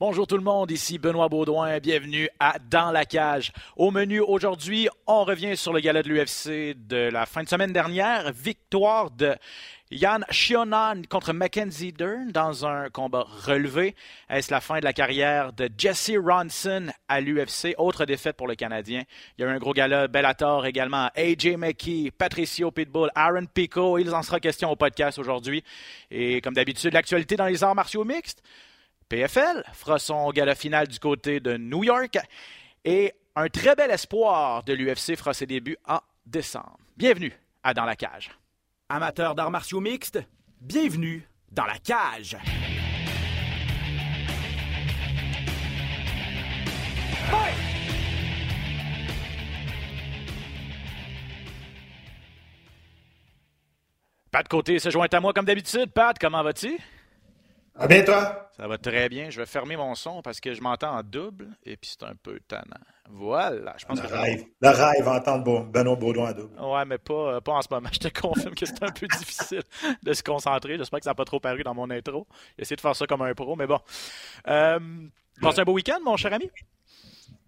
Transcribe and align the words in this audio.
Bonjour 0.00 0.28
tout 0.28 0.36
le 0.36 0.44
monde, 0.44 0.70
ici 0.70 0.96
Benoît 0.96 1.28
Baudouin, 1.28 1.80
bienvenue 1.80 2.28
à 2.38 2.60
Dans 2.70 2.92
la 2.92 3.04
cage. 3.04 3.50
Au 3.76 3.90
menu 3.90 4.20
aujourd'hui, 4.20 4.88
on 5.08 5.24
revient 5.24 5.56
sur 5.56 5.72
le 5.72 5.80
gala 5.80 6.04
de 6.04 6.08
l'UFC 6.08 6.76
de 6.86 7.10
la 7.10 7.26
fin 7.26 7.42
de 7.42 7.48
semaine 7.48 7.72
dernière, 7.72 8.30
victoire 8.30 9.10
de 9.10 9.34
Yann 9.90 10.24
Shionan 10.30 11.02
contre 11.08 11.32
Mackenzie 11.32 11.92
Dern 11.92 12.30
dans 12.30 12.64
un 12.64 12.90
combat 12.90 13.26
relevé. 13.44 13.96
Est-ce 14.30 14.52
la 14.52 14.60
fin 14.60 14.78
de 14.78 14.84
la 14.84 14.92
carrière 14.92 15.52
de 15.52 15.68
Jesse 15.76 16.12
Ronson 16.16 16.92
à 17.08 17.20
l'UFC? 17.20 17.74
Autre 17.76 18.04
défaite 18.04 18.36
pour 18.36 18.46
le 18.46 18.54
Canadien. 18.54 19.02
Il 19.36 19.42
y 19.42 19.44
a 19.44 19.50
eu 19.50 19.52
un 19.52 19.58
gros 19.58 19.72
gala 19.72 20.06
Bellator 20.06 20.64
également. 20.66 21.10
AJ 21.16 21.56
McKee, 21.56 22.12
Patricio 22.16 22.70
Pitbull, 22.70 23.10
Aaron 23.16 23.46
Pico. 23.46 23.98
Il 23.98 24.14
en 24.14 24.22
sera 24.22 24.38
question 24.38 24.70
au 24.70 24.76
podcast 24.76 25.18
aujourd'hui. 25.18 25.64
Et 26.12 26.40
comme 26.40 26.54
d'habitude, 26.54 26.92
l'actualité 26.92 27.34
dans 27.34 27.46
les 27.46 27.64
arts 27.64 27.74
martiaux 27.74 28.04
mixtes. 28.04 28.44
PFL 29.08 29.64
fera 29.72 29.98
son 29.98 30.30
gala 30.30 30.54
final 30.54 30.86
du 30.86 30.98
côté 30.98 31.40
de 31.40 31.56
New 31.56 31.82
York 31.82 32.18
et 32.84 33.14
un 33.36 33.48
très 33.48 33.74
bel 33.74 33.90
espoir 33.90 34.62
de 34.64 34.74
l'UFC 34.74 35.16
fera 35.16 35.32
ses 35.32 35.46
débuts 35.46 35.78
en 35.86 36.00
décembre. 36.26 36.76
Bienvenue 36.96 37.32
à 37.62 37.72
Dans 37.72 37.86
la 37.86 37.96
cage. 37.96 38.30
Amateurs 38.90 39.34
d'arts 39.34 39.50
martiaux 39.50 39.80
mixtes, 39.80 40.18
bienvenue 40.60 41.26
dans 41.50 41.64
la 41.64 41.78
cage. 41.78 42.36
Pat 54.30 54.46
Côté 54.46 54.78
se 54.78 54.90
joint 54.90 55.08
à 55.10 55.20
moi 55.20 55.32
comme 55.32 55.46
d'habitude. 55.46 55.90
Pat, 55.92 56.16
comment 56.18 56.42
vas-tu? 56.42 56.78
Ah 57.80 57.86
bien, 57.86 58.02
toi? 58.02 58.50
Ça 58.56 58.66
va 58.66 58.76
très 58.76 59.08
bien. 59.08 59.30
Je 59.30 59.38
vais 59.40 59.46
fermer 59.46 59.76
mon 59.76 59.94
son 59.94 60.20
parce 60.20 60.40
que 60.40 60.52
je 60.52 60.60
m'entends 60.60 60.96
en 60.96 61.02
double 61.04 61.46
et 61.64 61.76
puis 61.76 61.90
c'est 61.96 62.04
un 62.04 62.14
peu 62.20 62.40
tannant. 62.48 62.64
Voilà. 63.08 63.74
Je 63.78 63.84
pense 63.86 64.02
le 64.02 64.08
que 64.08 64.12
rêve. 64.12 64.44
Le 64.60 64.68
rêve, 64.68 65.06
entendre 65.06 65.60
Benoît 65.66 65.94
Baudouin 65.94 66.30
en 66.30 66.32
double. 66.32 66.60
Ouais, 66.60 66.84
mais 66.84 66.98
pas, 66.98 67.34
euh, 67.36 67.40
pas 67.40 67.52
en 67.52 67.62
ce 67.62 67.68
moment. 67.70 67.88
Je 67.92 68.00
te 68.00 68.20
confirme 68.20 68.54
que 68.56 68.66
c'est 68.66 68.82
un 68.82 68.90
peu 68.90 69.06
difficile 69.06 69.62
de 70.02 70.12
se 70.12 70.24
concentrer. 70.24 70.76
J'espère 70.76 70.98
que 70.98 71.04
ça 71.04 71.10
n'a 71.10 71.14
pas 71.14 71.24
trop 71.24 71.38
paru 71.38 71.62
dans 71.62 71.74
mon 71.74 71.88
intro. 71.90 72.26
J'ai 72.56 72.62
essayé 72.62 72.76
de 72.76 72.80
faire 72.80 72.96
ça 72.96 73.06
comme 73.06 73.22
un 73.22 73.32
pro, 73.34 73.54
mais 73.54 73.68
bon. 73.68 73.78
Euh, 74.48 74.80
Passe 75.40 75.58
un 75.60 75.64
beau 75.64 75.74
week-end, 75.74 76.00
mon 76.04 76.16
cher 76.16 76.32
ami? 76.32 76.50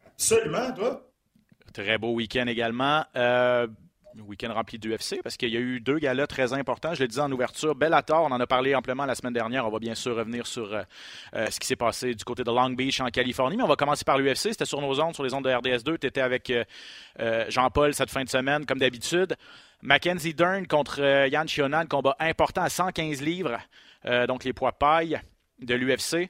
Absolument, 0.06 0.72
toi? 0.72 1.10
Très 1.72 1.98
beau 1.98 2.12
week-end 2.12 2.46
également. 2.46 3.04
Euh, 3.16 3.66
week-end 4.18 4.52
rempli 4.52 4.78
d'UFC 4.78 5.22
parce 5.22 5.36
qu'il 5.36 5.50
y 5.50 5.56
a 5.56 5.60
eu 5.60 5.80
deux 5.80 5.98
galas 5.98 6.26
très 6.26 6.52
importants. 6.52 6.94
Je 6.94 7.00
l'ai 7.00 7.08
dit 7.08 7.18
en 7.18 7.30
ouverture. 7.30 7.74
Bellator, 7.74 8.22
on 8.22 8.32
en 8.32 8.40
a 8.40 8.46
parlé 8.46 8.74
amplement 8.74 9.06
la 9.06 9.14
semaine 9.14 9.32
dernière. 9.32 9.66
On 9.66 9.70
va 9.70 9.78
bien 9.78 9.94
sûr 9.94 10.16
revenir 10.16 10.46
sur 10.46 10.72
euh, 10.72 10.82
euh, 11.34 11.46
ce 11.50 11.60
qui 11.60 11.66
s'est 11.66 11.76
passé 11.76 12.14
du 12.14 12.24
côté 12.24 12.44
de 12.44 12.50
Long 12.50 12.70
Beach 12.70 13.00
en 13.00 13.08
Californie. 13.08 13.56
Mais 13.56 13.62
on 13.62 13.68
va 13.68 13.76
commencer 13.76 14.04
par 14.04 14.18
l'UFC. 14.18 14.50
C'était 14.52 14.64
sur 14.64 14.80
nos 14.80 15.00
ondes, 15.00 15.14
sur 15.14 15.24
les 15.24 15.34
ondes 15.34 15.44
de 15.44 15.50
RDS2. 15.50 15.98
Tu 15.98 16.06
étais 16.06 16.20
avec 16.20 16.50
euh, 16.50 17.44
Jean-Paul 17.48 17.94
cette 17.94 18.10
fin 18.10 18.24
de 18.24 18.28
semaine, 18.28 18.66
comme 18.66 18.78
d'habitude. 18.78 19.36
Mackenzie 19.82 20.34
Dern 20.34 20.66
contre 20.66 21.00
Yann 21.28 21.48
Chionan, 21.48 21.86
combat 21.86 22.14
important 22.20 22.60
à 22.62 22.68
115 22.68 23.22
livres, 23.22 23.58
donc 24.28 24.44
les 24.44 24.52
poids 24.52 24.72
paille 24.72 25.18
de 25.58 25.74
l'UFC. 25.74 26.28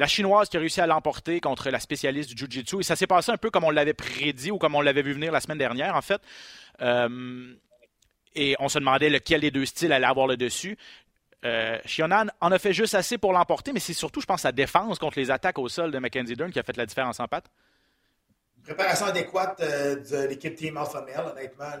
La 0.00 0.06
chinoise 0.06 0.48
qui 0.48 0.56
a 0.56 0.60
réussi 0.60 0.80
à 0.80 0.86
l'emporter 0.86 1.42
contre 1.42 1.68
la 1.68 1.78
spécialiste 1.78 2.30
du 2.30 2.36
Jiu-Jitsu. 2.38 2.80
Et 2.80 2.82
ça 2.82 2.96
s'est 2.96 3.06
passé 3.06 3.32
un 3.32 3.36
peu 3.36 3.50
comme 3.50 3.64
on 3.64 3.70
l'avait 3.70 3.92
prédit 3.92 4.50
ou 4.50 4.56
comme 4.56 4.74
on 4.74 4.80
l'avait 4.80 5.02
vu 5.02 5.12
venir 5.12 5.30
la 5.30 5.40
semaine 5.40 5.58
dernière, 5.58 5.94
en 5.94 6.00
fait. 6.00 6.22
Euh, 6.80 7.52
et 8.34 8.56
on 8.60 8.70
se 8.70 8.78
demandait 8.78 9.10
lequel 9.10 9.42
des 9.42 9.50
deux 9.50 9.66
styles 9.66 9.92
allait 9.92 10.06
avoir 10.06 10.26
le 10.26 10.38
dessus. 10.38 10.78
Euh, 11.44 11.76
en 12.40 12.50
a 12.50 12.58
fait 12.58 12.72
juste 12.72 12.94
assez 12.94 13.18
pour 13.18 13.34
l'emporter, 13.34 13.74
mais 13.74 13.80
c'est 13.80 13.92
surtout, 13.92 14.22
je 14.22 14.26
pense, 14.26 14.40
sa 14.40 14.52
défense 14.52 14.98
contre 14.98 15.18
les 15.18 15.30
attaques 15.30 15.58
au 15.58 15.68
sol 15.68 15.90
de 15.90 15.98
Mackenzie 15.98 16.34
Dern 16.34 16.50
qui 16.50 16.58
a 16.58 16.62
fait 16.62 16.78
la 16.78 16.86
différence 16.86 17.20
en 17.20 17.28
patte. 17.28 17.50
Préparation 18.64 19.04
adéquate 19.04 19.60
euh, 19.60 19.96
de 19.96 20.28
l'équipe 20.28 20.54
Team 20.54 20.78
Alpha 20.78 21.02
Male. 21.02 21.30
Honnêtement, 21.30 21.72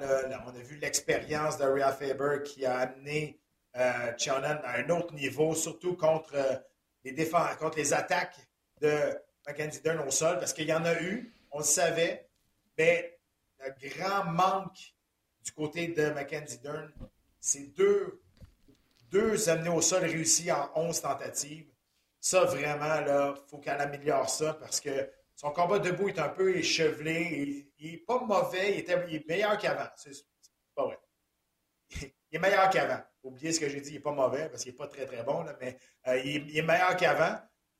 on 0.44 0.60
a 0.60 0.62
vu 0.62 0.76
l'expérience 0.76 1.56
de 1.56 1.64
Rhea 1.64 1.90
Faber 1.92 2.42
qui 2.44 2.66
a 2.66 2.80
amené 2.80 3.40
euh, 3.76 4.12
à 4.12 4.76
un 4.76 4.90
autre 4.90 5.14
niveau, 5.14 5.54
surtout 5.54 5.96
contre, 5.96 6.34
les 7.04 7.12
défenses, 7.12 7.56
contre 7.56 7.78
les 7.78 7.92
attaques 7.92 8.36
de 8.80 9.16
Mackenzie 9.46 9.80
Dern 9.80 10.06
au 10.06 10.10
sol, 10.10 10.38
parce 10.38 10.52
qu'il 10.52 10.66
y 10.66 10.72
en 10.72 10.84
a 10.84 11.00
eu, 11.00 11.32
on 11.50 11.58
le 11.58 11.64
savait, 11.64 12.28
mais 12.78 13.18
le 13.58 13.88
grand 13.88 14.24
manque 14.24 14.94
du 15.44 15.52
côté 15.52 15.88
de 15.88 16.10
Mackenzie 16.10 16.58
Dern, 16.58 16.90
c'est 17.40 17.74
deux, 17.74 18.22
deux 19.10 19.48
amenés 19.48 19.70
au 19.70 19.80
sol 19.80 20.02
réussis 20.04 20.52
en 20.52 20.70
11 20.74 21.00
tentatives. 21.00 21.66
Ça, 22.20 22.44
vraiment, 22.44 23.00
là, 23.00 23.34
il 23.34 23.48
faut 23.48 23.58
qu'elle 23.58 23.80
améliore 23.80 24.28
ça 24.28 24.54
parce 24.54 24.80
que 24.80 25.10
son 25.34 25.50
combat 25.52 25.78
debout 25.78 26.10
est 26.10 26.18
un 26.18 26.28
peu 26.28 26.54
échevelé. 26.54 27.66
Il 27.78 27.92
n'est 27.92 27.96
pas 27.98 28.20
mauvais, 28.20 28.74
il, 28.74 28.80
était, 28.80 29.06
il 29.08 29.16
est 29.16 29.26
meilleur 29.26 29.56
qu'avant. 29.56 29.88
C'est 29.96 30.12
pas 30.74 30.84
vrai. 30.84 30.98
Il 32.32 32.36
est 32.36 32.38
meilleur 32.38 32.70
qu'avant. 32.70 33.02
Oubliez 33.22 33.52
ce 33.52 33.60
que 33.60 33.68
j'ai 33.68 33.80
dit, 33.80 33.90
il 33.90 33.94
n'est 33.94 34.00
pas 34.00 34.12
mauvais 34.12 34.48
parce 34.48 34.62
qu'il 34.62 34.72
n'est 34.72 34.78
pas 34.78 34.86
très 34.86 35.04
très 35.04 35.22
bon, 35.22 35.42
là, 35.42 35.54
mais 35.60 35.76
euh, 36.08 36.18
il, 36.24 36.56
est 36.56 36.62
meilleur 36.62 36.96
qu'avant. 36.96 37.36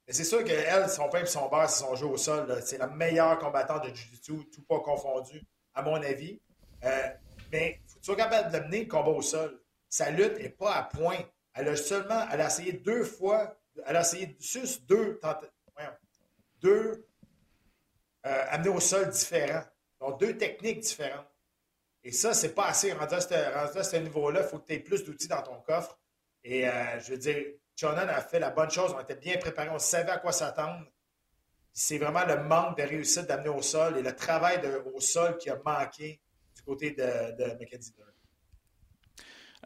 C'est 0.08 0.24
sûr 0.24 0.42
qu'elle, 0.44 0.88
son 0.88 1.08
pain 1.08 1.22
et 1.22 1.26
son 1.26 1.48
beurre, 1.48 1.70
c'est 1.70 1.84
son 1.84 1.94
jeu 1.94 2.06
au 2.06 2.16
sol. 2.16 2.60
C'est 2.64 2.78
la 2.78 2.88
meilleure 2.88 3.38
combattante 3.38 3.84
de 3.84 3.94
Jiu-Jitsu, 3.94 4.50
tout 4.50 4.62
pas 4.62 4.80
confondu 4.80 5.40
à 5.74 5.82
mon 5.82 5.94
avis. 5.94 6.40
Euh, 6.84 7.08
mais 7.52 7.80
faut 7.86 7.98
tu 8.00 8.06
sois 8.06 8.16
capable 8.16 8.52
de 8.52 8.58
mener 8.58 8.84
le 8.84 8.88
combat 8.88 9.10
au 9.10 9.22
sol. 9.22 9.60
Sa 9.88 10.10
lutte 10.10 10.38
n'est 10.38 10.48
pas 10.50 10.74
à 10.74 10.82
point. 10.84 11.18
Elle 11.54 11.68
a 11.68 11.76
seulement, 11.76 12.26
elle 12.30 12.40
a 12.40 12.46
essayé 12.46 12.72
deux 12.72 13.04
fois, 13.04 13.56
elle 13.86 13.96
a 13.96 14.00
essayé 14.00 14.36
juste 14.40 14.84
deux, 14.86 15.20
deux 16.60 17.06
euh, 18.26 18.44
amenés 18.48 18.68
au 18.68 18.80
sol 18.80 19.08
différents. 19.10 19.64
Donc, 20.00 20.20
deux 20.20 20.36
techniques 20.36 20.80
différentes. 20.80 21.29
Et 22.02 22.12
ça, 22.12 22.32
c'est 22.32 22.54
pas 22.54 22.66
assez. 22.66 22.92
Rendu 22.92 23.14
à 23.14 23.20
ce, 23.20 23.96
niveau-là, 23.96 24.40
il 24.42 24.48
faut 24.48 24.58
que 24.58 24.66
tu 24.66 24.74
aies 24.74 24.80
plus 24.80 25.04
d'outils 25.04 25.28
dans 25.28 25.42
ton 25.42 25.60
coffre. 25.60 25.98
Et 26.42 26.66
euh, 26.68 27.00
je 27.00 27.12
veux 27.12 27.18
dire, 27.18 27.36
Jonan 27.76 28.08
a 28.08 28.20
fait 28.22 28.40
la 28.40 28.50
bonne 28.50 28.70
chose. 28.70 28.94
On 28.96 29.00
était 29.00 29.16
bien 29.16 29.36
préparés. 29.38 29.68
On 29.70 29.78
savait 29.78 30.10
à 30.10 30.18
quoi 30.18 30.32
s'attendre 30.32 30.86
c'est 31.72 31.98
vraiment 31.98 32.24
le 32.26 32.42
manque 32.44 32.76
de 32.78 32.82
réussite 32.82 33.26
d'amener 33.26 33.48
au 33.48 33.62
sol 33.62 33.96
et 33.96 34.02
le 34.02 34.14
travail 34.14 34.60
au 34.92 35.00
sol 35.00 35.36
qui 35.38 35.50
a 35.50 35.58
manqué 35.64 36.20
du 36.56 36.62
côté 36.62 36.90
de, 36.90 37.36
de 37.38 37.58
Mackenzie 37.58 37.94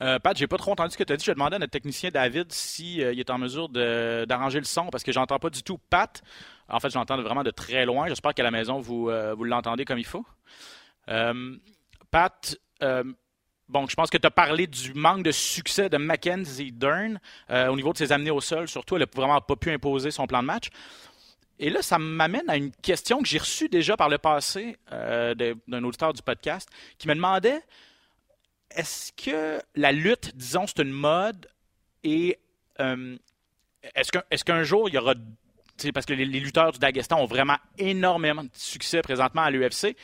euh, 0.02 0.18
Pat, 0.18 0.36
j'ai 0.36 0.48
pas 0.48 0.56
trop 0.56 0.72
entendu 0.72 0.90
ce 0.90 0.98
que 0.98 1.04
tu 1.04 1.12
as 1.12 1.16
dit. 1.16 1.24
Je 1.24 1.30
vais 1.30 1.34
demander 1.34 1.54
à 1.54 1.58
notre 1.60 1.70
technicien 1.70 2.10
David 2.10 2.50
s'il 2.50 3.00
euh, 3.00 3.14
est 3.14 3.30
en 3.30 3.38
mesure 3.38 3.68
d'arranger 3.68 4.58
le 4.58 4.64
son 4.64 4.88
parce 4.88 5.04
que 5.04 5.12
j'entends 5.12 5.38
pas 5.38 5.50
du 5.50 5.62
tout 5.62 5.78
Pat. 5.78 6.20
En 6.68 6.80
fait, 6.80 6.90
j'entends 6.90 7.20
vraiment 7.22 7.44
de 7.44 7.52
très 7.52 7.86
loin. 7.86 8.08
J'espère 8.08 8.34
qu'à 8.34 8.42
la 8.42 8.50
maison, 8.50 8.80
vous, 8.80 9.08
euh, 9.08 9.34
vous 9.34 9.44
l'entendez 9.44 9.84
comme 9.84 9.98
il 9.98 10.04
faut. 10.04 10.26
Euh, 12.14 12.18
Pat, 12.20 12.56
bon, 13.68 13.86
je 13.88 13.94
pense 13.94 14.10
que 14.10 14.18
tu 14.18 14.26
as 14.26 14.30
parlé 14.30 14.66
du 14.66 14.94
manque 14.94 15.22
de 15.22 15.32
succès 15.32 15.88
de 15.88 15.96
Mackenzie 15.96 16.72
Dern 16.72 17.18
au 17.50 17.76
niveau 17.76 17.92
de 17.92 17.98
ses 17.98 18.12
amenés 18.12 18.30
au 18.30 18.40
sol. 18.40 18.68
Surtout, 18.68 18.96
elle 18.96 19.02
n'a 19.02 19.08
vraiment 19.14 19.40
pas 19.40 19.56
pu 19.56 19.70
imposer 19.70 20.10
son 20.10 20.26
plan 20.26 20.42
de 20.42 20.46
match. 20.46 20.70
Et 21.58 21.70
là, 21.70 21.82
ça 21.82 21.98
m'amène 21.98 22.48
à 22.48 22.56
une 22.56 22.72
question 22.72 23.22
que 23.22 23.28
j'ai 23.28 23.38
reçue 23.38 23.68
déjà 23.68 23.96
par 23.96 24.08
le 24.08 24.18
passé 24.18 24.76
euh, 24.92 25.34
d'un 25.34 25.84
auditeur 25.84 26.12
du 26.12 26.22
podcast 26.22 26.68
qui 26.98 27.06
me 27.08 27.14
demandait 27.14 27.60
est-ce 28.70 29.12
que 29.12 29.60
la 29.76 29.92
lutte, 29.92 30.34
disons, 30.34 30.66
c'est 30.66 30.80
une 30.82 30.90
mode 30.90 31.48
et 32.02 32.38
euh, 32.80 33.16
est-ce 33.94 34.44
qu'un 34.44 34.62
jour 34.64 34.88
il 34.88 34.94
y 34.94 34.98
aura. 34.98 35.14
Parce 35.92 36.06
que 36.06 36.12
les, 36.12 36.24
lutteurs 36.24 36.72
du 36.72 36.78
Dagestan 36.78 37.20
ont 37.20 37.26
vraiment 37.26 37.56
énormément 37.78 38.44
de 38.44 38.50
succès 38.52 39.02
présentement 39.02 39.42
à 39.42 39.50
l'UFC. 39.50 39.96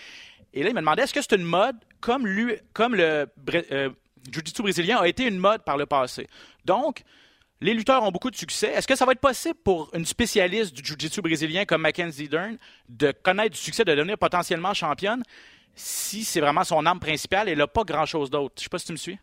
Et 0.53 0.63
là, 0.63 0.71
il 0.71 0.75
me 0.75 0.81
demandait 0.81 1.03
est-ce 1.03 1.15
que 1.15 1.23
c'est 1.23 1.37
une 1.37 1.45
mode 1.45 1.77
comme, 2.01 2.27
le 2.27 2.59
euh, 2.97 3.91
Jiu-Jitsu 4.31 4.63
brésilien 4.63 4.99
a 4.99 5.07
été 5.07 5.27
une 5.27 5.39
mode 5.39 5.63
par 5.65 5.77
le 5.77 5.87
passé? 5.87 6.29
Donc, 6.65 7.03
les 7.61 7.75
lutteurs 7.75 8.03
ont 8.03 8.11
beaucoup 8.11 8.31
de 8.31 8.37
succès. 8.37 8.69
Est-ce 8.69 8.87
que 8.87 8.97
ça 8.97 9.05
va 9.05 9.13
être 9.13 9.21
possible 9.21 9.59
pour 9.63 9.91
une 9.95 10.07
spécialiste 10.07 10.75
du 10.75 10.83
jiu-jitsu 10.83 11.21
brésilien 11.21 11.65
comme 11.67 11.83
Mackenzie 11.83 12.29
Dern 12.29 12.57
de 12.89 13.13
connaître 13.13 13.51
du 13.51 13.61
succès, 13.61 13.85
de 13.85 13.95
devenir 13.95 14.17
potentiellement 14.17 14.73
championne 14.73 15.23
si 15.75 16.25
c'est 16.25 16.41
vraiment 16.41 16.65
son 16.65 16.85
arme 16.87 17.01
principale? 17.01 17.49
Et 17.49 17.53
elle 17.53 17.59
n'a 17.59 17.67
pas 17.67 17.85
grand-chose 17.85 18.31
d'autre? 18.31 18.55
Je 18.57 18.63
ne 18.63 18.65
sais 18.65 18.69
pas 18.71 18.79
si 18.79 18.87
tu 18.87 18.93
me 18.93 18.97
suis. 18.97 19.19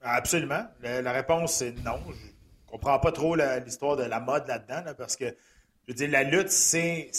Absolument. 0.00 0.66
La, 0.82 1.12
réponse, 1.12 1.54
c'est 1.54 1.72
non. 1.84 2.00
Je 2.06 2.12
ne 2.12 2.70
comprends 2.70 2.98
pas 3.00 3.10
trop 3.10 3.34
l'histoire 3.34 3.96
de 3.96 4.04
la 4.04 4.20
mode 4.20 4.46
là-dedans 4.46 4.92
parce 4.96 5.16
que, 5.16 5.24
je 5.24 5.92
veux 5.92 5.94
dire, 5.94 6.10
la 6.10 6.22
lutte, 6.22 6.50
c'est 6.50 7.10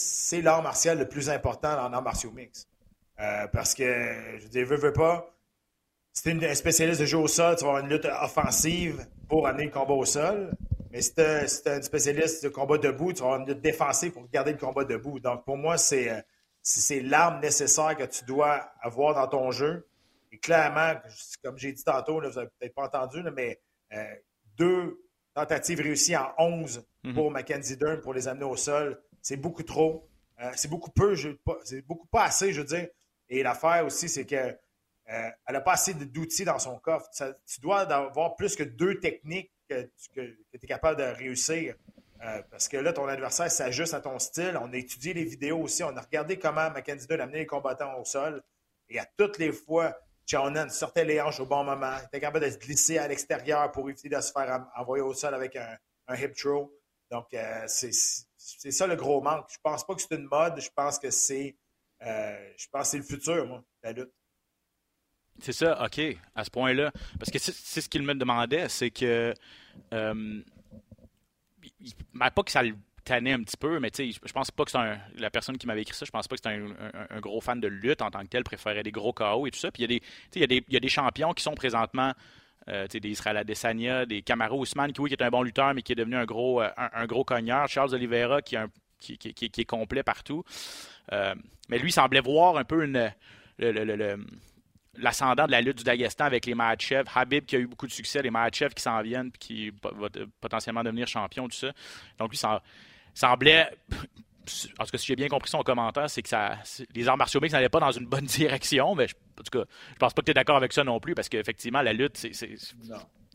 l'art 0.41 0.63
martial 0.63 0.97
le 0.97 1.07
plus 1.07 1.29
important 1.29 1.75
dans 1.75 1.89
l'art 1.89 2.01
martial 2.01 2.31
mix. 2.31 2.66
Euh, 3.19 3.47
parce 3.47 3.73
que, 3.73 3.83
je 4.37 4.43
veux 4.43 4.49
dire, 4.49 4.65
veux, 4.65 4.77
veux 4.77 4.93
pas, 4.93 5.33
si 6.13 6.23
tu 6.23 6.29
es 6.29 6.49
un 6.49 6.55
spécialiste 6.55 7.01
de 7.01 7.05
jeu 7.05 7.17
au 7.17 7.27
sol, 7.27 7.55
tu 7.55 7.63
vas 7.63 7.71
avoir 7.71 7.83
une 7.83 7.89
lutte 7.89 8.05
offensive 8.05 9.05
pour 9.27 9.47
amener 9.47 9.65
le 9.65 9.71
combat 9.71 9.93
au 9.93 10.05
sol. 10.05 10.51
Mais 10.91 11.01
si 11.01 11.13
tu 11.13 11.21
es, 11.21 11.67
un 11.67 11.81
spécialiste 11.81 12.43
de 12.43 12.49
combat 12.49 12.77
debout, 12.77 13.13
tu 13.13 13.19
vas 13.19 13.27
avoir 13.27 13.41
une 13.41 13.47
lutte 13.47 13.61
défensive 13.61 14.11
pour 14.11 14.27
garder 14.29 14.51
le 14.51 14.57
combat 14.57 14.83
debout. 14.83 15.19
Donc, 15.19 15.45
pour 15.45 15.57
moi, 15.57 15.77
c'est 15.77 16.23
l'arme 17.01 17.39
nécessaire 17.39 17.95
que 17.95 18.03
tu 18.03 18.25
dois 18.25 18.71
avoir 18.81 19.15
dans 19.15 19.27
ton 19.27 19.51
jeu. 19.51 19.87
Et 20.31 20.37
clairement, 20.39 20.93
comme 21.43 21.57
j'ai 21.57 21.71
dit 21.71 21.83
tantôt, 21.83 22.21
vous 22.21 22.27
n'avez 22.27 22.49
peut-être 22.59 22.75
pas 22.75 22.85
entendu, 22.85 23.23
mais 23.35 23.59
euh, 23.93 24.03
deux 24.57 24.99
tentative 25.37 25.81
réussie 25.81 26.15
en 26.17 26.33
11 26.39 26.83
mhm. 27.03 27.13
pour 27.13 27.29
Mackenzie 27.31 27.77
Dern 27.77 28.01
pour 28.01 28.13
les 28.13 28.27
amener 28.27 28.45
au 28.45 28.55
sol. 28.55 28.99
C'est 29.21 29.37
beaucoup 29.37 29.63
trop. 29.63 30.09
Euh, 30.41 30.51
c'est 30.55 30.67
beaucoup 30.67 30.91
peu, 30.91 31.15
c'est 31.63 31.81
beaucoup 31.81 32.07
pas 32.07 32.23
assez, 32.23 32.53
je 32.53 32.61
veux 32.61 32.67
dire. 32.67 32.87
Et 33.29 33.43
l'affaire 33.43 33.85
aussi, 33.85 34.09
c'est 34.09 34.25
qu'elle 34.25 34.59
euh, 35.09 35.29
n'a 35.49 35.61
pas 35.61 35.73
assez 35.73 35.93
d'outils 35.93 36.45
dans 36.45 36.59
son 36.59 36.77
coffre. 36.79 37.09
tu 37.45 37.61
dois 37.61 37.81
avoir 37.81 38.35
plus 38.35 38.55
que 38.55 38.63
deux 38.63 38.99
techniques 38.99 39.51
que, 39.69 39.89
tu 40.13 40.37
es 40.53 40.67
capable 40.67 40.99
de 40.99 41.03
réussir. 41.03 41.75
Euh, 42.23 42.41
parce 42.49 42.67
que 42.67 42.77
là, 42.77 42.93
ton 42.93 43.07
adversaire 43.07 43.51
s'ajuste 43.51 43.93
à 43.93 44.01
ton 44.01 44.17
style. 44.17 44.57
On 44.59 44.71
a 44.73 44.75
étudié 44.77 45.13
les 45.13 45.23
vidéos 45.23 45.59
aussi. 45.59 45.83
On 45.83 45.95
a 45.95 46.01
regardé 46.01 46.39
comment 46.39 46.69
Mackenzie 46.71 47.07
Dern 47.07 47.21
amenait 47.21 47.39
les 47.39 47.45
combattants 47.45 47.99
au 47.99 48.05
sol. 48.05 48.41
Et 48.89 48.97
à 48.99 49.05
toutes 49.17 49.37
les 49.37 49.51
fois, 49.51 49.95
Chonan 50.25 50.69
sortait 50.69 51.05
les 51.05 51.21
hanches 51.21 51.39
au 51.39 51.45
bon 51.45 51.63
moment. 51.63 51.95
Il 52.01 52.05
était 52.07 52.19
capable 52.19 52.45
de 52.45 52.51
se 52.51 52.57
glisser 52.57 52.97
à 52.97 53.07
l'extérieur 53.07 53.71
pour 53.71 53.89
éviter 53.89 54.09
de 54.09 54.19
se 54.19 54.31
faire 54.31 54.67
envoyer 54.75 55.03
au 55.03 55.13
sol 55.13 55.33
avec 55.33 55.55
un, 55.55 55.77
hip 56.15 56.33
throw. 56.33 56.73
Donc, 57.11 57.33
euh, 57.33 57.63
c'est 57.67 57.91
ça 58.71 58.87
le 58.87 58.95
gros 58.95 59.21
manque. 59.21 59.47
Je 59.49 59.57
pense 59.61 59.85
pas 59.85 59.93
que 59.93 60.01
c'est 60.01 60.15
une 60.15 60.27
mode. 60.27 60.59
Je 60.59 60.69
pense 60.75 60.97
que 60.97 61.11
c'est 61.11 61.55
euh, 62.05 62.53
je 62.57 62.67
pense 62.71 62.89
c'est 62.89 62.97
le 62.97 63.03
futur, 63.03 63.45
moi, 63.47 63.63
la 63.83 63.91
lutte. 63.91 64.11
C'est 65.39 65.53
ça, 65.53 65.83
OK, 65.85 66.01
à 66.35 66.43
ce 66.43 66.49
point-là. 66.49 66.91
Parce 67.19 67.31
que 67.31 67.37
c'est 67.37 67.81
ce 67.81 67.89
qu'il 67.89 68.03
me 68.03 68.13
demandait, 68.15 68.69
c'est 68.69 68.89
que. 68.89 69.33
Euh, 69.93 70.41
pas 72.19 72.43
que 72.43 72.51
ça 72.51 72.63
le 72.63 72.75
tannait 73.03 73.33
un 73.33 73.43
petit 73.43 73.57
peu, 73.57 73.79
mais 73.79 73.89
je 73.95 74.31
pense 74.33 74.51
pas 74.51 74.65
que 74.65 74.71
c'est 74.71 74.97
la 75.15 75.29
personne 75.29 75.57
qui 75.57 75.67
m'avait 75.67 75.83
écrit 75.83 75.95
ça, 75.95 76.05
je 76.05 76.11
pense 76.11 76.27
pas 76.27 76.35
que 76.35 76.41
c'est 76.43 76.49
un, 76.49 77.19
gros 77.19 77.39
fan 77.39 77.59
de 77.59 77.67
lutte 77.67 78.01
en 78.01 78.11
tant 78.11 78.21
que 78.21 78.27
tel, 78.27 78.43
préférait 78.43 78.83
des 78.83 78.91
gros 78.91 79.13
KO 79.13 79.47
et 79.47 79.51
tout 79.51 79.59
ça. 79.59 79.71
Puis 79.71 79.83
il 79.83 79.91
y, 79.91 79.95
a 79.95 79.99
des, 79.99 80.05
il 80.35 80.41
y, 80.41 80.43
a 80.43 80.47
des, 80.47 80.65
y 80.69 80.77
a 80.77 80.79
des 80.79 80.89
champions 80.89 81.33
qui 81.33 81.43
sont 81.43 81.55
présentement 81.55 82.13
euh, 82.69 82.85
des 82.87 83.09
Israël 83.09 83.37
Adesanya, 83.37 84.05
des 84.05 84.21
Camaro 84.21 84.59
Ousmane, 84.59 84.91
qui, 84.91 84.99
oui, 84.99 85.09
qui 85.09 85.15
est 85.15 85.23
un 85.23 85.29
bon 85.29 85.41
lutteur, 85.41 85.73
mais 85.73 85.81
qui 85.81 85.93
est 85.93 85.95
devenu 85.95 86.17
un 86.17 86.25
gros, 86.25 86.61
euh, 86.61 86.69
un, 86.75 87.05
gros 87.05 87.23
cogneur. 87.23 87.69
Charles 87.69 87.93
Oliveira, 87.93 88.41
qui, 88.41 88.57
qui, 88.99 89.13
est 89.13 89.65
complet 89.65 90.03
partout. 90.03 90.43
Euh, 91.11 91.35
mais 91.69 91.79
lui 91.79 91.91
semblait 91.91 92.21
voir 92.21 92.57
un 92.57 92.63
peu 92.63 92.85
l'ascendant 94.95 95.45
de 95.45 95.51
la 95.51 95.61
lutte 95.61 95.79
du 95.79 95.83
Dagestan 95.83 96.25
avec 96.25 96.45
les 96.45 96.55
Mahachev. 96.55 97.03
Habib 97.13 97.45
qui 97.45 97.55
a 97.55 97.59
eu 97.59 97.67
beaucoup 97.67 97.87
de 97.87 97.91
succès, 97.91 98.21
les 98.21 98.31
Mahachev 98.31 98.73
qui 98.73 98.81
s'en 98.81 99.01
viennent, 99.01 99.31
qui 99.31 99.71
va 99.81 100.09
potentiellement 100.41 100.83
devenir 100.83 101.07
champion, 101.07 101.47
tout 101.47 101.57
ça. 101.57 101.71
Donc 102.19 102.31
lui, 102.31 102.39
semblait 103.13 103.69
en 104.79 104.85
tout 104.85 104.91
cas, 104.91 104.97
si 104.97 105.07
j'ai 105.07 105.15
bien 105.15 105.27
compris 105.27 105.49
son 105.49 105.61
commentaire, 105.61 106.09
c'est 106.09 106.21
que 106.21 106.29
ça, 106.29 106.57
les 106.93 107.07
arts 107.07 107.17
martiaux 107.17 107.41
mixtes 107.41 107.53
n'allaient 107.53 107.69
pas 107.69 107.79
dans 107.79 107.91
une 107.91 108.05
bonne 108.05 108.25
direction, 108.25 108.95
mais 108.95 109.05
en 109.39 109.43
tout 109.43 109.59
cas, 109.59 109.65
je 109.93 109.97
pense 109.97 110.13
pas 110.13 110.21
que 110.21 110.25
tu 110.25 110.31
es 110.31 110.33
d'accord 110.33 110.57
avec 110.57 110.73
ça 110.73 110.83
non 110.83 110.99
plus, 110.99 111.15
parce 111.15 111.29
qu'effectivement, 111.29 111.81
la 111.81 111.93
lutte, 111.93 112.17
c'est, 112.17 112.31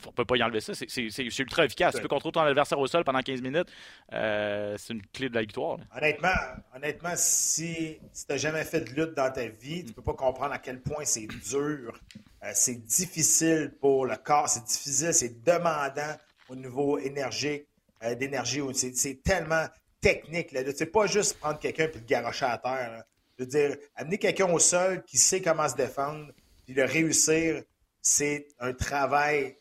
on 0.07 0.13
peut 0.13 0.25
pas 0.25 0.37
y 0.37 0.43
enlever 0.43 0.61
ça. 0.61 0.73
C'est, 0.75 1.39
ultra 1.39 1.65
efficace. 1.65 1.95
Tu 1.95 2.03
peux 2.03 2.09
contrôler 2.09 2.33
ton 2.33 2.41
adversaire 2.41 2.79
au 2.79 2.87
sol 2.87 3.05
pendant 3.05 3.21
15 3.21 3.41
minutes. 3.43 3.69
Euh, 4.13 4.77
c'est 4.79 4.93
une 4.93 5.07
clé 5.07 5.29
de 5.29 5.35
la 5.35 5.41
victoire. 5.41 5.79
Honnêtement, 5.97 6.29
honnêtement, 6.75 7.13
si, 7.17 7.99
tu 8.01 8.33
n'as 8.33 8.37
jamais 8.37 8.65
fait 8.65 8.81
de 8.81 8.91
lutte 8.91 9.15
dans 9.15 9.31
ta 9.31 9.47
vie, 9.47 9.85
tu 9.85 9.93
peux 9.93 10.03
pas 10.03 10.15
comprendre 10.15 10.53
à 10.53 10.59
quel 10.59 10.81
point 10.81 11.05
c'est 11.05 11.27
dur. 11.27 11.99
Euh, 12.45 12.51
c'est 12.55 12.85
difficile 12.87 13.73
pour 13.81 14.07
le 14.07 14.17
corps, 14.17 14.49
c'est 14.49 14.65
difficile, 14.65 15.15
c'est 15.15 15.45
demandant 15.45 16.17
au 16.49 16.57
niveau 16.57 16.99
énergique, 16.99 17.67
euh, 18.03 18.15
d'énergie. 18.15 18.61
C'est, 18.75 19.23
tellement 19.23 19.67
technique. 20.01 20.53
Là. 20.53 20.61
C'est 20.75 20.87
pas 20.87 21.07
juste 21.07 21.39
prendre 21.39 21.59
quelqu'un 21.59 21.85
et 21.85 21.93
le 21.95 22.01
garocher 22.01 22.47
à 22.47 22.59
terre. 22.59 23.05
Dire, 23.39 23.77
amener 23.97 24.19
quelqu'un 24.19 24.53
au 24.53 24.61
sol 24.61 25.03
qui 25.05 25.19
sait 25.19 25.41
comment 25.41 25.69
se 25.69 25.75
défendre, 25.75 26.29
puis 26.65 26.75
le 26.75 26.85
réussir, 26.85 27.63
c'est 28.01 28.47
un 28.61 28.73
travail 28.73 29.57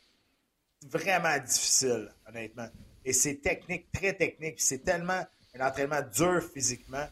vraiment 0.88 1.38
difficile, 1.40 2.10
honnêtement. 2.28 2.68
Et 3.06 3.14
c'est 3.14 3.36
technique, 3.36 3.92
très 3.92 4.14
technique. 4.14 4.60
C'est 4.60 4.84
tellement 4.84 5.26
un 5.56 5.68
entraînement 5.68 6.02
dur 6.02 6.42
physiquement. 6.54 7.08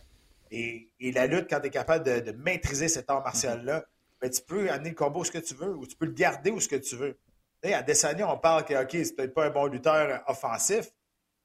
Et, 0.52 0.90
la 1.00 1.28
lutte, 1.28 1.48
quand 1.50 1.60
tu 1.60 1.68
es 1.68 1.72
capable 1.72 2.24
de, 2.24 2.32
maîtriser 2.32 2.88
cet 2.88 3.10
art 3.10 3.24
martial-là, 3.24 3.86
ben, 4.22 4.30
tu 4.30 4.42
peux 4.42 4.70
amener 4.70 4.90
le 4.90 4.96
combo 4.96 5.22
où 5.22 5.24
ce 5.24 5.32
que 5.32 5.38
tu 5.38 5.54
veux, 5.54 5.76
ou 5.76 5.86
tu 5.86 5.96
peux 5.96 6.06
le 6.06 6.14
garder 6.14 6.52
où 6.52 6.60
ce 6.60 6.68
que 6.68 6.76
tu 6.76 6.96
veux. 6.96 7.18
à 7.64 7.84
Desania, 7.84 8.32
on 8.32 8.38
parle 8.38 8.66
que, 8.66 8.74
OK, 8.74 8.92
c'est 8.92 9.16
peut-être 9.16 9.34
pas 9.34 9.46
un 9.46 9.50
bon 9.50 9.68
lutteur 9.68 10.24
offensif, 10.28 10.90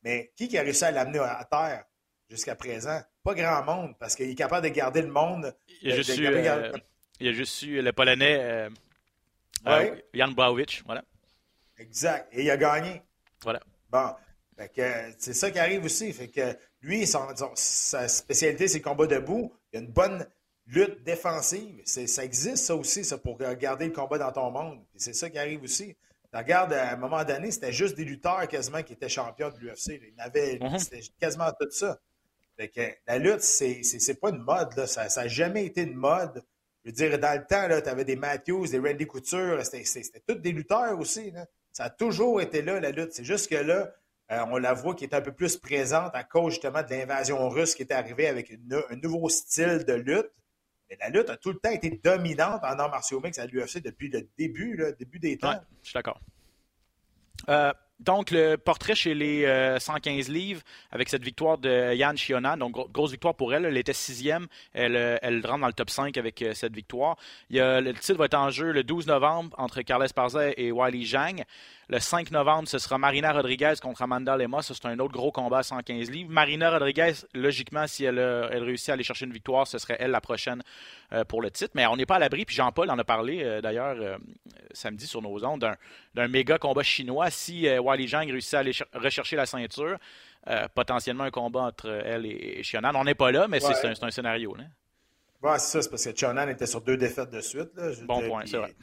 mais 0.02 0.32
qui, 0.36 0.48
qui 0.48 0.58
a 0.58 0.62
réussi 0.62 0.84
à 0.84 0.90
l'amener 0.90 1.18
à 1.18 1.46
terre 1.48 1.84
jusqu'à 2.28 2.54
présent? 2.54 3.00
Pas 3.22 3.34
grand 3.34 3.62
monde, 3.64 3.94
parce 3.98 4.14
qu'il 4.16 4.28
est 4.28 4.34
capable 4.34 4.68
de 4.68 4.72
garder 4.72 5.02
le 5.02 5.08
monde. 5.08 5.54
Il 5.82 5.90
y 5.90 5.92
a, 5.92 5.96
juste, 5.96 6.18
eu, 6.18 6.26
euh, 6.26 6.72
il 7.20 7.28
a 7.28 7.32
juste 7.32 7.62
eu 7.62 7.80
le 7.80 7.92
Polonais 7.92 8.38
euh, 8.40 8.70
euh, 9.66 9.96
Jan 10.12 10.28
Błachowicz, 10.28 10.82
voilà. 10.84 11.04
Exact. 11.78 12.28
Et 12.32 12.42
il 12.44 12.50
a 12.50 12.56
gagné. 12.56 13.02
Voilà. 13.42 13.60
Bon. 13.90 14.14
c'est 15.18 15.34
ça 15.34 15.50
qui 15.50 15.58
arrive 15.58 15.84
aussi. 15.84 16.12
Fait 16.12 16.28
que 16.28 16.56
lui, 16.82 17.06
sa 17.06 18.08
spécialité, 18.08 18.68
c'est 18.68 18.78
le 18.78 18.84
combat 18.84 19.06
debout. 19.06 19.52
Il 19.72 19.76
y 19.76 19.78
a 19.78 19.84
une 19.84 19.92
bonne 19.92 20.26
lutte 20.66 21.02
défensive. 21.02 21.82
Ça 21.84 22.24
existe, 22.24 22.64
ça 22.64 22.76
aussi, 22.76 23.04
ça, 23.04 23.18
pour 23.18 23.38
garder 23.38 23.86
le 23.86 23.92
combat 23.92 24.18
dans 24.18 24.32
ton 24.32 24.50
monde. 24.50 24.80
C'est 24.96 25.14
ça 25.14 25.30
qui 25.30 25.38
arrive 25.38 25.62
aussi. 25.62 25.96
Regarde, 26.32 26.72
à 26.72 26.92
un 26.92 26.96
moment 26.96 27.22
donné, 27.22 27.52
c'était 27.52 27.72
juste 27.72 27.96
des 27.96 28.04
lutteurs 28.04 28.48
quasiment 28.48 28.82
qui 28.82 28.94
étaient 28.94 29.08
champions 29.08 29.50
de 29.50 29.58
l'UFC. 29.58 30.00
Il 30.02 30.14
avait 30.18 30.58
mhm. 30.60 30.78
c'était 30.78 31.00
quasiment 31.20 31.50
tout 31.58 31.70
ça. 31.70 32.00
la 33.06 33.18
lutte, 33.18 33.40
c'est 33.40 34.20
pas 34.20 34.30
une 34.30 34.42
mode. 34.42 34.86
Ça 34.86 35.06
n'a 35.06 35.28
jamais 35.28 35.66
été 35.66 35.82
une 35.82 35.94
mode. 35.94 36.42
Je 36.84 36.90
veux 36.90 36.94
dire, 36.94 37.18
dans 37.18 37.38
le 37.38 37.46
temps, 37.46 37.80
tu 37.82 37.88
avais 37.88 38.04
des 38.04 38.16
Matthews, 38.16 38.66
des 38.66 38.78
Randy 38.78 39.06
Couture, 39.06 39.64
c'était 39.64 40.20
tous 40.26 40.34
des 40.34 40.52
lutteurs 40.52 40.98
aussi. 40.98 41.32
Ça 41.74 41.84
a 41.84 41.90
toujours 41.90 42.40
été 42.40 42.62
là, 42.62 42.78
la 42.78 42.92
lutte. 42.92 43.12
C'est 43.12 43.24
juste 43.24 43.50
que 43.50 43.56
là, 43.56 43.92
euh, 44.30 44.44
on 44.50 44.58
la 44.58 44.72
voit 44.72 44.94
qui 44.94 45.04
est 45.04 45.12
un 45.12 45.20
peu 45.20 45.32
plus 45.32 45.56
présente 45.56 46.14
à 46.14 46.22
cause 46.22 46.52
justement 46.52 46.82
de 46.82 46.88
l'invasion 46.88 47.48
russe 47.48 47.74
qui 47.74 47.82
est 47.82 47.92
arrivée 47.92 48.28
avec 48.28 48.52
un 48.52 48.96
nouveau 48.96 49.28
style 49.28 49.84
de 49.84 49.94
lutte. 49.94 50.30
Mais 50.88 50.96
la 51.00 51.08
lutte 51.08 51.28
a 51.30 51.36
tout 51.36 51.50
le 51.50 51.58
temps 51.58 51.72
été 51.72 52.00
dominante 52.02 52.62
en 52.62 52.78
arts 52.78 52.90
martiaux 52.90 53.20
mix 53.20 53.40
à 53.40 53.46
l'UFC 53.46 53.82
depuis 53.82 54.08
le 54.08 54.28
début, 54.38 54.76
le 54.76 54.92
début 54.92 55.18
des 55.18 55.36
temps. 55.36 55.60
je 55.82 55.88
suis 55.88 55.94
d'accord. 55.94 56.20
Euh, 57.48 57.72
donc, 58.04 58.30
le 58.30 58.56
portrait 58.56 58.94
chez 58.94 59.14
les 59.14 59.46
115 59.78 60.28
euh, 60.28 60.32
livres 60.32 60.62
avec 60.90 61.08
cette 61.08 61.24
victoire 61.24 61.58
de 61.58 61.94
Yann 61.94 62.16
Chiona. 62.16 62.56
Donc, 62.56 62.92
grosse 62.92 63.12
victoire 63.12 63.34
pour 63.34 63.54
elle. 63.54 63.64
Elle 63.64 63.76
était 63.76 63.92
sixième. 63.92 64.46
Elle, 64.72 64.96
euh, 64.96 65.16
elle 65.22 65.44
rentre 65.46 65.60
dans 65.60 65.66
le 65.66 65.72
top 65.72 65.90
5 65.90 66.16
avec 66.16 66.44
cette 66.54 66.74
victoire. 66.74 67.16
Le 67.50 67.92
titre 67.92 68.18
va 68.18 68.26
être 68.26 68.34
en 68.34 68.50
jeu 68.50 68.72
le 68.72 68.84
12 68.84 69.06
novembre 69.06 69.54
entre 69.58 69.82
Carles 69.82 70.08
Parza 70.14 70.50
et 70.56 70.70
Wiley 70.70 71.04
Zhang. 71.04 71.44
Le 71.88 71.98
5 71.98 72.30
novembre, 72.30 72.66
ce 72.66 72.78
sera 72.78 72.96
Marina 72.96 73.32
Rodriguez 73.32 73.74
contre 73.82 74.02
Amanda 74.02 74.36
Lemos. 74.36 74.62
C'est 74.62 74.86
un 74.86 74.98
autre 75.00 75.12
gros 75.12 75.30
combat 75.30 75.58
à 75.58 75.62
115 75.62 76.10
livres. 76.10 76.30
Marina 76.30 76.70
Rodriguez, 76.70 77.12
logiquement, 77.34 77.86
si 77.86 78.04
elle, 78.04 78.18
elle 78.18 78.62
réussit 78.62 78.88
à 78.88 78.94
aller 78.94 79.02
chercher 79.02 79.26
une 79.26 79.32
victoire, 79.32 79.66
ce 79.66 79.76
serait 79.76 79.96
elle 80.00 80.10
la 80.10 80.22
prochaine 80.22 80.62
euh, 81.12 81.24
pour 81.24 81.42
le 81.42 81.50
titre. 81.50 81.72
Mais 81.74 81.86
on 81.86 81.96
n'est 81.96 82.06
pas 82.06 82.16
à 82.16 82.18
l'abri. 82.18 82.46
Puis 82.46 82.56
Jean-Paul 82.56 82.90
en 82.90 82.98
a 82.98 83.04
parlé 83.04 83.42
euh, 83.42 83.60
d'ailleurs 83.60 83.96
euh, 84.00 84.16
samedi 84.72 85.06
sur 85.06 85.20
nos 85.20 85.44
ondes 85.44 85.66
d'un 86.14 86.28
méga 86.28 86.58
combat 86.58 86.82
chinois. 86.82 87.30
Si 87.30 87.68
Wally 87.68 88.08
Zhang 88.08 88.30
réussit 88.30 88.54
à 88.54 88.60
aller 88.60 88.72
rechercher 88.94 89.36
la 89.36 89.46
ceinture, 89.46 89.98
potentiellement 90.74 91.24
un 91.24 91.30
combat 91.30 91.62
entre 91.62 91.88
elle 91.88 92.26
et, 92.26 92.60
Xiaonan. 92.62 92.94
On 92.94 93.04
n'est 93.04 93.14
pas 93.14 93.30
là, 93.30 93.46
mais 93.48 93.60
c'est 93.60 94.02
un, 94.02 94.10
scénario. 94.10 94.56
Oui, 95.42 95.50
c'est 95.54 95.58
ça. 95.58 95.82
C'est 95.82 95.90
parce 95.90 96.04
que 96.04 96.10
Xiaonan 96.10 96.48
était 96.48 96.66
sur 96.66 96.80
deux 96.80 96.96
défaites 96.96 97.30
de 97.30 97.40
suite. 97.40 97.70
bon 98.06 98.26
point, 98.26 98.44
c'est 98.46 98.56
vrai. 98.56 98.74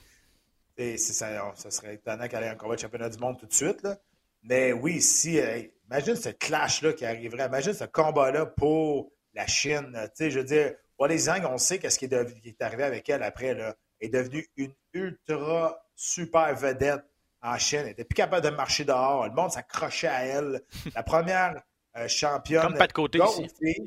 Et 0.81 0.97
ça, 0.97 1.53
ça, 1.55 1.71
serait 1.71 1.95
étonnant 1.95 2.27
qu'elle 2.27 2.43
ait 2.43 2.49
un 2.49 2.55
combat 2.55 2.75
de 2.75 2.81
championnat 2.81 3.09
du 3.09 3.19
monde 3.19 3.39
tout 3.39 3.45
de 3.45 3.53
suite. 3.53 3.83
Là. 3.83 3.97
Mais 4.43 4.73
oui, 4.73 5.01
si. 5.01 5.39
imagine 5.85 6.15
ce 6.15 6.29
clash-là 6.29 6.93
qui 6.93 7.05
arriverait. 7.05 7.45
Imagine 7.45 7.73
ce 7.73 7.83
combat-là 7.83 8.47
pour 8.47 9.11
la 9.33 9.45
Chine. 9.47 9.91
Tu 9.93 10.09
sais, 10.15 10.31
je 10.31 10.39
veux 10.39 10.45
dire, 10.45 10.73
Wally 10.97 11.19
Zhang, 11.19 11.45
on 11.45 11.57
sait 11.57 11.79
qu'est-ce 11.79 11.99
qui, 11.99 12.05
est, 12.05 12.61
arrivé 12.61 12.83
avec 12.83 13.07
elle 13.09 13.23
après. 13.23 13.53
Là. 13.53 13.75
Elle 13.99 14.07
est 14.07 14.09
devenue 14.09 14.47
une 14.57 14.73
ultra 14.93 15.79
super 15.95 16.55
vedette 16.55 17.03
en 17.41 17.57
Chine. 17.57 17.81
Elle 17.81 17.87
n'était 17.87 18.05
plus 18.05 18.15
capable 18.15 18.43
de 18.43 18.55
marcher 18.55 18.83
dehors. 18.83 19.27
Le 19.27 19.33
monde 19.33 19.51
s'accrochait 19.51 20.07
à 20.07 20.23
elle. 20.23 20.61
La 20.95 21.03
première 21.03 21.61
euh, 21.97 22.07
championne. 22.07 22.63
Comme 22.63 22.77
pas 22.77 22.87
de 22.87 22.93
côté 22.93 23.19
ici. 23.19 23.85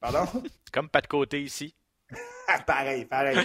Pardon? 0.00 0.42
Comme 0.72 0.88
pas 0.88 1.00
de 1.00 1.06
côté 1.06 1.42
ici. 1.42 1.74
pareil, 2.66 3.04
pareil. 3.04 3.38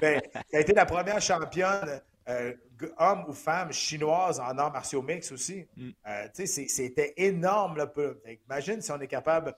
Ben, 0.00 0.20
elle 0.52 0.58
a 0.58 0.60
été 0.60 0.72
la 0.72 0.86
première 0.86 1.20
championne, 1.20 2.00
euh, 2.28 2.54
homme 2.98 3.24
ou 3.28 3.32
femme, 3.32 3.72
chinoise 3.72 4.40
en 4.40 4.56
arts 4.58 4.72
martiaux 4.72 5.02
mix 5.02 5.30
aussi. 5.32 5.66
Mm. 5.76 5.90
Euh, 6.06 6.28
c'était 6.34 7.14
énorme. 7.16 7.76
Là, 7.76 7.92
imagine 8.46 8.80
si 8.80 8.90
on 8.92 9.00
est 9.00 9.08
capable. 9.08 9.54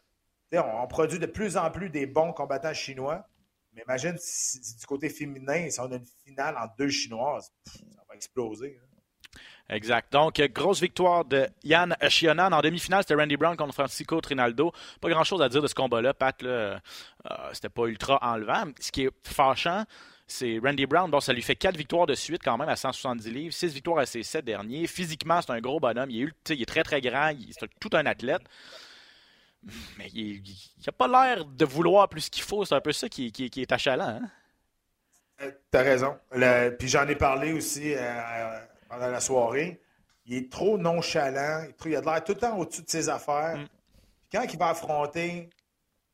On, 0.52 0.86
produit 0.86 1.18
de 1.18 1.26
plus 1.26 1.56
en 1.56 1.70
plus 1.70 1.90
des 1.90 2.06
bons 2.06 2.32
combattants 2.32 2.74
chinois. 2.74 3.26
Mais 3.74 3.82
imagine 3.82 4.16
si, 4.18 4.76
du 4.76 4.86
côté 4.86 5.08
féminin, 5.08 5.68
si 5.70 5.78
on 5.80 5.92
a 5.92 5.96
une 5.96 6.06
finale 6.24 6.56
en 6.56 6.66
deux 6.78 6.88
chinoises, 6.88 7.52
ça 7.66 8.02
va 8.08 8.14
exploser. 8.14 8.80
Exact. 9.70 10.10
Donc, 10.12 10.40
grosse 10.54 10.80
victoire 10.80 11.24
de 11.26 11.46
Yann 11.62 11.94
Chionan. 12.08 12.52
En 12.52 12.60
demi-finale, 12.62 13.02
c'était 13.02 13.14
Randy 13.14 13.36
Brown 13.36 13.54
contre 13.54 13.74
Francisco 13.74 14.18
Trinaldo. 14.20 14.72
Pas 15.00 15.10
grand-chose 15.10 15.42
à 15.42 15.48
dire 15.48 15.60
de 15.60 15.66
ce 15.66 15.74
combat-là. 15.74 16.14
Pat, 16.14 16.42
euh, 16.42 16.78
c'était 17.52 17.68
pas 17.68 17.84
ultra 17.84 18.18
enlevant. 18.22 18.64
Ce 18.80 18.90
qui 18.90 19.04
est 19.04 19.10
fâchant, 19.22 19.84
c'est 20.26 20.58
Randy 20.62 20.86
Brown. 20.86 21.10
Bon, 21.10 21.20
ça 21.20 21.34
lui 21.34 21.42
fait 21.42 21.56
4 21.56 21.76
victoires 21.76 22.06
de 22.06 22.14
suite 22.14 22.42
quand 22.42 22.56
même 22.56 22.68
à 22.68 22.76
170 22.76 23.30
livres, 23.30 23.52
6 23.52 23.74
victoires 23.74 23.98
à 23.98 24.06
ses 24.06 24.22
7 24.22 24.42
derniers. 24.44 24.86
Physiquement, 24.86 25.42
c'est 25.42 25.52
un 25.52 25.60
gros 25.60 25.80
bonhomme. 25.80 26.10
Il 26.10 26.22
est, 26.22 26.50
il 26.50 26.62
est 26.62 26.66
très, 26.66 26.82
très 26.82 27.02
grand. 27.02 27.32
C'est 27.50 27.68
tout 27.78 27.90
un 27.92 28.06
athlète. 28.06 28.42
Mais 29.98 30.08
il 30.14 30.42
n'a 30.86 30.92
pas 30.92 31.08
l'air 31.08 31.44
de 31.44 31.64
vouloir 31.66 32.08
plus 32.08 32.30
qu'il 32.30 32.42
faut. 32.42 32.64
C'est 32.64 32.74
un 32.74 32.80
peu 32.80 32.92
ça 32.92 33.08
qui, 33.10 33.32
qui, 33.32 33.60
est 33.60 33.72
achalant. 33.72 34.20
Hein? 34.22 34.30
Euh, 35.42 35.50
t'as 35.70 35.82
raison. 35.82 36.16
puis 36.78 36.88
j'en 36.88 37.06
ai 37.06 37.16
parlé 37.16 37.52
aussi 37.52 37.94
euh, 37.94 38.60
pendant 38.88 39.08
la 39.08 39.20
soirée. 39.20 39.80
Il 40.26 40.36
est 40.36 40.52
trop 40.52 40.78
nonchalant. 40.78 41.66
Il 41.84 41.96
a 41.96 42.00
de 42.00 42.06
l'air 42.06 42.24
tout 42.24 42.32
le 42.32 42.38
temps 42.38 42.58
au-dessus 42.58 42.82
de 42.82 42.90
ses 42.90 43.08
affaires. 43.08 43.56
Mm. 43.56 43.66
Quand 44.30 44.44
il 44.52 44.58
va 44.58 44.68
affronter, 44.70 45.48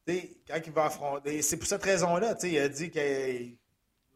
quand 0.06 0.60
il 0.64 0.72
va 0.72 0.84
affronter, 0.86 1.42
c'est 1.42 1.56
pour 1.56 1.66
cette 1.66 1.82
raison-là, 1.82 2.36
il 2.42 2.58
a 2.58 2.68
dit 2.68 2.90
que 2.90 3.54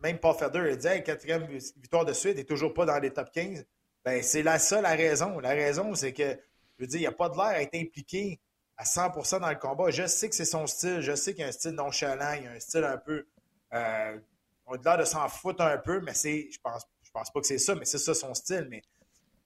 même 0.03 0.19
Paul 0.19 0.35
Feder 0.37 0.73
a 0.73 0.77
dit 0.77 0.87
hey, 0.87 1.03
quatrième 1.03 1.47
victoire 1.47 2.05
de 2.05 2.13
suite, 2.13 2.35
il 2.35 2.39
n'est 2.39 2.45
toujours 2.45 2.73
pas 2.73 2.85
dans 2.85 2.99
les 2.99 3.11
top 3.11 3.31
15. 3.33 3.65
Ben, 4.05 4.23
c'est 4.23 4.43
la 4.43 4.59
seule 4.59 4.87
raison. 4.87 5.41
La 5.41 5.51
raison, 5.51 5.95
c'est 5.95 6.13
que, 6.13 6.31
je 6.79 6.85
veux 6.85 6.87
dire, 6.87 6.99
il 6.99 7.03
n'y 7.03 7.07
a 7.07 7.13
pas 7.13 7.29
de 7.29 7.37
l'air 7.37 7.47
à 7.47 7.63
être 7.63 7.75
impliqué 7.75 8.41
à 8.77 8.85
100% 8.85 9.41
dans 9.41 9.49
le 9.49 9.57
combat. 9.57 9.91
Je 9.91 10.07
sais 10.07 10.29
que 10.29 10.35
c'est 10.35 10.45
son 10.45 10.67
style. 10.67 11.01
Je 11.01 11.15
sais 11.15 11.35
qu'il 11.35 11.45
a 11.45 11.49
un 11.49 11.53
style 11.53 11.73
nonchalant. 11.73 12.35
Il 12.41 12.47
a 12.47 12.53
un 12.53 12.61
style 12.61 12.85
un 12.85 12.97
peu. 12.97 13.27
Euh, 13.75 14.19
on 14.67 14.75
a 14.75 14.79
l'air 14.83 14.99
de 14.99 15.05
s'en 15.05 15.29
foutre 15.29 15.63
un 15.63 15.79
peu, 15.79 16.01
mais 16.01 16.15
c'est. 16.15 16.49
Je 16.51 16.61
pense, 16.61 16.87
pense 17.19 17.31
pas 17.31 17.41
que 17.41 17.47
c'est 17.47 17.59
ça, 17.59 17.75
mais 17.75 17.85
c'est 17.85 17.99
ça 17.99 18.15
son 18.15 18.35
style. 18.35 18.67
Mais 18.71 18.83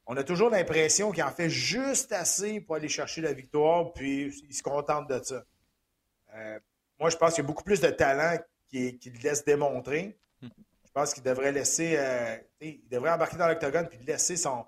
on 0.06 0.16
a 0.16 0.24
toujours 0.24 0.50
l'impression 0.50 1.10
qu'il 1.12 1.22
en 1.22 1.30
fait 1.30 1.50
juste 1.50 2.12
assez 2.12 2.60
pour 2.60 2.76
aller 2.76 2.88
chercher 2.88 3.20
la 3.20 3.32
victoire, 3.32 3.92
puis 3.92 4.34
il 4.48 4.54
se 4.54 4.62
contente 4.62 5.08
de 5.08 5.22
ça. 5.22 5.44
Euh, 6.34 6.58
moi, 6.98 7.10
je 7.10 7.16
pense 7.16 7.34
qu'il 7.34 7.42
y 7.42 7.46
a 7.46 7.48
beaucoup 7.48 7.64
plus 7.64 7.80
de 7.80 7.88
talent 7.88 8.36
qu'il 8.68 8.98
laisse 9.22 9.44
démontrer. 9.44 10.16
Je 10.42 10.90
pense 10.92 11.14
qu'il 11.14 11.22
devrait 11.22 11.52
laisser. 11.52 11.94
Euh, 11.96 12.36
il 12.60 12.86
devrait 12.90 13.10
embarquer 13.10 13.36
dans 13.36 13.48
l'octogone 13.48 13.88
puis 13.88 13.98
laisser 14.06 14.36
son. 14.36 14.64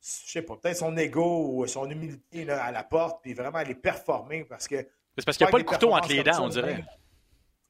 Je 0.00 0.32
sais 0.32 0.42
pas, 0.42 0.56
peut-être 0.56 0.76
son 0.76 0.96
ego 0.96 1.48
ou 1.48 1.66
son 1.66 1.88
humilité 1.88 2.48
à 2.50 2.70
la 2.70 2.84
porte, 2.84 3.22
puis 3.22 3.34
vraiment 3.34 3.58
aller 3.58 3.74
performer 3.74 4.44
parce 4.44 4.68
que. 4.68 4.76
C'est 5.16 5.24
parce 5.24 5.36
qu'il 5.36 5.46
n'y 5.46 5.48
a 5.48 5.52
pas 5.52 5.58
le 5.58 5.64
couteau 5.64 5.92
entre 5.92 6.08
les 6.08 6.22
dents, 6.22 6.44
on 6.44 6.48
dirait. 6.48 6.84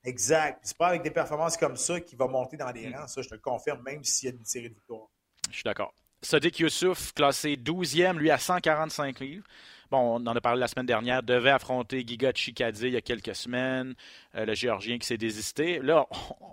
Exact. 0.05 0.61
C'est 0.63 0.77
pas 0.77 0.89
avec 0.89 1.03
des 1.03 1.11
performances 1.11 1.57
comme 1.57 1.77
ça 1.77 2.01
qu'il 2.01 2.19
va 2.19 2.27
monter 2.27 2.57
dans 2.57 2.71
les 2.71 2.89
mm. 2.89 2.95
rangs. 2.95 3.07
Ça, 3.07 3.23
je 3.23 3.29
te 3.29 3.35
le 3.35 3.41
confirme, 3.41 3.83
même 3.83 4.05
s'il 4.05 4.29
y 4.29 4.33
a 4.33 4.35
une 4.37 4.45
série 4.45 4.69
de 4.69 4.75
victoires. 4.75 5.09
Je 5.51 5.55
suis 5.55 5.65
d'accord. 5.65 5.95
Sadiq 6.23 6.61
Youssouf, 6.61 7.13
classé 7.13 7.57
12e, 7.57 8.17
lui 8.17 8.31
à 8.31 8.39
145 8.39 9.21
livres. 9.21 9.45
Bon, 9.91 10.17
on 10.17 10.27
en 10.27 10.35
a 10.35 10.41
parlé 10.41 10.61
la 10.61 10.69
semaine 10.69 10.87
dernière, 10.87 11.23
devait 11.23 11.51
affronter 11.51 12.03
Giga 12.07 12.33
Chikadze 12.33 12.83
il 12.83 12.93
y 12.93 12.97
a 12.97 13.03
quelques 13.03 13.35
semaines, 13.35 13.95
euh, 14.35 14.47
le 14.47 14.55
Géorgien 14.55 14.99
qui 14.99 15.07
s'est 15.07 15.19
désisté. 15.19 15.81
Là, 15.81 16.07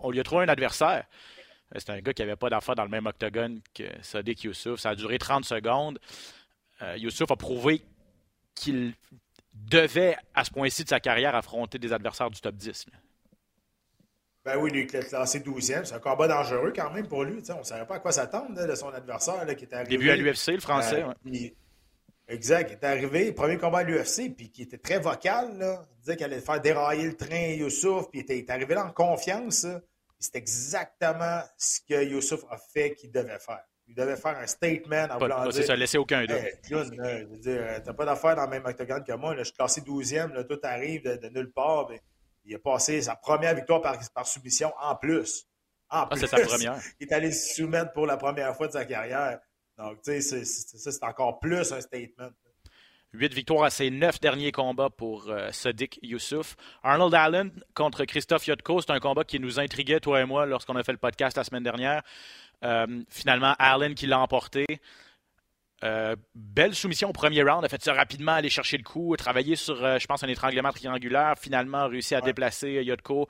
on, 0.04 0.12
lui 0.12 0.20
a 0.20 0.24
trouvé 0.24 0.44
un 0.44 0.50
adversaire. 0.50 1.06
Euh, 1.74 1.80
c'est 1.80 1.90
un 1.90 2.00
gars 2.02 2.14
qui 2.14 2.22
n'avait 2.22 2.36
pas 2.36 2.50
d'affaires 2.50 2.76
dans 2.76 2.84
le 2.84 2.90
même 2.90 3.06
octogone 3.06 3.62
que 3.74 3.84
Sadiq 4.02 4.44
Youssouf. 4.44 4.80
Ça 4.82 4.90
a 4.90 4.96
duré 4.96 5.18
30 5.18 5.46
secondes. 5.46 6.00
Euh, 6.82 6.98
Youssouf 6.98 7.32
a 7.32 7.36
prouvé 7.38 7.82
qu'il 8.54 8.94
devait, 9.54 10.18
à 10.34 10.44
ce 10.44 10.52
point-ci 10.52 10.84
de 10.84 10.90
sa 10.90 11.00
carrière, 11.00 11.34
affronter 11.36 11.80
des 11.80 11.94
adversaires 11.94 12.30
du 12.30 12.42
top 12.42 12.56
10. 12.56 12.88
Ben 14.44 14.58
oui, 14.58 14.72
lui, 14.72 14.88
il 14.92 14.96
est 14.96 15.08
classé 15.08 15.40
12e. 15.40 15.86
C'est 15.86 15.94
un 15.94 16.00
combat 16.00 16.28
dangereux 16.28 16.74
quand 16.76 16.92
même 16.92 17.08
pour 17.08 17.24
lui. 17.24 17.44
on 17.50 17.60
ne 17.60 17.64
savait 17.64 17.86
pas 17.86 17.96
à 17.96 18.00
quoi 18.00 18.12
s'attendre 18.12 18.66
de 18.66 18.76
son 18.76 18.90
adversaire 18.90 19.46
qui 19.56 19.66
était 19.66 19.76
arrivé. 19.76 19.98
Début 19.98 20.10
à 20.10 20.16
l'UFC, 20.16 20.54
le 20.54 20.60
français. 20.60 21.04
exact. 22.28 22.72
Il 22.72 22.74
était 22.74 22.88
arrivé, 22.88 23.32
premier 23.34 23.58
combat 23.58 23.80
à 23.80 23.84
l'UFC, 23.84 24.36
puis 24.36 24.50
qui 24.50 24.64
était 24.64 24.80
très 24.80 25.00
vocal. 25.00 25.58
Là. 25.60 25.86
Il 25.92 26.00
disait 26.00 26.16
qu'il 26.16 26.26
allait 26.26 26.42
faire 26.42 26.60
dérailler 26.60 27.06
le 27.06 27.16
train 27.16 27.50
Youssouf, 27.50 28.10
puis 28.10 28.22
il 28.28 28.32
était, 28.32 28.52
arrivé 28.52 28.74
là 28.74 28.86
en 28.86 28.92
confiance. 28.92 29.68
C'est 30.18 30.36
exactement 30.36 31.42
ce 31.58 31.80
que 31.88 32.04
Youssouf 32.04 32.44
a 32.50 32.58
fait 32.58 32.96
qu'il 32.96 33.12
devait 33.12 33.40
faire. 33.40 33.64
Il 33.88 33.96
devait 33.96 34.16
faire 34.16 34.38
un 34.38 34.48
statement 34.48 35.08
en 35.12 35.18
voulant 35.18 35.44
dire... 35.44 35.54
C'est 35.54 35.64
ça, 35.64 35.76
laisser 35.76 35.98
aucun 35.98 36.26
doute. 36.26 36.38
Tu 36.64 36.76
t'as 37.84 37.94
pas 37.94 38.06
d'affaire 38.06 38.36
dans 38.36 38.46
le 38.46 38.50
même 38.50 38.66
octogone 38.66 39.04
que 39.04 39.12
moi. 39.14 39.36
je 39.38 39.44
suis 39.44 39.54
classé 39.54 39.82
12e, 39.82 40.34
là, 40.34 40.44
tout 40.46 40.60
arrive 40.64 41.04
de, 41.04 41.28
nulle 41.30 41.52
part. 41.52 41.90
Il 42.44 42.56
a 42.56 42.60
passé 42.60 43.02
sa 43.02 43.16
première 43.16 43.56
victoire 43.56 43.82
par, 43.82 43.98
par 44.14 44.28
soumission 44.28 44.74
en 44.80 44.96
plus. 44.96 45.46
En 45.90 46.08
ah, 46.10 46.16
c'est 46.16 46.28
sa 46.28 46.40
première. 46.40 46.80
il 47.00 47.08
est 47.08 47.14
allé 47.14 47.32
se 47.32 47.56
soumettre 47.56 47.92
pour 47.94 48.06
la 48.08 48.18
première 48.18 48.56
fois 48.56 48.68
de 48.68 48.74
sa 48.74 48.86
carrière. 48.86 49.40
Donc, 49.78 50.02
tu 50.04 50.22
sais, 50.22 50.46
c'est 50.46 51.04
encore 51.04 51.40
plus 51.40 51.72
un 51.72 51.82
statement. 51.82 52.30
Huit 53.14 53.34
victoires 53.34 53.66
à 53.66 53.70
ses 53.70 53.90
neuf 53.90 54.22
derniers 54.22 54.54
combats 54.54 54.90
pour 54.90 55.30
euh, 55.30 55.50
Sadiq 55.52 56.00
Youssouf. 56.02 56.56
Arnold 56.82 57.14
Allen 57.14 57.52
contre 57.74 58.06
Christophe 58.06 58.48
Yotko, 58.48 58.80
c'est 58.80 58.92
un 58.92 59.00
combat 59.00 59.26
qui 59.26 59.38
nous 59.40 59.60
intriguait, 59.60 60.00
toi 60.00 60.22
et 60.22 60.26
moi, 60.26 60.46
lorsqu'on 60.46 60.78
a 60.78 60.84
fait 60.84 60.94
le 60.94 60.98
podcast 60.98 61.36
la 61.36 61.44
semaine 61.44 61.64
dernière. 61.64 62.04
Euh, 62.64 63.04
finalement, 63.10 63.54
Allen 63.60 63.96
qui 63.96 64.08
l'a 64.08 64.20
emporté. 64.20 64.66
Euh, 65.84 66.16
belle 66.36 66.76
soumission 66.76 67.10
au 67.10 67.14
premier 67.14 67.42
round, 67.42 67.66
a 67.66 67.70
fait 67.70 67.82
ça 67.82 67.94
rapidement, 67.94 68.34
aller 68.34 68.50
chercher 68.50 68.78
le 68.78 68.84
coup, 68.84 69.16
travailler 69.18 69.56
sur, 69.56 69.84
euh, 69.84 69.98
je 69.98 70.06
pense, 70.06 70.24
un 70.24 70.28
étranglement 70.28 70.72
triangulaire, 70.72 71.36
finalement 71.40 71.88
réussi 71.88 72.14
à 72.14 72.22
déplacer 72.22 72.78
euh, 72.78 72.84
Yotko, 72.84 73.28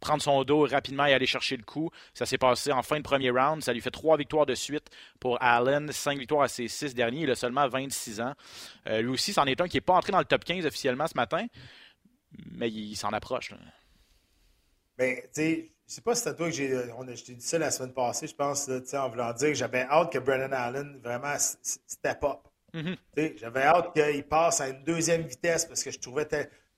prendre 0.00 0.22
son 0.22 0.42
dos 0.42 0.66
rapidement 0.66 1.04
et 1.04 1.12
aller 1.12 1.26
chercher 1.26 1.56
le 1.56 1.64
coup. 1.64 1.90
Ça 2.14 2.24
s'est 2.24 2.38
passé 2.38 2.72
en 2.72 2.82
fin 2.82 2.96
de 2.96 3.02
premier 3.02 3.30
round. 3.30 3.62
Ça 3.62 3.72
lui 3.72 3.82
fait 3.82 3.90
trois 3.90 4.16
victoires 4.16 4.46
de 4.46 4.54
suite 4.54 4.88
pour 5.20 5.40
Allen, 5.42 5.92
cinq 5.92 6.18
victoires 6.18 6.42
à 6.42 6.48
ses 6.48 6.66
six 6.66 6.94
derniers. 6.94 7.22
Il 7.22 7.30
a 7.30 7.34
seulement 7.34 7.68
26 7.68 8.20
ans. 8.20 8.34
lui 8.86 9.08
aussi, 9.08 9.32
c'en 9.32 9.44
est 9.44 9.60
un 9.60 9.68
qui 9.68 9.76
n'est 9.76 9.82
pas 9.82 9.94
entré 9.94 10.12
dans 10.12 10.18
le 10.18 10.24
top 10.24 10.44
15 10.44 10.66
officiellement 10.66 11.06
ce 11.06 11.14
matin, 11.14 11.46
mais 12.50 12.68
il, 12.70 12.96
s'en 12.96 13.10
approche. 13.10 13.52
Ben, 14.96 15.16
tu 15.16 15.28
sais, 15.32 15.71
je 15.86 15.94
sais 15.94 16.00
pas 16.00 16.14
si 16.14 16.22
c'est 16.22 16.30
à 16.30 16.34
toi 16.34 16.46
que 16.46 16.52
j'ai. 16.52 16.68
Je 16.70 17.24
t'ai 17.24 17.34
dit 17.34 17.44
ça 17.44 17.58
la 17.58 17.70
semaine 17.70 17.92
passée, 17.92 18.26
je 18.26 18.34
pense, 18.34 18.68
en 18.68 19.08
voulant 19.08 19.32
dire 19.32 19.48
que 19.48 19.54
j'avais 19.54 19.82
hâte 19.82 20.12
que 20.12 20.18
Brennan 20.18 20.52
Allen 20.52 20.98
vraiment 21.02 21.34
step 21.38 22.24
up. 22.24 22.48
Mm-hmm. 22.74 23.38
J'avais 23.38 23.62
hâte 23.62 23.92
qu'il 23.92 24.24
passe 24.24 24.60
à 24.60 24.68
une 24.68 24.82
deuxième 24.84 25.22
vitesse 25.22 25.66
parce 25.66 25.82
que 25.82 25.90
je 25.90 25.98
trouvais. 25.98 26.26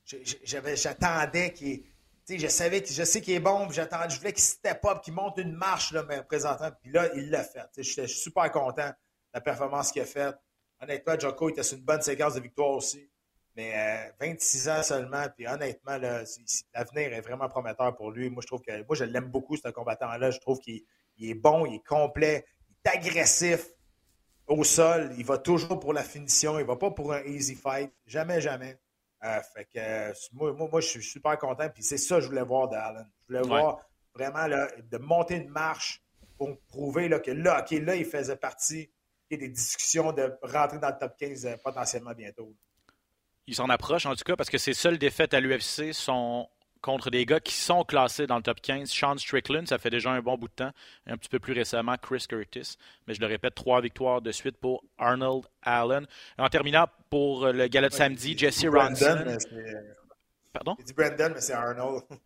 J'attendais 0.05 1.53
qu'il. 1.53 1.85
Je 2.29 2.49
savais 2.49 2.83
que 2.83 2.89
je 2.89 3.05
sais 3.05 3.21
qu'il 3.21 3.35
est 3.35 3.41
bon, 3.41 3.71
j'attendais, 3.71 4.09
je 4.09 4.19
voulais 4.19 4.33
qu'il 4.33 4.43
step 4.43 4.83
up, 4.87 5.03
qu'il 5.03 5.13
monte 5.13 5.37
une 5.37 5.53
marche 5.53 5.93
là, 5.93 6.03
mais 6.09 6.23
présentement. 6.23 6.71
Puis 6.81 6.91
là, 6.91 7.11
il 7.15 7.31
l'a 7.31 7.45
fait. 7.45 7.69
Je 7.77 7.83
suis 7.83 8.09
super 8.09 8.51
content 8.51 8.89
de 8.89 8.95
la 9.35 9.41
performance 9.43 9.93
qu'il 9.93 10.01
a 10.01 10.07
faite. 10.07 10.37
Honnêtement, 10.81 11.19
Joko 11.19 11.51
était 11.51 11.63
sur 11.63 11.77
une 11.79 11.85
bonne 11.85 12.01
séquence 12.01 12.35
de 12.35 12.41
victoire 12.41 12.71
aussi. 12.71 13.09
Mais 13.57 14.13
26 14.21 14.69
euh, 14.69 14.73
ans 14.73 14.83
seulement, 14.83 15.27
puis 15.37 15.47
honnêtement, 15.47 15.97
l'avenir 15.97 17.13
est 17.13 17.21
vraiment 17.21 17.49
prometteur 17.49 17.95
pour 17.95 18.11
lui. 18.11 18.29
Moi, 18.29 18.43
je 18.43 18.47
trouve 18.47 18.63
que 18.63 18.73
moi, 18.85 18.97
je 18.97 19.05
l'aime 19.05 19.27
beaucoup, 19.27 19.57
ce 19.57 19.69
combattant-là. 19.69 20.31
Je 20.31 20.41
trouve 20.41 20.59
qu'il 20.59 20.83
est 21.21 21.35
bon, 21.35 21.65
il 21.67 21.77
est 21.77 21.87
complet, 21.87 22.45
il 22.69 22.89
est 22.89 22.97
agressif 22.97 23.69
au 24.47 24.65
sol. 24.65 25.13
Il 25.17 25.25
va 25.25 25.39
toujours 25.39 25.79
pour 25.79 25.93
la 25.93 26.03
finition. 26.03 26.59
Il 26.59 26.67
va 26.67 26.77
pas 26.77 26.91
pour 26.91 27.13
un 27.13 27.23
easy 27.23 27.55
fight. 27.55 27.93
Jamais, 28.07 28.41
jamais. 28.41 28.79
Euh, 29.25 29.41
fait 29.55 29.67
que 29.73 30.35
moi, 30.35 30.53
moi, 30.53 30.81
je 30.81 30.89
suis 30.89 31.03
super 31.03 31.39
content. 31.39 31.69
Puis 31.69 31.85
c'est 31.85 31.97
ça 31.97 32.17
que 32.17 32.23
je 32.23 32.27
voulais 32.29 32.43
voir 32.43 32.69
d'Allen. 32.69 33.09
Je 33.23 33.35
voulais 33.35 33.47
voir 33.47 33.79
vraiment 34.15 34.47
là, 34.47 34.69
de 34.83 34.99
monter 34.99 35.37
une 35.37 35.49
marche 35.49 36.03
pour 36.37 36.59
prouver 36.67 37.09
là, 37.09 37.21
que 37.21 37.31
là, 37.31 37.61
OK, 37.61 37.71
là, 37.71 37.95
il 37.95 38.05
faisait 38.05 38.37
partie 38.37 38.91
des 39.37 39.49
discussions 39.49 40.13
de 40.13 40.37
rentrer 40.43 40.79
dans 40.79 40.89
le 40.91 40.99
top 40.99 41.17
15 41.19 41.47
euh, 41.47 41.57
potentiellement 41.63 42.13
bientôt 42.13 42.55
il 43.47 43.55
s'en 43.55 43.69
approche 43.69 44.07
en 44.07 44.15
tout 44.15 44.25
cas 44.25 44.37
parce 44.37 44.51
que 44.51 44.59
ses 44.59 44.75
seules 44.75 44.99
défaites 44.99 45.35
à 45.35 45.41
l'UFC 45.41 45.93
sont 45.93 46.49
contre 46.85 47.11
des 47.11 47.25
gars 47.25 47.41
qui 47.41 47.55
sont 47.55 47.83
classés 47.83 48.27
dans 48.27 48.37
le 48.37 48.43
top 48.43 48.61
15. 48.61 48.91
Sean 48.91 49.17
Strickland, 49.17 49.67
ça 49.67 49.79
fait 49.79 49.89
déjà 49.89 50.11
un 50.11 50.21
bon 50.21 50.37
bout 50.37 50.49
de 50.49 50.53
temps. 50.53 50.73
Et 51.07 51.11
un 51.11 51.17
petit 51.17 51.31
peu 51.31 51.39
plus 51.39 51.55
récemment, 51.55 51.97
Chris 51.97 52.27
Curtis. 52.29 52.77
Mais 53.07 53.15
je 53.15 53.21
le 53.21 53.27
répète, 53.27 53.55
trois 53.55 53.81
victoires 53.81 54.21
de 54.21 54.31
suite 54.31 54.59
pour 54.59 54.85
Arnold 54.99 55.45
Allen. 55.63 56.07
en 56.37 56.49
terminant, 56.49 56.87
pour 57.09 57.47
le 57.47 57.69
gala 57.69 57.89
de 57.89 57.95
samedi, 57.95 58.37
Jesse 58.37 58.67
Ronson. 58.67 59.25
Pardon? 60.53 60.77
Il 60.79 60.85
dit 60.85 60.93
Brandon, 60.93 61.31
mais 61.35 61.41
c'est 61.41 61.55
Arnold. 61.55 62.03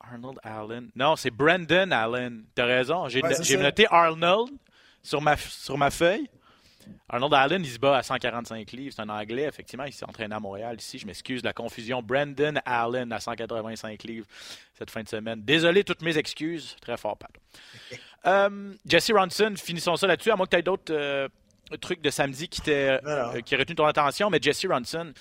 Arnold 0.00 0.38
Allen. 0.42 0.90
Non, 0.94 1.16
c'est 1.16 1.30
Brandon 1.30 1.90
Allen. 1.90 2.44
T'as 2.54 2.66
raison. 2.66 3.08
J'ai 3.08 3.56
noté 3.56 3.86
Arnold 3.90 4.50
sur 5.02 5.22
ma, 5.22 5.36
sur 5.38 5.78
ma 5.78 5.90
feuille. 5.90 6.28
Arnold 7.08 7.34
Allen, 7.34 7.62
il 7.64 7.70
se 7.70 7.78
bat 7.78 7.98
à 7.98 8.02
145 8.02 8.72
livres. 8.72 8.94
C'est 8.96 9.02
un 9.02 9.08
Anglais, 9.08 9.44
effectivement. 9.44 9.84
Il 9.84 9.92
s'est 9.92 10.04
entraîné 10.04 10.34
à 10.34 10.40
Montréal 10.40 10.76
ici. 10.78 10.98
Je 10.98 11.06
m'excuse 11.06 11.42
de 11.42 11.46
la 11.46 11.52
confusion. 11.52 12.02
Brandon 12.02 12.54
Allen 12.64 13.12
à 13.12 13.20
185 13.20 14.02
livres 14.04 14.26
cette 14.76 14.90
fin 14.90 15.02
de 15.02 15.08
semaine. 15.08 15.42
Désolé, 15.42 15.84
toutes 15.84 16.02
mes 16.02 16.16
excuses. 16.18 16.76
Très 16.80 16.96
fort, 16.96 17.16
Pat. 17.16 17.30
Euh, 18.26 18.72
Jesse 18.86 19.10
Ronson, 19.14 19.52
finissons 19.54 19.96
ça 19.96 20.06
là-dessus. 20.06 20.30
À 20.30 20.36
moins 20.36 20.46
que 20.46 20.52
tu 20.52 20.56
aies 20.56 20.62
d'autres 20.62 20.94
euh, 20.94 21.28
trucs 21.78 22.00
de 22.00 22.08
samedi 22.08 22.48
qui, 22.48 22.62
euh, 22.68 23.42
qui 23.42 23.54
retenu 23.54 23.74
ton 23.74 23.84
attention. 23.84 24.30
Mais 24.30 24.38
Jesse 24.40 24.64
Ronson, 24.64 25.12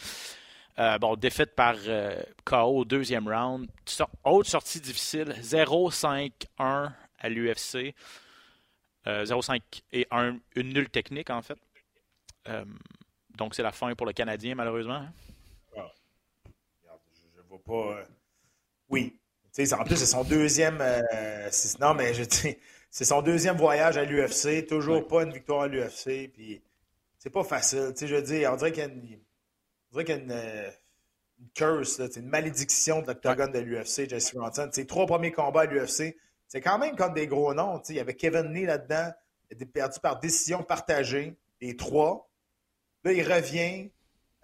bon, 1.01 1.17
défaite 1.17 1.53
par 1.53 1.75
KO 2.46 2.77
au 2.77 2.86
deuxième 2.86 3.27
round. 3.27 3.67
Autre 4.24 4.50
sortie 4.50 4.79
difficile. 4.79 5.36
0-5-1 5.41 6.32
à 7.20 7.29
l'UFC. 7.29 7.93
0-5 9.05 9.51
euh, 9.51 9.60
et 9.91 10.07
une 10.55 10.74
nulle 10.74 10.89
technique, 10.89 11.29
en 11.29 11.41
fait. 11.41 11.57
Euh, 12.48 12.65
donc, 13.38 13.55
c'est 13.55 13.63
la 13.63 13.72
fin 13.72 13.93
pour 13.95 14.05
le 14.05 14.13
Canadien, 14.13 14.55
malheureusement. 14.55 14.95
Hein. 14.95 15.13
Je 15.75 17.39
ne 17.39 17.48
vois 17.48 17.63
pas. 17.63 18.00
Euh, 18.00 18.05
oui, 18.89 19.17
en 19.72 19.83
plus, 19.83 19.98
c'est 19.98 20.05
son 20.05 20.24
deuxième. 20.24 20.77
non, 21.79 21.93
mais 21.93 22.13
je 22.13 22.24
c'est 22.89 23.05
son 23.05 23.22
deuxième 23.22 23.57
voyage 23.57 23.98
à 23.98 24.05
l'UFC. 24.05 24.67
Toujours 24.67 25.07
pas 25.07 25.24
une 25.24 25.33
victoire 25.33 25.62
à 25.62 25.67
l'UFC. 25.67 26.31
Puis 26.31 26.62
c'est 27.17 27.29
pas 27.29 27.43
facile. 27.43 27.93
je 28.00 28.15
veux 28.15 28.22
dire, 28.22 28.51
on 28.53 28.55
dirait 28.55 28.72
qu'il 28.72 28.83
y 28.83 28.86
a 28.86 28.89
une, 28.89 29.19
on 29.89 29.93
dirait 29.93 30.05
qu'il 30.05 30.15
y 30.15 30.19
a 30.19 30.22
une, 30.22 30.74
une 31.39 31.50
curse, 31.53 32.01
une 32.15 32.27
malédiction 32.27 33.01
de 33.01 33.07
l'octogone 33.07 33.51
de 33.51 33.60
l'UFC, 33.60 34.10
Jesse 34.10 34.33
Ronson. 34.36 34.69
Ses 34.72 34.86
trois 34.86 35.05
premiers 35.05 35.31
combats 35.31 35.62
à 35.62 35.65
l'UFC, 35.65 36.15
c'est 36.53 36.62
quand 36.62 36.77
même 36.77 36.95
comme 36.95 37.15
des 37.15 37.25
gros 37.25 37.51
noms. 37.55 37.81
Il 37.89 37.95
y 37.95 38.00
avait 38.00 38.13
Kevin 38.13 38.53
Lee 38.53 38.67
là-dedans. 38.67 39.12
Perdu 39.74 40.00
par 40.00 40.19
décision 40.19 40.62
partagée. 40.62 41.36
Les 41.60 41.75
trois. 41.75 42.29
Là, 43.03 43.12
il 43.12 43.24
revient, 43.24 43.91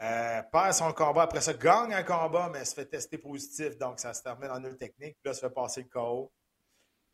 euh, 0.02 0.42
perd 0.52 0.74
son 0.74 0.92
combat. 0.92 1.22
Après 1.22 1.40
ça, 1.40 1.54
gagne 1.54 1.94
un 1.94 2.02
combat, 2.02 2.50
mais 2.52 2.66
se 2.66 2.74
fait 2.74 2.88
tester 2.88 3.20
positif. 3.20 3.78
Donc, 3.78 4.00
ça 4.00 4.16
se 4.16 4.24
termine 4.24 4.50
en 4.50 4.64
une 4.64 4.76
technique. 4.76 5.18
Puis 5.22 5.26
là, 5.26 5.36
se 5.36 5.40
fait 5.42 5.52
passer 5.52 5.84
le 5.84 5.88
KO. 5.88 6.32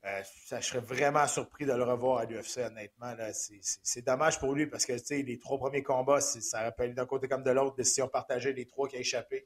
Euh, 0.05 0.21
ça, 0.45 0.61
je 0.61 0.67
serais 0.67 0.79
vraiment 0.79 1.27
surpris 1.27 1.65
de 1.65 1.73
le 1.73 1.83
revoir 1.83 2.19
à 2.19 2.25
l'UFC, 2.25 2.59
honnêtement. 2.59 3.13
C'est 3.83 4.05
dommage 4.05 4.39
pour 4.39 4.53
lui 4.53 4.65
parce 4.65 4.85
que 4.85 4.93
les 5.13 5.39
trois 5.39 5.57
premiers 5.57 5.83
combats, 5.83 6.21
ça 6.21 6.73
aller 6.77 6.93
d'un 6.93 7.05
côté 7.05 7.27
comme 7.27 7.43
de 7.43 7.51
l'autre, 7.51 7.75
décision 7.75 8.07
partagée, 8.07 8.53
les 8.53 8.65
trois 8.65 8.87
qui 8.87 8.95
a 8.95 8.99
échappé. 8.99 9.45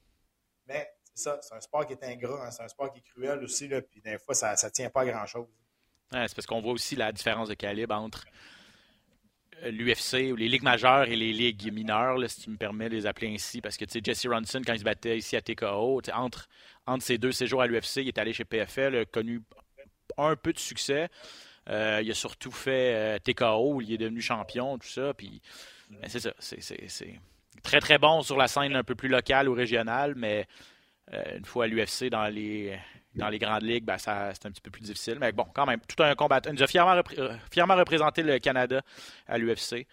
Mais 0.67 0.93
ça, 1.19 1.39
c'est 1.41 1.53
un 1.53 1.61
sport 1.61 1.85
qui 1.85 1.93
est 1.93 2.03
ingrat, 2.03 2.45
hein, 2.45 2.51
c'est 2.51 2.63
un 2.63 2.67
sport 2.67 2.91
qui 2.91 2.99
est 2.99 3.03
cruel 3.03 3.43
aussi, 3.43 3.67
là, 3.67 3.81
puis 3.81 4.01
des 4.01 4.17
fois, 4.17 4.33
ça 4.33 4.55
ne 4.61 4.69
tient 4.69 4.89
pas 4.89 5.01
à 5.01 5.05
grand-chose. 5.05 5.47
c'est 6.11 6.35
parce 6.35 6.45
qu'on 6.45 6.61
voit 6.61 6.73
aussi 6.73 6.95
la 6.95 7.11
différence 7.11 7.49
de 7.49 7.53
calibre 7.53 7.95
entre 7.95 8.25
euh, 9.63 9.71
l'UFC 9.71 10.31
ou 10.31 10.35
les 10.35 10.47
ligues 10.47 10.63
majeures 10.63 11.07
et 11.07 11.15
les 11.15 11.33
ligues 11.33 11.71
mineures, 11.73 12.17
si 12.29 12.41
tu 12.41 12.49
me 12.49 12.57
permets 12.57 12.89
de 12.89 12.95
les 12.95 13.05
appeler 13.05 13.33
ainsi, 13.33 13.61
parce 13.61 13.77
que 13.77 13.85
Jesse 14.03 14.25
Ronson, 14.27 14.61
quand 14.65 14.73
il 14.73 14.79
se 14.79 14.83
battait 14.83 15.17
ici 15.17 15.35
à 15.35 15.41
TKO, 15.41 16.01
entre, 16.13 16.47
entre 16.85 17.03
ces 17.03 17.17
deux 17.17 17.31
séjours 17.31 17.61
à 17.61 17.67
l'UFC, 17.67 17.97
il 17.97 18.07
est 18.07 18.17
allé 18.17 18.33
chez 18.33 18.45
PFL, 18.45 18.95
a 18.95 19.05
connu 19.05 19.41
un 20.17 20.35
peu 20.35 20.53
de 20.53 20.59
succès. 20.59 21.09
Euh, 21.69 22.01
il 22.03 22.09
a 22.09 22.13
surtout 22.13 22.51
fait 22.51 22.95
euh, 22.95 23.19
TKO, 23.19 23.73
où 23.73 23.81
il 23.81 23.91
est 23.91 23.97
devenu 23.97 24.21
champion, 24.21 24.77
tout 24.77 24.87
ça. 24.87 25.13
Puis, 25.13 25.41
c'est 26.07 26.19
ça. 26.19 26.33
C'est 26.39 27.19
très, 27.63 27.79
très 27.79 27.97
bon 27.97 28.21
sur 28.21 28.37
la 28.37 28.47
scène 28.47 28.75
un 28.75 28.83
peu 28.83 28.95
plus 28.95 29.09
locale 29.09 29.49
ou 29.49 29.53
régionale, 29.53 30.15
mais 30.15 30.47
une 31.11 31.45
fois 31.45 31.65
à 31.65 31.67
l'UFC 31.67 32.05
dans 32.09 32.27
les, 32.27 32.77
dans 33.15 33.29
les 33.29 33.39
grandes 33.39 33.63
ligues, 33.63 33.85
ben, 33.85 33.97
c'est 33.97 34.09
un 34.11 34.51
petit 34.51 34.61
peu 34.61 34.71
plus 34.71 34.81
difficile. 34.81 35.17
Mais 35.19 35.31
bon, 35.31 35.45
quand 35.53 35.65
même, 35.65 35.79
tout 35.87 36.01
un 36.03 36.15
combattant. 36.15 36.49
Il 36.51 36.55
nous 36.55 36.63
a 36.63 36.67
fièrement, 36.67 37.01
euh, 37.17 37.35
fièrement 37.51 37.75
représenté 37.75 38.23
le 38.23 38.39
Canada 38.39 38.81
à 39.27 39.37
l'UFC. 39.37 39.87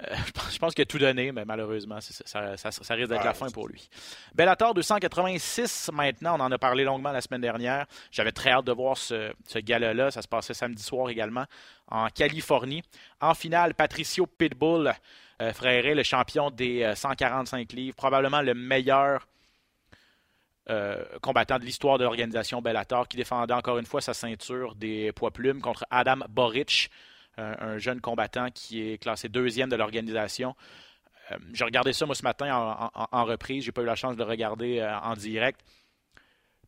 Euh, 0.00 0.14
je 0.52 0.58
pense 0.58 0.74
qu'il 0.74 0.82
a 0.82 0.86
tout 0.86 0.98
donné, 0.98 1.32
mais 1.32 1.44
malheureusement, 1.44 1.98
ça, 2.00 2.54
risque 2.94 3.08
d'être 3.08 3.24
la 3.24 3.34
fin 3.34 3.50
pour 3.50 3.68
lui. 3.68 3.88
Bellator 4.34 4.74
286 4.74 5.90
maintenant, 5.92 6.36
on 6.38 6.42
en 6.42 6.52
a 6.52 6.58
parlé 6.58 6.84
longuement 6.84 7.12
la 7.12 7.20
semaine 7.20 7.40
dernière. 7.40 7.86
J'avais 8.10 8.32
très 8.32 8.50
hâte 8.50 8.64
de 8.64 8.72
voir 8.72 8.96
ce, 8.96 9.32
ce 9.46 9.58
gala-là. 9.58 10.10
Ça 10.10 10.22
se 10.22 10.28
passait 10.28 10.54
samedi 10.54 10.82
soir 10.82 11.10
également 11.10 11.44
en 11.88 12.08
Californie. 12.08 12.82
En 13.20 13.34
finale, 13.34 13.74
Patricio 13.74 14.26
Pitbull 14.26 14.92
euh, 15.42 15.52
le 15.94 16.02
champion 16.02 16.50
des 16.50 16.92
145 16.94 17.72
livres, 17.72 17.96
probablement 17.96 18.42
le 18.42 18.52
meilleur 18.52 19.26
euh, 20.68 21.02
combattant 21.22 21.58
de 21.58 21.64
l'histoire 21.64 21.98
de 21.98 22.04
l'organisation 22.04 22.60
Bellator, 22.60 23.08
qui 23.08 23.16
défendait 23.16 23.54
encore 23.54 23.78
une 23.78 23.86
fois 23.86 24.02
sa 24.02 24.12
ceinture 24.12 24.74
des 24.74 25.10
poids 25.10 25.30
plumes 25.30 25.60
contre 25.60 25.86
Adam 25.90 26.18
Boric, 26.28 26.90
euh, 27.38 27.54
un 27.58 27.78
jeune 27.78 28.00
combattant 28.00 28.50
qui 28.50 28.82
est 28.82 28.98
classé 28.98 29.28
deuxième 29.28 29.70
de 29.70 29.76
l'organisation. 29.76 30.54
Euh, 31.32 31.38
j'ai 31.54 31.64
regardé 31.64 31.92
ça 31.94 32.04
moi 32.04 32.14
ce 32.14 32.22
matin 32.22 32.54
en, 32.54 32.90
en, 33.10 33.24
reprise, 33.24 33.64
j'ai 33.64 33.72
pas 33.72 33.80
eu 33.82 33.86
la 33.86 33.96
chance 33.96 34.16
de 34.16 34.22
le 34.22 34.28
regarder 34.28 34.82
en 35.02 35.14
direct. 35.14 35.60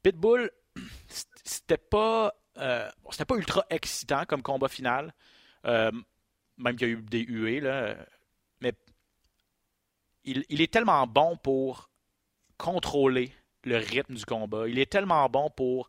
Pitbull, 0.02 0.50
c'était 1.44 1.76
pas, 1.76 2.32
c'était 3.10 3.26
pas 3.26 3.36
ultra 3.36 3.66
excitant 3.68 4.24
comme 4.24 4.42
combat 4.42 4.68
final, 4.68 5.12
même 5.64 6.76
qu'il 6.76 6.88
y 6.88 6.90
a 6.90 6.94
eu 6.94 7.02
des 7.02 7.24
huées 7.24 7.60
là, 7.60 7.94
mais 8.62 8.72
il 10.24 10.60
est 10.60 10.72
tellement 10.72 11.06
bon 11.06 11.36
pour 11.36 11.90
contrôler 12.56 13.32
le 13.64 13.76
rythme 13.76 14.14
du 14.14 14.24
combat. 14.24 14.68
Il 14.68 14.78
est 14.78 14.90
tellement 14.90 15.28
bon 15.28 15.50
pour 15.50 15.88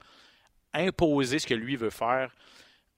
imposer 0.73 1.39
ce 1.39 1.47
que 1.47 1.53
lui 1.53 1.75
veut 1.75 1.89
faire. 1.89 2.33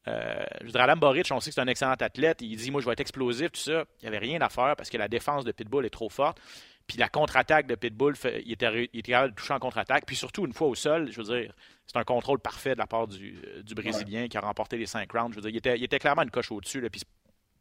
Euh, 0.07 0.43
je 0.61 0.67
dirais, 0.67 0.83
Adam 0.83 0.97
Boric, 0.97 1.27
on 1.31 1.39
sait 1.39 1.49
que 1.49 1.55
c'est 1.55 1.61
un 1.61 1.67
excellent 1.67 1.93
athlète. 1.93 2.41
Il 2.41 2.55
dit, 2.57 2.71
moi, 2.71 2.81
je 2.81 2.85
vais 2.85 2.93
être 2.93 2.99
explosif, 2.99 3.51
tout 3.51 3.59
ça. 3.59 3.85
Il 4.01 4.03
n'y 4.03 4.07
avait 4.07 4.19
rien 4.19 4.39
à 4.41 4.49
faire 4.49 4.75
parce 4.75 4.89
que 4.89 4.97
la 4.97 5.07
défense 5.07 5.45
de 5.45 5.51
Pitbull 5.51 5.85
est 5.85 5.89
trop 5.89 6.09
forte. 6.09 6.39
Puis 6.87 6.99
la 6.99 7.09
contre-attaque 7.09 7.65
de 7.65 7.73
Pitbull, 7.73 8.13
il, 8.45 8.51
était, 8.51 8.89
il 8.93 8.99
était 8.99 9.11
capable 9.11 9.31
de 9.31 9.35
toucher 9.35 9.53
en 9.53 9.59
contre-attaque. 9.59 10.05
Puis 10.05 10.15
surtout, 10.15 10.45
une 10.45 10.53
fois 10.53 10.67
au 10.67 10.75
sol, 10.75 11.11
je 11.11 11.19
veux 11.19 11.39
dire, 11.39 11.53
c'est 11.87 11.97
un 11.97 12.03
contrôle 12.03 12.39
parfait 12.39 12.75
de 12.75 12.79
la 12.79 12.85
part 12.85 13.07
du, 13.07 13.41
du 13.63 13.73
Brésilien 13.73 14.27
qui 14.27 14.37
a 14.37 14.41
remporté 14.41 14.77
les 14.77 14.85
cinq 14.85 15.11
rounds. 15.11 15.31
Je 15.31 15.37
veux 15.37 15.41
dire, 15.41 15.49
il 15.49 15.57
était, 15.57 15.77
il 15.77 15.83
était 15.83 15.97
clairement 15.97 16.21
une 16.21 16.29
coche 16.29 16.51
au-dessus. 16.51 16.81
Puis 16.91 16.99
c'est 16.99 17.07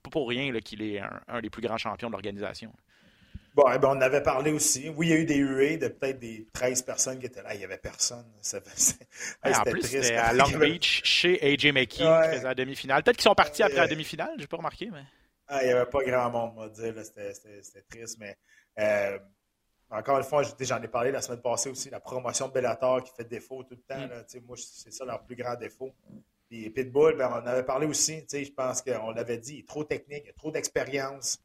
pas 0.03 0.11
pour 0.11 0.29
rien 0.29 0.53
qu'il 0.61 0.83
est 0.83 1.01
un, 1.01 1.21
un, 1.29 1.41
des 1.41 1.49
plus 1.49 1.63
grands 1.63 1.79
champions 1.79 2.09
de 2.09 2.13
l'organisation. 2.13 2.71
Bon, 3.55 3.65
eh 3.73 3.79
ben, 3.79 3.89
on 3.97 4.01
avait 4.01 4.23
parlé 4.23 4.51
aussi. 4.51 4.89
Oui, 4.89 5.07
il 5.07 5.11
y 5.11 5.13
a 5.13 5.17
eu 5.17 5.25
des 5.25 5.37
huées 5.37 5.77
de 5.77 5.87
peut-être 5.87 6.19
des 6.19 6.49
13 6.53 6.83
personnes 6.83 7.21
qui 7.21 7.27
étaient 7.27 7.43
là. 7.43 7.55
Il 7.55 7.59
n'y 7.59 7.65
avait 7.65 7.79
personne. 7.79 8.27
Ça, 8.41 8.59
en 9.45 9.63
plus, 9.63 9.83
c'était 9.83 10.17
à 10.17 10.33
Long 10.33 10.59
Beach, 10.59 11.03
chez 11.05 11.41
AJ 11.41 11.67
McKee, 11.67 11.87
qui 11.87 12.03
faisait 12.03 12.43
la 12.43 12.55
demi-finale. 12.55 13.05
Peut-être 13.05 13.17
qu'ils 13.17 13.23
sont 13.23 13.35
partis 13.37 13.63
après 13.63 13.79
la 13.79 13.87
demi-finale, 13.87 14.33
je 14.37 14.43
n'ai 14.43 14.47
pas 14.49 14.57
remarqué. 14.57 14.91
Mais... 14.91 15.05
Ah, 15.47 15.63
il 15.63 15.67
n'y 15.67 15.73
avait 15.73 15.89
pas 15.89 16.03
grand 16.03 16.31
monde, 16.31 16.53
on 16.57 16.61
va 16.63 16.69
dire. 16.69 16.95
C'était 17.05 17.83
triste. 17.89 18.19
Mais 18.19 18.37
euh, 18.81 19.19
encore 19.89 20.19
une 20.19 20.25
fois, 20.25 20.43
j'en 20.59 20.83
ai 20.83 20.89
parlé 20.89 21.13
la 21.13 21.23
semaine 21.23 21.41
passée 21.41 21.71
aussi, 21.71 21.91
la 21.91 22.01
promotion 22.01 22.49
de 22.49 22.53
Bellator 22.53 23.05
qui 23.05 23.13
fait 23.17 23.29
défaut 23.29 23.63
tout 23.63 23.77
le 23.77 23.83
temps. 23.83 24.01
Mm. 24.01 24.45
Moi, 24.47 24.57
c'est 24.59 24.93
ça 24.93 25.05
leur 25.05 25.23
plus 25.23 25.37
grand 25.37 25.55
défaut. 25.55 25.95
Puis 26.49 26.69
Pitbull, 26.71 27.17
ben, 27.17 27.29
on 27.31 27.37
en 27.37 27.47
avait 27.47 27.63
parlé 27.63 27.87
aussi. 27.87 28.27
Je 28.33 28.53
pense 28.53 28.83
qu'on 28.83 29.13
l'avait 29.13 29.39
dit, 29.39 29.55
il 29.55 29.61
est 29.61 29.69
trop 29.69 29.85
technique, 29.85 30.23
il 30.25 30.31
a 30.31 30.33
trop 30.33 30.51
d'expérience 30.51 31.39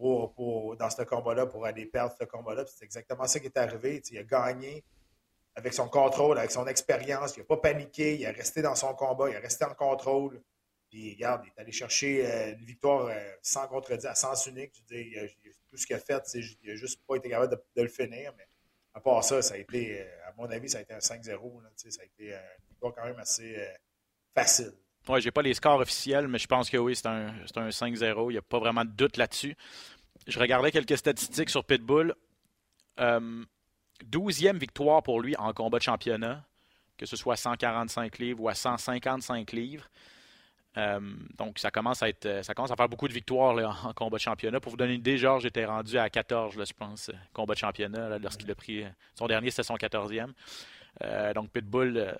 pour, 0.00 0.76
dans 0.76 0.90
ce 0.90 1.02
combat-là 1.02 1.46
pour 1.46 1.66
aller 1.66 1.86
perdre 1.86 2.14
ce 2.18 2.24
combat-là. 2.24 2.64
C'est 2.66 2.84
exactement 2.84 3.26
ça 3.26 3.38
qui 3.40 3.46
est 3.46 3.56
arrivé. 3.56 4.02
il 4.10 4.18
a 4.18 4.22
gagné 4.22 4.84
avec 5.54 5.74
son 5.74 5.88
contrôle, 5.88 6.38
avec 6.38 6.50
son 6.50 6.66
expérience. 6.66 7.36
Il 7.36 7.40
n'a 7.40 7.44
pas 7.44 7.56
paniqué. 7.58 8.16
Il 8.16 8.26
a 8.26 8.32
resté 8.32 8.62
dans 8.62 8.74
son 8.74 8.94
combat. 8.94 9.30
Il 9.30 9.36
a 9.36 9.40
resté 9.40 9.64
en 9.64 9.74
contrôle. 9.74 10.42
Puis, 10.88 11.12
regarde, 11.14 11.42
il 11.44 11.48
est 11.48 11.60
allé 11.60 11.72
chercher 11.72 12.26
euh, 12.26 12.52
une 12.52 12.64
victoire 12.64 13.06
euh, 13.06 13.32
sans 13.42 13.68
contredit, 13.68 14.06
à 14.06 14.14
sens 14.14 14.46
unique. 14.46 14.72
Je 14.74 14.94
veux 14.94 15.02
dire, 15.02 15.30
tout 15.68 15.76
ce 15.76 15.86
qu'il 15.86 15.94
a 15.94 16.00
fait, 16.00 16.22
il 16.34 16.56
n'a 16.64 16.74
juste 16.74 17.00
pas 17.06 17.16
été 17.16 17.28
capable 17.28 17.56
de, 17.76 17.82
le 17.82 17.88
finir. 17.88 18.34
Mais 18.36 18.48
à 18.94 19.00
part 19.00 19.22
ça, 19.22 19.40
ça 19.40 19.54
a 19.54 19.58
été, 19.58 20.00
euh, 20.00 20.28
à 20.28 20.32
mon 20.36 20.50
avis, 20.50 20.68
ça 20.68 20.78
a 20.78 20.80
été 20.80 20.92
un 20.92 20.98
5-0. 20.98 21.62
Ça 21.76 22.02
a 22.02 22.04
été 22.04 22.32
une 22.32 22.68
victoire 22.70 22.94
quand 22.94 23.04
même 23.04 23.18
assez 23.18 23.56
facile. 24.34 24.72
Oui, 25.08 25.20
j'ai 25.20 25.30
pas 25.30 25.42
les 25.42 25.54
scores 25.54 25.80
officiels, 25.80 26.28
mais 26.28 26.38
je 26.38 26.46
pense 26.46 26.70
que 26.70 26.76
oui, 26.76 26.94
c'est 26.94 27.06
un, 27.06 27.28
un 27.56 27.68
5-0. 27.68 28.30
Il 28.30 28.32
n'y 28.32 28.38
a 28.38 28.42
pas 28.42 28.58
vraiment 28.58 28.84
de 28.84 28.90
doute 28.90 29.16
là-dessus. 29.16 29.56
Je 30.26 30.38
regardais 30.38 30.70
quelques 30.70 30.98
statistiques 30.98 31.50
sur 31.50 31.64
Pitbull. 31.64 32.14
12e 32.98 34.54
euh, 34.54 34.58
victoire 34.58 35.02
pour 35.02 35.20
lui 35.20 35.34
en 35.36 35.52
combat 35.52 35.78
de 35.78 35.82
championnat, 35.82 36.44
que 36.98 37.06
ce 37.06 37.16
soit 37.16 37.34
à 37.34 37.36
145 37.36 38.18
livres 38.18 38.42
ou 38.42 38.48
à 38.48 38.54
155 38.54 39.52
livres. 39.52 39.88
Euh, 40.76 41.00
donc, 41.36 41.58
ça 41.58 41.70
commence, 41.70 42.02
à 42.02 42.08
être, 42.08 42.44
ça 42.44 42.54
commence 42.54 42.70
à 42.70 42.76
faire 42.76 42.88
beaucoup 42.88 43.08
de 43.08 43.12
victoires 43.12 43.56
en 43.86 43.92
combat 43.92 44.18
de 44.18 44.22
championnat. 44.22 44.60
Pour 44.60 44.70
vous 44.70 44.76
donner 44.76 44.94
une 44.94 45.00
idée, 45.00 45.18
Georges 45.18 45.46
était 45.46 45.64
rendu 45.64 45.98
à 45.98 46.08
14, 46.08 46.54
je 46.54 46.72
pense, 46.72 47.10
combat 47.32 47.54
de 47.54 47.58
championnat, 47.58 48.18
lorsqu'il 48.18 48.50
a 48.50 48.54
pris 48.54 48.84
son 49.14 49.26
dernier, 49.26 49.50
c'était 49.50 49.64
son 49.64 49.76
14e. 49.76 50.30
Euh, 51.02 51.32
donc, 51.32 51.50
Pitbull, 51.50 52.16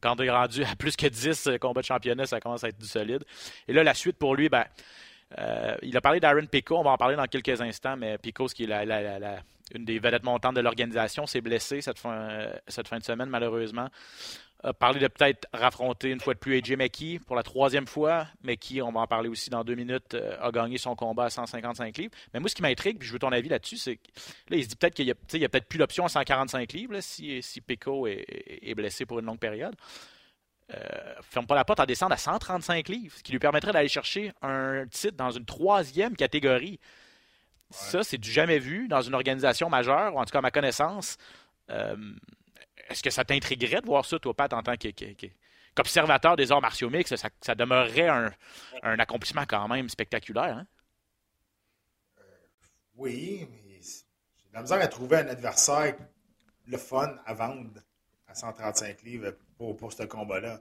Quand 0.00 0.18
on 0.18 0.22
est 0.22 0.30
rendu 0.30 0.64
à 0.64 0.74
plus 0.76 0.96
que 0.96 1.06
10 1.06 1.46
euh, 1.46 1.58
combats 1.58 1.80
de 1.80 1.86
championnat, 1.86 2.26
ça 2.26 2.40
commence 2.40 2.64
à 2.64 2.68
être 2.68 2.78
du 2.78 2.86
solide. 2.86 3.24
Et 3.68 3.72
là, 3.72 3.84
la 3.84 3.94
suite 3.94 4.16
pour 4.16 4.34
lui, 4.34 4.48
ben, 4.48 4.64
euh, 5.38 5.76
il 5.82 5.96
a 5.96 6.00
parlé 6.00 6.20
d'Aaron 6.20 6.46
Pico, 6.46 6.76
on 6.76 6.82
va 6.82 6.90
en 6.90 6.96
parler 6.96 7.16
dans 7.16 7.26
quelques 7.26 7.60
instants, 7.60 7.96
mais 7.96 8.18
Pico, 8.18 8.46
qui 8.46 8.64
est 8.64 8.66
la, 8.66 9.40
une 9.74 9.84
des 9.84 9.98
vedettes 9.98 10.24
montantes 10.24 10.54
de 10.54 10.60
l'organisation, 10.60 11.26
s'est 11.26 11.40
blessé 11.40 11.80
cette 11.80 11.98
fin, 11.98 12.12
euh, 12.12 12.52
cette 12.68 12.88
fin 12.88 12.98
de 12.98 13.04
semaine, 13.04 13.28
malheureusement 13.28 13.88
a 14.66 14.72
parlé 14.72 14.98
de 14.98 15.06
peut-être 15.06 15.46
raffronter 15.52 16.10
une 16.10 16.20
fois 16.20 16.34
de 16.34 16.40
plus 16.40 16.58
AJ 16.58 16.72
McKee 16.72 17.20
pour 17.24 17.36
la 17.36 17.44
troisième 17.44 17.86
fois. 17.86 18.26
McKee, 18.42 18.82
on 18.82 18.90
va 18.90 19.00
en 19.00 19.06
parler 19.06 19.28
aussi 19.28 19.48
dans 19.48 19.62
deux 19.62 19.76
minutes, 19.76 20.14
euh, 20.14 20.36
a 20.40 20.50
gagné 20.50 20.76
son 20.76 20.96
combat 20.96 21.26
à 21.26 21.30
155 21.30 21.96
livres. 21.96 22.12
Mais 22.34 22.40
moi, 22.40 22.48
ce 22.48 22.54
qui 22.56 22.62
m'intrigue, 22.62 22.98
puis 22.98 23.06
je 23.06 23.12
veux 23.12 23.20
ton 23.20 23.30
avis 23.30 23.48
là-dessus, 23.48 23.76
c'est 23.76 23.96
que 23.96 24.08
là, 24.48 24.56
il 24.56 24.64
se 24.64 24.68
dit 24.68 24.76
peut-être 24.76 24.94
qu'il 24.94 25.06
y 25.06 25.12
a, 25.12 25.14
peut-être 25.48 25.68
plus 25.68 25.78
l'option 25.78 26.04
à 26.04 26.08
145 26.08 26.72
livres 26.72 27.00
si, 27.00 27.40
si 27.42 27.60
Pico 27.60 28.08
est, 28.08 28.74
blessé 28.74 29.06
pour 29.06 29.20
une 29.20 29.26
longue 29.26 29.38
période. 29.38 29.76
Euh, 30.74 30.78
ferme 31.22 31.46
pas 31.46 31.54
la 31.54 31.64
porte 31.64 31.78
à 31.78 31.86
descendre 31.86 32.12
à 32.12 32.16
135 32.16 32.88
livres, 32.88 33.14
ce 33.16 33.22
qui 33.22 33.30
lui 33.30 33.38
permettrait 33.38 33.72
d'aller 33.72 33.88
chercher 33.88 34.32
un 34.42 34.84
titre 34.90 35.16
dans 35.16 35.30
une 35.30 35.44
troisième 35.44 36.16
catégorie. 36.16 36.80
Ça, 37.70 38.02
c'est 38.02 38.18
du 38.18 38.30
jamais 38.30 38.58
vu 38.58 38.88
dans 38.88 39.00
une 39.00 39.14
organisation 39.14 39.68
majeure, 39.68 40.14
ou 40.14 40.18
en 40.18 40.24
tout 40.24 40.32
cas 40.32 40.38
à 40.38 40.42
ma 40.42 40.50
connaissance. 40.50 41.18
Euh, 41.70 41.96
est-ce 42.88 43.02
que 43.02 43.10
ça 43.10 43.24
t'intriguerait 43.24 43.80
de 43.80 43.86
voir 43.86 44.04
ça, 44.04 44.18
toi, 44.18 44.34
Pat, 44.34 44.52
en 44.52 44.62
tant 44.62 44.74
qu'observateur 44.76 46.36
des 46.36 46.52
arts 46.52 46.60
martiaux 46.60 46.90
mixtes? 46.90 47.16
Ça, 47.16 47.54
demeurerait 47.54 48.08
un, 48.82 48.98
accomplissement 48.98 49.44
quand 49.46 49.68
même 49.68 49.88
spectaculaire. 49.88 50.58
Hein? 50.58 50.66
Euh, 52.18 52.22
oui, 52.96 53.48
mais 53.50 53.80
j'ai 53.80 54.48
de 54.48 54.54
la 54.54 54.62
misère 54.62 54.80
à 54.80 54.86
trouver 54.88 55.18
un 55.18 55.28
adversaire 55.28 55.96
le 56.66 56.78
fun 56.78 57.16
à 57.24 57.34
vendre 57.34 57.80
à 58.26 58.34
135 58.34 59.02
livres 59.02 59.36
pour, 59.56 59.76
pour 59.76 59.92
ce 59.92 60.02
combat-là. 60.02 60.60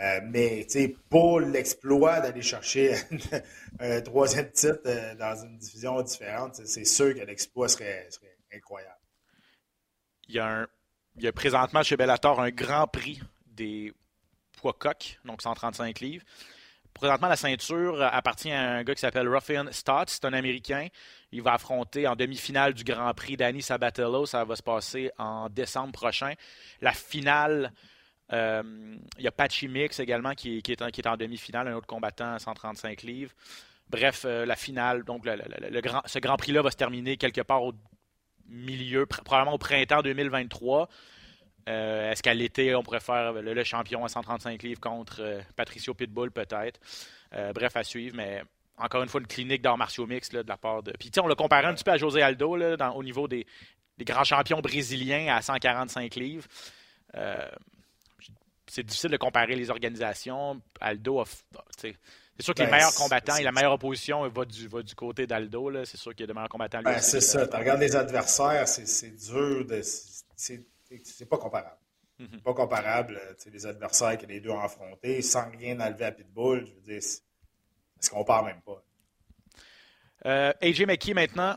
Euh, 0.00 0.20
mais 0.24 0.64
pour 1.08 1.40
l'exploit 1.40 2.20
d'aller 2.20 2.42
chercher 2.42 2.94
un 3.80 4.00
troisième 4.00 4.50
titre 4.52 4.80
euh, 4.86 5.14
dans 5.16 5.44
une 5.44 5.58
division 5.58 6.00
différente, 6.02 6.54
c'est 6.66 6.84
sûr 6.84 7.14
que 7.14 7.20
l'exploit 7.20 7.68
serait, 7.68 8.08
incroyable. 8.54 8.94
Il 10.28 10.36
y, 10.36 10.38
a 10.38 10.46
un, 10.46 10.68
il 11.18 11.24
y 11.24 11.28
a 11.28 11.32
présentement 11.32 11.82
chez 11.82 11.96
Bellator 11.96 12.40
un 12.40 12.50
grand 12.50 12.86
prix 12.86 13.20
des 13.46 13.92
poids 14.56 14.72
coq, 14.72 15.18
donc 15.24 15.42
135 15.42 16.00
livres. 16.00 16.24
Présentement, 16.94 17.28
la 17.28 17.36
ceinture 17.36 18.02
appartient 18.02 18.50
à 18.50 18.76
un 18.76 18.82
gars 18.82 18.94
qui 18.94 19.00
s'appelle 19.00 19.28
Ruffian 19.28 19.66
Stotts, 19.70 20.10
c'est 20.10 20.24
un 20.24 20.32
Américain. 20.32 20.88
Il 21.30 21.42
va 21.42 21.54
affronter 21.54 22.08
en 22.08 22.16
demi-finale 22.16 22.74
du 22.74 22.82
Grand 22.82 23.12
Prix 23.14 23.36
Danny 23.36 23.62
Sabatello. 23.62 24.26
Ça 24.26 24.44
va 24.44 24.56
se 24.56 24.62
passer 24.62 25.12
en 25.16 25.48
décembre 25.48 25.92
prochain. 25.92 26.32
La 26.80 26.92
finale 26.92 27.72
euh, 28.32 28.96
il 29.16 29.24
y 29.24 29.26
a 29.26 29.30
Patchy 29.30 29.68
Mix 29.68 30.00
également 30.00 30.34
qui, 30.34 30.62
est, 30.66 31.06
en, 31.06 31.16
demi-finale, 31.16 31.68
un 31.68 31.74
autre 31.74 31.86
combattant 31.86 32.34
à 32.34 32.38
135 32.38 33.02
livres. 33.02 33.32
Bref, 33.88 34.24
euh, 34.26 34.44
la 34.44 34.56
finale, 34.56 35.02
donc 35.04 35.24
ce 35.24 36.18
Grand 36.18 36.36
Prix-là 36.36 36.60
va 36.62 36.70
se 36.70 36.76
terminer 36.76 37.16
quelque 37.16 37.40
part 37.40 37.62
au 37.62 37.72
milieu, 38.48 39.06
probablement 39.06 39.54
au 39.54 39.58
printemps 39.58 40.02
2023. 40.02 40.88
Euh, 41.68 42.10
est-ce 42.10 42.22
qu'à 42.22 42.34
l'été, 42.34 42.74
on 42.74 42.82
pourrait 42.82 43.00
faire 43.00 43.32
le, 43.32 43.64
champion 43.64 44.04
à 44.04 44.08
135 44.08 44.62
livres 44.62 44.80
contre 44.80 45.40
Patricio 45.56 45.94
Pitbull, 45.94 46.30
peut-être? 46.30 46.80
bref, 47.54 47.76
à 47.76 47.84
suivre, 47.84 48.16
mais 48.16 48.42
encore 48.78 49.02
une 49.02 49.08
fois, 49.08 49.20
une 49.20 49.26
clinique 49.26 49.60
d'arts 49.60 49.76
martiaux 49.76 50.06
mix 50.06 50.30
de 50.30 50.42
la 50.46 50.56
part 50.56 50.82
de. 50.82 50.92
Puis, 50.92 51.10
on 51.22 51.26
l'a 51.26 51.34
comparé 51.34 51.66
un 51.66 51.74
petit 51.74 51.84
peu 51.84 51.90
à 51.90 51.98
José 51.98 52.22
Aldo 52.22 52.56
là, 52.56 52.92
au 52.94 53.02
niveau 53.02 53.28
des, 53.28 53.46
des, 53.98 54.04
grands 54.06 54.24
champions 54.24 54.60
brésiliens 54.60 55.34
à 55.34 55.42
145 55.42 56.14
livres 56.14 56.46
c'est 58.68 58.84
difficile 58.84 59.10
de 59.10 59.16
comparer 59.16 59.56
les 59.56 59.70
organisations. 59.70 60.60
Aldo 60.80 61.24
C'est 62.38 62.44
sûr 62.44 62.54
que 62.54 62.60
les 62.60 62.66
ben, 62.66 62.76
meilleurs 62.76 62.94
combattants 62.94 63.36
et 63.36 63.42
la 63.42 63.50
meilleure 63.50 63.72
opposition 63.72 64.28
va 64.28 64.44
du, 64.44 64.68
va 64.68 64.80
du 64.82 64.94
côté 64.94 65.26
d'Aldo. 65.26 65.84
C'est 65.84 65.96
sûr 65.96 66.12
qu'il 66.12 66.20
y 66.20 66.24
a 66.24 66.26
de 66.28 66.32
meilleurs 66.32 66.48
combattants. 66.48 66.82
Ben, 66.82 67.00
c'est 67.00 67.20
ça. 67.20 67.48
Tu 67.48 67.56
regardes 67.56 67.80
les 67.80 67.96
adversaires, 67.96 68.68
c'est 68.68 69.10
dur. 69.16 69.64
De, 69.66 69.82
c'est 69.82 71.28
pas 71.28 71.38
comparable. 71.38 71.76
Mm 72.18 72.38
Pas 72.38 72.54
comparable. 72.54 73.20
Les 73.52 73.66
adversaires 73.66 74.16
que 74.18 74.26
les 74.26 74.40
deux 74.40 74.50
ont 74.50 74.60
affrontés 74.60 75.20
sans 75.20 75.50
rien 75.50 75.80
enlever 75.80 76.04
à 76.04 76.12
Pitbull, 76.12 76.64
je 76.66 76.74
veux 76.74 76.80
dire, 76.80 77.02
ça 77.02 77.18
se 78.00 78.10
compare 78.10 78.44
même 78.44 78.60
pas. 78.60 78.84
Euh, 80.26 80.52
AJ 80.60 80.82
McKee 80.82 81.14
maintenant, 81.14 81.56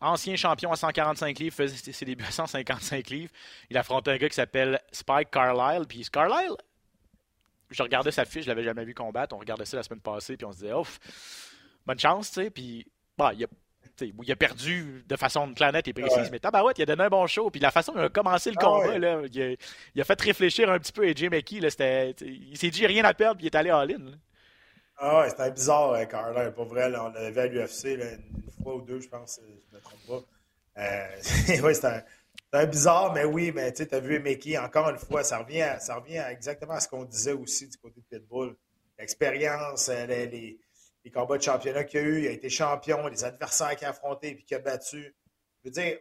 ancien 0.00 0.36
champion 0.36 0.72
à 0.72 0.76
145 0.76 1.38
livres, 1.38 1.54
faisait 1.54 1.92
ses 1.92 2.04
débuts 2.04 2.24
à 2.24 2.30
155 2.30 3.08
livres. 3.10 3.32
Il 3.68 3.76
affrontait 3.76 4.12
un 4.12 4.16
gars 4.16 4.28
qui 4.28 4.34
s'appelle 4.34 4.80
Spike 4.92 5.30
Carlisle. 5.30 5.86
Puis 5.86 6.06
Carlisle, 6.10 6.56
je 7.70 7.82
regardais 7.82 8.10
sa 8.10 8.24
fiche, 8.24 8.44
je 8.44 8.48
l'avais 8.48 8.64
jamais 8.64 8.84
vu 8.84 8.94
combattre. 8.94 9.34
On 9.34 9.38
regardait 9.38 9.64
ça 9.64 9.76
la 9.76 9.82
semaine 9.82 10.00
passée, 10.00 10.36
puis 10.36 10.44
on 10.46 10.52
se 10.52 10.58
disait, 10.58 10.72
ouf, 10.72 10.98
bonne 11.86 11.98
chance, 11.98 12.32
tu 12.32 12.42
sais. 12.42 12.50
Puis, 12.50 12.86
bah, 13.16 13.32
il 13.34 13.44
a 13.44 13.48
il 14.02 14.32
a 14.32 14.36
perdu 14.36 15.04
de 15.06 15.16
façon 15.16 15.52
claire, 15.54 15.74
et 15.74 15.92
précise, 15.92 16.30
mais 16.30 16.38
tabarouette, 16.38 16.78
il 16.78 16.82
a 16.82 16.86
donné 16.86 17.04
un 17.04 17.08
bon 17.08 17.26
show. 17.26 17.50
Puis 17.50 17.60
la 17.60 17.70
façon 17.70 17.92
dont 17.92 18.00
il 18.00 18.06
a 18.06 18.08
commencé 18.08 18.50
le 18.50 18.56
ah 18.58 18.64
combat, 18.64 18.98
là, 18.98 19.22
il, 19.32 20.00
a, 20.00 20.04
fait 20.04 20.20
réfléchir 20.20 20.70
un 20.70 20.78
petit 20.78 20.92
peu 20.92 21.06
AJ 21.06 21.24
McKee. 21.24 21.60
il 21.60 22.58
s'est 22.58 22.70
dit 22.70 22.86
rien 22.86 23.04
à 23.04 23.14
perdre, 23.14 23.36
puis 23.36 23.46
il 23.46 23.50
est 23.50 23.56
allé 23.56 23.70
en 23.70 23.82
ligne. 23.82 24.16
Ah 24.98 25.20
ouais, 25.20 25.30
c'était 25.30 25.50
bizarre, 25.50 25.94
hein, 25.94 26.04
Carla. 26.06 26.50
Pas 26.50 26.64
vrai, 26.64 26.92
on 26.96 27.08
l'avait 27.08 27.40
à 27.40 27.46
l'UFC 27.46 27.84
une 27.84 28.62
fois 28.62 28.76
ou 28.76 28.82
deux, 28.82 29.00
je 29.00 29.08
pense, 29.08 29.40
je 29.42 29.76
me 29.76 29.82
trompe 29.82 30.06
pas. 30.06 30.82
Euh, 30.82 31.62
oui, 31.62 31.74
c'était 31.74 32.04
un, 32.52 32.66
bizarre, 32.66 33.12
mais 33.12 33.24
oui, 33.24 33.52
mais 33.52 33.72
tu 33.72 33.86
as 33.90 34.00
vu 34.00 34.20
Mickey, 34.20 34.58
encore 34.58 34.90
une 34.90 34.98
fois, 34.98 35.22
ça 35.22 35.38
revient, 35.38 35.76
ça 35.80 35.96
revient 35.96 36.24
exactement 36.28 36.74
à 36.74 36.80
ce 36.80 36.88
qu'on 36.88 37.04
disait 37.04 37.32
aussi 37.32 37.68
du 37.68 37.76
côté 37.78 38.00
de 38.00 38.18
Pitbull. 38.18 38.56
L'expérience, 38.98 39.88
euh, 39.88 40.06
les, 40.06 40.58
combats 41.12 41.38
de 41.38 41.42
championnat 41.42 41.84
qu'il 41.84 42.00
a 42.00 42.02
eu, 42.02 42.20
il 42.22 42.28
a 42.28 42.30
été 42.30 42.48
champion, 42.50 43.06
les 43.06 43.24
adversaires 43.24 43.74
qu'il 43.76 43.86
a 43.86 43.90
affrontés 43.90 44.28
et 44.28 44.36
qu'il 44.42 44.56
a 44.56 44.60
battus. 44.60 45.12
Je 45.62 45.68
veux 45.68 45.70
dire, 45.70 45.98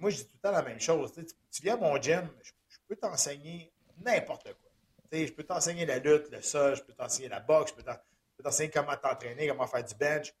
moi 0.00 0.10
je 0.10 0.16
dis 0.16 0.24
tout 0.24 0.34
le 0.34 0.40
temps 0.40 0.52
la 0.52 0.62
même 0.62 0.80
chose. 0.80 1.12
Tu 1.12 1.62
viens 1.62 1.74
à 1.74 1.76
mon 1.76 2.00
gym, 2.00 2.28
je 2.42 2.78
peux 2.88 2.96
t'enseigner 2.96 3.72
n'importe 3.98 4.44
quoi 4.44 4.70
je 5.12 5.32
peux 5.32 5.44
t'enseigner 5.44 5.86
la 5.86 5.98
lutte, 5.98 6.30
le 6.30 6.40
sol, 6.40 6.76
je 6.76 6.82
peux 6.82 6.92
t'enseigner 6.92 7.28
la 7.28 7.40
boxe, 7.40 7.72
je 7.76 7.82
peux 7.82 8.42
t'enseigner 8.42 8.70
comment 8.70 8.96
t'entraîner, 8.96 9.48
comment 9.48 9.66
faire 9.66 9.84
du 9.84 9.94
bench, 9.94 10.32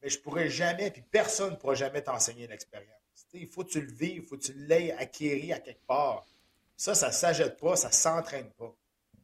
mais 0.00 0.08
je 0.08 0.18
pourrais 0.18 0.48
jamais, 0.48 0.90
puis 0.90 1.02
personne 1.02 1.52
ne 1.52 1.56
pourra 1.56 1.74
jamais 1.74 2.02
t'enseigner 2.02 2.46
l'expérience. 2.46 3.01
Il 3.32 3.48
faut 3.48 3.64
que 3.64 3.70
tu 3.70 3.80
le 3.80 3.92
vives, 3.92 4.22
il 4.22 4.26
faut 4.26 4.36
que 4.36 4.42
tu 4.42 4.52
l'aies 4.52 4.92
acquéri 4.92 5.52
à 5.52 5.58
quelque 5.58 5.84
part. 5.86 6.26
Ça, 6.76 6.94
ça 6.94 7.08
ne 7.08 7.12
s'ajoute 7.12 7.56
pas, 7.56 7.76
ça 7.76 7.88
ne 7.88 7.92
s'entraîne 7.92 8.50
pas. 8.50 8.74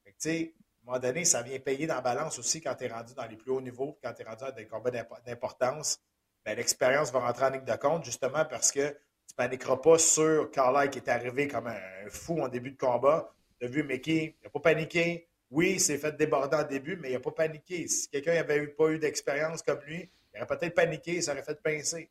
à 0.07 0.29
un 0.29 0.45
moment 0.85 0.99
donné, 0.99 1.25
ça 1.25 1.43
vient 1.43 1.59
payer 1.59 1.87
dans 1.87 1.97
la 1.97 2.01
balance 2.01 2.39
aussi 2.39 2.61
quand 2.61 2.75
tu 2.75 2.85
es 2.85 2.89
rendu 2.89 3.15
dans 3.15 3.27
les 3.27 3.37
plus 3.37 3.51
hauts 3.51 3.61
niveaux, 3.61 3.99
quand 4.03 4.13
tu 4.15 4.23
es 4.23 4.25
rendu 4.25 4.45
à 4.45 4.53
des 4.53 4.67
combats 4.67 4.91
d'importance. 4.91 6.01
Ben, 6.45 6.57
l'expérience 6.57 7.13
va 7.13 7.21
rentrer 7.21 7.45
en 7.47 7.51
ligne 7.51 7.65
de 7.65 7.77
compte 7.77 8.05
justement 8.05 8.45
parce 8.45 8.73
que 8.73 8.89
tu 8.89 9.33
ne 9.33 9.37
paniqueras 9.37 9.77
pas 9.77 9.99
sur 9.99 10.51
Carly 10.51 10.89
qui 10.89 10.99
est 10.99 11.09
arrivé 11.09 11.49
comme 11.49 11.67
un 11.67 12.09
fou 12.09 12.41
en 12.41 12.49
début 12.49 12.71
de 12.71 12.79
combat 12.79 13.35
tu 13.59 13.67
as 13.67 13.69
vu 13.69 13.83
Mickey, 13.83 14.37
il 14.41 14.45
n'a 14.45 14.51
pas 14.51 14.61
paniqué. 14.61 15.27
Oui, 15.51 15.73
il 15.73 15.81
s'est 15.81 15.99
fait 15.99 16.17
déborder 16.17 16.57
en 16.57 16.65
début, 16.65 16.97
mais 16.97 17.11
il 17.11 17.15
n'a 17.15 17.21
pas 17.21 17.31
paniqué. 17.31 17.89
Si 17.89 18.09
quelqu'un 18.09 18.35
n'avait 18.35 18.67
pas 18.67 18.91
eu 18.91 18.99
d'expérience 18.99 19.63
comme 19.63 19.81
lui, 19.87 20.09
il 20.35 20.43
aurait 20.43 20.59
peut-être 20.59 20.75
paniqué, 20.75 21.21
ça 21.23 21.33
aurait 21.33 21.43
fait 21.43 21.61
pincer. 21.61 22.11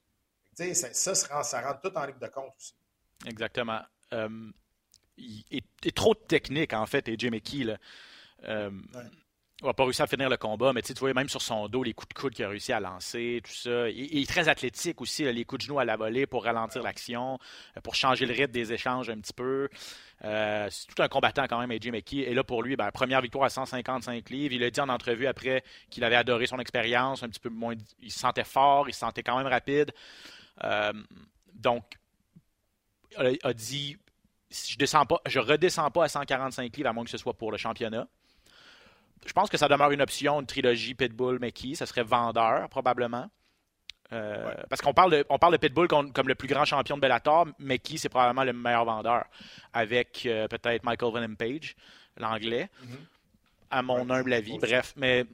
Ça, 0.58 0.93
ça, 0.93 1.43
ça, 1.43 1.62
rentre 1.62 1.82
tout 1.82 1.96
en 1.96 2.06
ligne 2.06 2.17
de 2.20 2.28
compte 2.28 2.54
aussi. 2.58 2.74
Exactement. 3.26 3.82
Euh, 4.13 4.52
il 5.17 5.43
est, 5.52 5.96
trop 5.96 6.15
technique, 6.15 6.74
en 6.74 6.86
fait, 6.86 7.08
et 7.08 7.15
Jim 7.17 7.32
Mickey. 7.32 7.63
Là? 7.63 7.78
Euh, 8.48 8.72
n'a 9.63 9.74
pas 9.74 9.84
réussi 9.84 10.02
à 10.02 10.08
finir 10.08 10.30
le 10.30 10.38
combat, 10.38 10.72
mais 10.74 10.84
tu 10.84 10.93
vois, 10.93 11.13
même 11.13 11.30
sur 11.30 11.41
son 11.41 11.67
dos, 11.67 11.84
les 11.84 11.93
coups 11.93 12.10
de 12.10 12.13
coude 12.13 12.34
qu'il 12.34 12.46
a 12.46 12.50
réussi 12.50 12.74
à 12.74 12.80
lancer, 12.80 13.41
tout 13.43 13.52
ça. 13.52 13.89
Il, 13.89 14.22
est 14.22 14.30
très 14.30 14.48
athlétique 14.50 15.02
aussi, 15.02 15.24
les 15.32 15.46
coups 15.46 15.63
de 15.63 15.67
genoux 15.67 15.80
à 15.80 15.86
la 15.86 15.96
volée 15.96 16.28
pour 16.28 16.43
ralentir 16.43 16.84
l'action, 16.84 17.39
euh, 17.76 17.82
pour 17.82 17.96
changer 17.96 18.26
le 18.26 18.34
rythme 18.34 18.52
des 18.52 18.72
échanges 18.72 19.10
un 19.10 19.20
petit 19.20 19.34
peu. 19.34 19.70
Euh, 20.24 20.67
c'est 20.70 20.88
tout 20.88 21.02
un 21.02 21.08
combattant 21.08 21.46
quand 21.48 21.60
même, 21.60 21.72
AJ 21.72 21.88
McKee. 21.88 22.22
Et 22.22 22.34
là, 22.36 22.43
pour 22.43 22.62
lui, 22.62 22.76
ben, 22.76 22.91
première 22.91 23.22
victoire 23.22 23.46
à 23.46 23.50
155 23.50 24.30
livres. 24.30 24.54
Il 24.54 24.63
a 24.63 24.70
dit 24.70 24.80
en 24.80 24.89
entrevue 24.89 25.26
après 25.26 25.63
qu'il 25.89 26.04
avait 26.04 26.15
adoré 26.15 26.46
son 26.46 26.60
expérience, 26.60 27.24
un 27.24 27.30
petit 27.30 27.39
peu 27.39 27.50
moins. 27.50 27.74
Il 28.00 28.12
se 28.12 28.20
sentait 28.20 28.43
fort, 28.43 28.88
il 28.89 28.93
se 28.93 29.00
sentait 29.00 29.24
quand 29.24 29.38
même 29.38 29.48
rapide. 29.48 29.91
Euh, 30.63 30.93
donc, 31.54 31.84
il 33.20 33.39
a 33.43 33.54
dit 33.54 33.98
je 34.50 34.78
descends 34.78 35.06
pas, 35.06 35.22
je 35.26 35.39
redescends 35.39 35.91
pas 35.91 36.06
à 36.06 36.08
145 36.08 36.76
livres 36.76 36.89
à 36.89 36.93
moins 36.93 37.04
que 37.04 37.10
ce 37.10 37.17
soit 37.17 37.34
pour 37.34 37.52
le 37.52 37.58
championnat 37.58 38.08
je 39.28 39.34
pense 39.34 39.50
que 39.50 39.58
ça 39.58 39.67
demeure 39.67 39.91
une 39.91 40.02
option, 40.02 40.39
une 40.39 40.46
trilogie 40.46 40.93
Pitbull 40.93 41.39
Mickey. 41.39 41.76
Ça 41.76 41.86
serait 41.86 42.04
vendeur, 42.04 42.70
probablement. 42.70 43.30
Euh, 44.13 44.54
parce 44.70 44.82
qu'on 44.82 44.93
parle, 44.93 45.12
de, 45.12 45.26
on 45.30 45.38
parle 45.38 45.54
de 45.54 45.58
Pitbull 45.58 45.88
comme, 45.88 46.12
le 46.28 46.36
plus 46.36 46.48
grand 46.48 46.65
champion 46.65 46.96
de 46.96 47.02
Bellator. 47.02 47.48
Mickey, 47.60 47.98
c'est 47.98 48.10
probablement 48.10 48.46
le 48.46 48.54
meilleur 48.54 48.86
vendeur. 48.86 49.26
Avec 49.74 50.26
euh, 50.26 50.48
peut-être 50.48 50.84
Michael 50.84 51.13
Venom 51.13 51.36
Page, 51.36 51.76
l'anglais. 52.17 52.70
Mm-hmm 52.84 53.17
à 53.70 53.82
mon 53.82 54.10
humble 54.10 54.34
avis. 54.34 54.58
Bref, 54.60 54.94
mais 54.96 55.26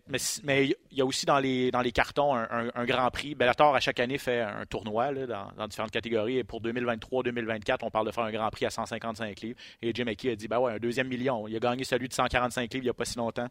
mais 0.44 0.68
il 0.92 0.98
y 0.98 1.02
a 1.02 1.06
aussi 1.06 1.26
dans 1.26 1.40
les, 1.40 1.72
dans 1.72 1.82
les 1.82 1.92
cartons 1.92 2.34
un, 2.36 2.86
grand 2.86 3.10
prix. 3.12 3.36
Bellator, 3.36 3.76
à 3.76 3.80
chaque 3.80 4.00
année, 4.00 4.18
fait 4.18 4.42
un 4.42 4.66
tournoi 4.66 5.14
dans, 5.14 5.68
différentes 5.68 5.92
catégories. 5.92 6.38
Et 6.40 6.44
pour 6.44 6.62
2023-2024, 6.62 7.80
on 7.84 7.92
parle 7.92 8.08
de 8.08 8.12
faire 8.12 8.24
un 8.24 8.32
grand 8.32 8.50
prix 8.50 8.66
à 8.66 8.70
155 8.70 9.40
livres. 9.42 9.60
Et 9.82 9.94
Jim 9.94 10.06
Mickey 10.06 10.32
a 10.32 10.36
dit 10.36 10.48
ben 10.48 10.60
ouais, 10.60 10.74
un 10.74 10.80
deuxième 10.80 11.08
million. 11.08 11.48
Il 11.48 11.56
a 11.56 11.60
gagné 11.60 11.84
celui 11.84 12.08
de 12.08 12.14
145 12.14 12.62
livres 12.74 12.84
il 12.84 12.88
n'y 12.88 12.90
a 12.90 12.94
pas 12.94 13.06
si 13.06 13.18
longtemps. 13.18 13.48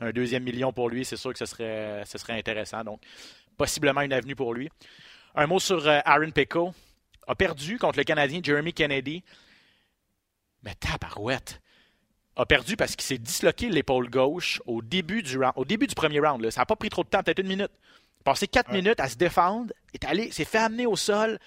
Un 0.00 0.10
deuxième 0.10 0.42
million 0.42 0.72
pour 0.72 0.88
lui, 0.88 1.04
c'est 1.04 1.16
sûr 1.16 1.32
que 1.32 1.38
ce 1.38 1.46
serait, 1.46 2.02
ce 2.04 2.18
serait 2.18 2.38
intéressant. 2.38 2.82
Donc, 2.84 3.00
possiblement 3.56 4.00
une 4.00 4.12
avenue 4.12 4.36
pour 4.36 4.54
lui. 4.54 4.68
Un 5.34 5.46
mot 5.46 5.60
sur 5.60 5.86
euh, 5.86 6.00
Aaron 6.04 6.30
Pico. 6.30 6.72
A 7.26 7.34
perdu 7.34 7.78
contre 7.78 7.98
le 7.98 8.04
Canadien 8.04 8.40
Jeremy 8.42 8.72
Kennedy. 8.72 9.22
Mais 10.62 10.74
tabarouette 10.74 11.60
a 12.36 12.46
perdu 12.46 12.76
parce 12.76 12.96
qu'il 12.96 13.04
s'est 13.04 13.18
disloqué 13.18 13.68
l'épaule 13.68 14.10
gauche 14.10 14.60
au 14.66 14.82
début 14.82 15.22
du 15.22 15.38
round, 15.38 15.52
au 15.56 15.64
début 15.64 15.86
du 15.86 15.94
premier 15.94 16.20
round. 16.20 16.48
Ça 16.50 16.62
n'a 16.62 16.66
pas 16.66 16.76
pris 16.76 16.88
trop 16.88 17.04
de 17.04 17.08
temps, 17.08 17.22
peut-être 17.22 17.38
une 17.38 17.48
minute. 17.48 17.70
Il 17.70 18.20
a 18.20 18.32
passé 18.32 18.48
quatre 18.48 18.72
minutes 18.72 19.00
à 19.00 19.08
se 19.08 19.16
défendre, 19.16 19.72
est 19.92 20.04
allé, 20.04 20.30
s'est 20.30 20.44
fait 20.44 20.58
amener 20.58 20.86
au 20.86 20.96
sol 20.96 21.38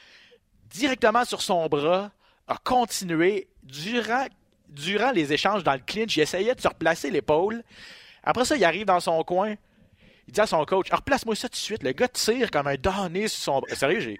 directement 0.69 1.25
sur 1.25 1.41
son 1.41 1.67
bras, 1.67 2.11
a 2.47 2.57
continué 2.63 3.47
durant, 3.63 4.25
durant 4.69 5.11
les 5.11 5.33
échanges 5.33 5.63
dans 5.63 5.73
le 5.73 5.79
clinch. 5.79 6.15
Il 6.17 6.21
essayait 6.21 6.55
de 6.55 6.61
se 6.61 6.67
replacer 6.67 7.09
l'épaule. 7.09 7.63
Après 8.23 8.45
ça, 8.45 8.55
il 8.55 8.63
arrive 8.63 8.85
dans 8.85 8.99
son 8.99 9.23
coin. 9.23 9.55
Il 10.27 10.33
dit 10.33 10.41
à 10.41 10.47
son 10.47 10.65
coach 10.65 10.91
Replace-moi 10.91 11.35
ça 11.35 11.47
tout 11.47 11.53
de 11.53 11.57
suite. 11.57 11.83
Le 11.83 11.93
gars 11.93 12.09
tire 12.09 12.51
comme 12.51 12.67
un 12.67 12.75
donné 12.75 13.29
sur 13.29 13.41
son 13.41 13.59
bras. 13.61 13.75
Sérieux, 13.75 14.01
j'ai. 14.01 14.19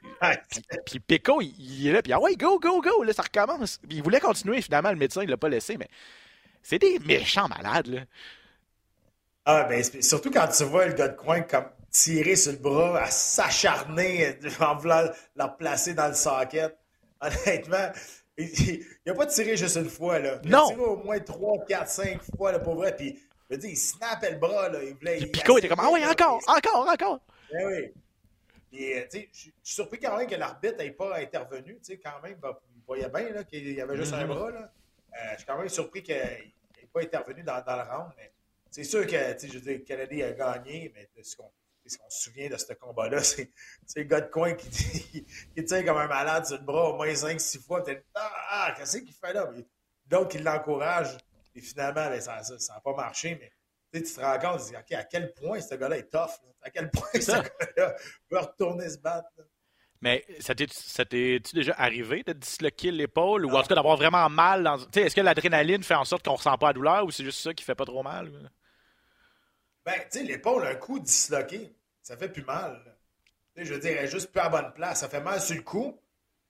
puis, 0.86 1.00
Pico, 1.00 1.42
il, 1.42 1.88
est 1.88 1.92
là. 1.92 2.02
Puis 2.02 2.14
ah 2.14 2.20
ouais, 2.20 2.36
go, 2.36 2.60
go, 2.60 2.82
go. 2.82 3.04
Là, 3.04 3.12
ça 3.12 3.24
recommence. 3.24 3.80
il 3.90 4.02
voulait 4.02 4.22
continuer. 4.22 4.62
Finalement, 4.62 4.92
le 4.92 4.96
médecin, 4.96 5.24
il 5.24 5.30
l'a 5.30 5.38
pas 5.38 5.50
laissé. 5.50 5.78
Mais 5.78 5.90
c'est 6.68 6.80
des 6.80 7.00
méchants 7.00 7.48
malades, 7.48 7.88
là. 7.88 8.02
Ah, 9.46 9.64
ben, 9.64 9.82
surtout 10.02 10.30
quand 10.30 10.50
tu 10.50 10.66
vois 10.66 10.88
le 10.88 10.94
gars 10.94 11.08
de 11.08 11.16
coin 11.16 11.40
comme 11.40 11.70
tirer 11.90 12.36
sur 12.36 12.52
le 12.52 12.58
bras, 12.58 13.04
à 13.04 13.10
s'acharner 13.10 14.38
en 14.60 14.76
voulant 14.76 15.10
la 15.38 15.48
placer 15.48 15.94
dans 15.94 16.10
le 16.10 16.14
socket. 16.14 16.78
Honnêtement, 17.22 17.94
il 18.38 18.86
n'a 19.06 19.14
pas 19.14 19.26
tiré 19.28 19.56
juste 19.56 19.78
une 19.78 19.90
fois. 19.90 20.20
Là. 20.20 20.42
Il 20.44 20.52
non. 20.52 20.66
a 20.66 20.74
tiré 20.74 20.82
au 20.82 20.98
moins 20.98 21.20
3, 21.22 21.66
4, 21.66 21.90
5 21.90 22.22
fois, 22.36 22.52
là, 22.52 22.60
pour 22.60 22.76
vrai. 22.76 22.94
Puis, 22.98 23.18
je 23.50 23.56
veux 23.56 23.62
dire, 23.62 23.70
il 23.70 23.78
snappait 23.78 24.32
le 24.32 24.38
bras. 24.38 24.68
Là. 24.68 24.84
Il 24.84 24.94
voulait, 24.96 25.18
Puis 25.20 25.28
Pico 25.28 25.58
était 25.58 25.70
comme 25.70 25.80
Ah 25.80 25.90
oui, 25.90 26.02
encore, 26.06 26.42
encore, 26.48 26.86
encore. 26.86 27.20
Ben 27.50 27.66
oui. 27.66 27.94
Et, 28.74 29.08
tu 29.10 29.20
sais, 29.20 29.30
je 29.32 29.40
suis 29.40 29.54
surpris 29.64 30.02
quand 30.02 30.18
même 30.18 30.28
que 30.28 30.36
l'arbitre 30.36 30.80
n'ait 30.80 30.92
pas 30.92 31.18
intervenu. 31.18 31.78
Tu 31.78 31.94
sais, 31.94 31.98
quand 31.98 32.22
même, 32.22 32.36
bah, 32.42 32.60
il 32.76 32.84
voyait 32.86 33.08
bien 33.08 33.30
là, 33.30 33.46
qu'il 33.46 33.72
y 33.72 33.80
avait 33.80 33.96
juste 33.96 34.14
un 34.14 34.28
bras. 34.28 34.52
Là. 34.52 34.70
Euh, 35.14 35.32
je 35.32 35.38
suis 35.38 35.46
quand 35.46 35.58
même 35.58 35.70
surpris 35.70 36.04
qu'il 36.04 36.16
n'ait 36.88 37.08
pas 37.10 37.17
intervenu 37.17 37.43
dans, 37.43 37.62
dans 37.62 37.76
le 37.76 37.84
round. 37.84 38.13
Mais 38.17 38.34
c'est 38.69 38.84
sûr 38.84 39.06
que, 39.06 39.12
je 39.12 39.54
veux 39.54 39.62
dire, 39.62 39.78
le 39.80 39.84
Canadien 39.84 40.28
a 40.28 40.32
gagné, 40.32 40.91
mais 40.93 41.10
ce 41.23 41.36
qu'on 41.36 41.52
se 42.10 42.23
souvient 42.23 42.50
de 42.50 42.58
ce 42.58 42.73
combat-là, 42.73 43.23
c'est 43.23 43.52
le 43.95 44.04
gars 44.04 44.21
de 44.21 44.30
coin 44.30 44.54
qui, 44.54 44.69
qui, 45.12 45.26
qui 45.26 45.65
tient 45.65 45.84
comme 45.84 45.97
un 45.97 46.08
malade 46.08 46.45
sur 46.45 46.58
le 46.58 46.63
bras 46.63 46.89
au 46.89 46.95
moins 46.95 47.08
5-6 47.08 47.63
fois. 47.65 47.84
Peut-être, 47.84 48.06
ah, 48.15 48.32
ah 48.50 48.73
qu'est-ce 48.78 48.97
qu'il 48.97 49.13
fait 49.13 49.34
là? 49.34 49.50
D'autres 50.06 50.30
qui 50.30 50.39
l'encouragent. 50.39 51.17
Et 51.56 51.62
finalement, 51.62 52.08
ben, 52.08 52.21
ça 52.21 52.36
n'a 52.36 52.43
ça, 52.43 52.80
pas 52.84 52.93
marché. 52.93 53.38
Mais 53.39 53.52
tu 54.02 54.13
te 54.13 54.19
rends 54.19 54.38
compte, 54.38 54.62
tu 54.62 54.71
dis, 54.71 54.78
OK, 54.78 54.91
à 54.91 55.04
quel 55.06 55.34
point 55.34 55.60
ce 55.60 55.73
gars-là 55.76 55.97
est 55.97 56.12
tough? 56.12 56.39
Là? 56.43 56.52
À 56.62 56.69
quel 56.69 56.91
point 56.91 57.10
ce 57.13 57.32
gars-là 57.32 57.95
peut 58.30 58.38
retourner 58.38 58.89
se 58.89 58.97
battre? 59.00 59.30
Là? 59.38 59.43
Mais 60.02 60.26
ça 60.40 60.54
t'est-tu 60.54 61.56
déjà 61.56 61.74
arrivé 61.78 62.24
de 62.24 62.34
disloquer 62.34 62.92
l'épaule 62.92 63.46
ou 63.46 63.56
en 63.56 63.62
tout 63.62 63.68
cas 63.68 63.76
d'avoir 63.76 63.98
vraiment 63.98 64.30
mal? 64.30 64.64
Dans... 64.64 64.78
Est-ce 64.78 65.16
que 65.16 65.22
l'adrénaline 65.22 65.84
fait 65.84 65.96
en 65.96 66.06
sorte 66.06 66.24
qu'on 66.24 66.34
ne 66.34 66.38
ressent 66.38 66.58
pas 66.58 66.68
la 66.68 66.74
douleur 66.74 67.06
ou 67.06 67.12
c'est 67.12 67.24
juste 67.24 67.40
ça 67.40 67.54
qui 67.54 67.64
fait 67.64 67.76
pas 67.76 67.86
trop 67.86 68.04
mal? 68.04 68.32
Ben, 69.86 69.94
tu 70.12 70.20
sais, 70.20 70.24
l'épaule, 70.24 70.68
un 70.68 70.76
coup 70.76 71.00
disloqué, 71.00 71.74
ça 72.02 72.18
fait 72.18 72.30
plus 72.30 72.44
mal. 72.44 72.80
Je 73.56 73.74
veux 73.74 73.80
dire, 73.80 73.92
elle 73.98 74.06
est 74.06 74.08
juste 74.08 74.32
plus 74.32 74.42
à 74.42 74.50
bonne 74.50 74.72
place. 74.74 75.00
Ça 75.00 75.10
fait 75.10 75.22
mal 75.22 75.42
sur 75.42 75.56
le 75.56 75.64
cou. 75.64 76.00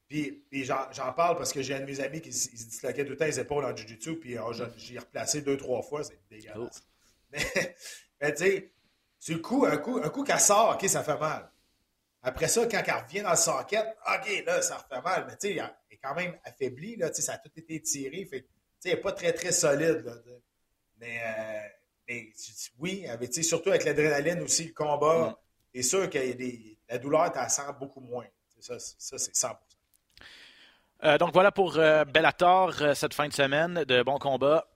Puis, 0.10 0.44
puis 0.50 0.64
j'en 0.64 1.14
parle 1.14 1.38
parce 1.38 1.52
que 1.52 1.62
j'ai 1.62 1.76
un 1.76 1.82
de 1.82 1.86
mes 1.86 2.00
amis 2.00 2.22
qui 2.22 2.32
se 2.32 2.50
disloquait 2.50 3.04
tout 3.04 3.12
le 3.12 3.18
temps 3.18 3.26
les 3.26 3.40
épaules 3.40 3.66
en 3.66 3.76
jiu-jitsu, 3.76 4.16
puis 4.18 4.38
oh, 4.40 4.54
j'ai 4.78 5.00
replacé 5.00 5.42
deux, 5.42 5.58
trois 5.58 5.82
fois. 5.82 6.04
C'est 6.04 6.20
dégueulasse. 6.30 6.58
Oh. 6.58 7.28
Mais, 7.32 7.46
mais 8.22 8.34
tu 8.34 8.44
sais, 8.44 8.72
sur 9.20 9.36
le 9.36 9.42
coup, 9.42 9.66
un 9.66 9.78
coup, 9.78 10.00
un 10.02 10.10
coup 10.10 10.24
qu'elle 10.24 10.40
sort, 10.40 10.76
OK, 10.76 10.88
ça 10.88 11.04
fait 11.04 11.20
mal. 11.20 11.50
Après 12.28 12.50
ça, 12.50 12.68
quand 12.68 12.84
elle 12.86 12.94
revient 12.94 13.22
dans 13.22 13.32
le 13.32 13.38
socket, 13.38 13.98
OK, 14.06 14.44
là, 14.46 14.62
ça 14.62 14.78
refait 14.78 15.02
mal. 15.02 15.26
Mais 15.28 15.38
tu 15.38 15.48
sais, 15.48 15.54
elle 15.54 15.72
est 15.90 15.98
quand 15.98 16.14
même 16.14 16.38
affaiblie. 16.44 16.98
Là, 16.98 17.14
ça 17.14 17.34
a 17.34 17.38
tout 17.38 17.52
été 17.56 17.82
tiré. 17.82 18.26
Fait 18.26 18.46
elle 18.84 18.92
n'est 18.92 18.98
pas 18.98 19.14
très, 19.14 19.32
très 19.32 19.54
solide. 19.54 20.04
Là, 20.04 20.14
mais, 20.98 21.22
euh, 21.24 21.68
mais 22.06 22.34
oui, 22.80 23.08
avec, 23.08 23.34
surtout 23.34 23.70
avec 23.70 23.86
l'adrénaline 23.86 24.42
aussi, 24.42 24.66
le 24.66 24.74
combat, 24.74 25.30
mm. 25.30 25.36
c'est 25.74 25.84
sûr 25.84 26.10
que 26.10 26.18
la 26.90 26.98
douleur, 26.98 27.32
tu 27.32 27.38
la 27.38 27.48
sens 27.48 27.74
beaucoup 27.80 28.02
moins. 28.02 28.28
Ça, 28.60 28.78
ça 28.78 29.18
c'est 29.18 29.34
100 29.34 29.48
euh, 31.04 31.18
donc 31.18 31.32
voilà 31.32 31.52
pour 31.52 31.78
euh, 31.78 32.06
Bellator 32.06 32.74
euh, 32.82 32.94
cette 32.96 33.14
fin 33.14 33.28
de 33.28 33.34
semaine 33.34 33.84
de 33.84 34.02
bons 34.02 34.18
combats 34.18 34.68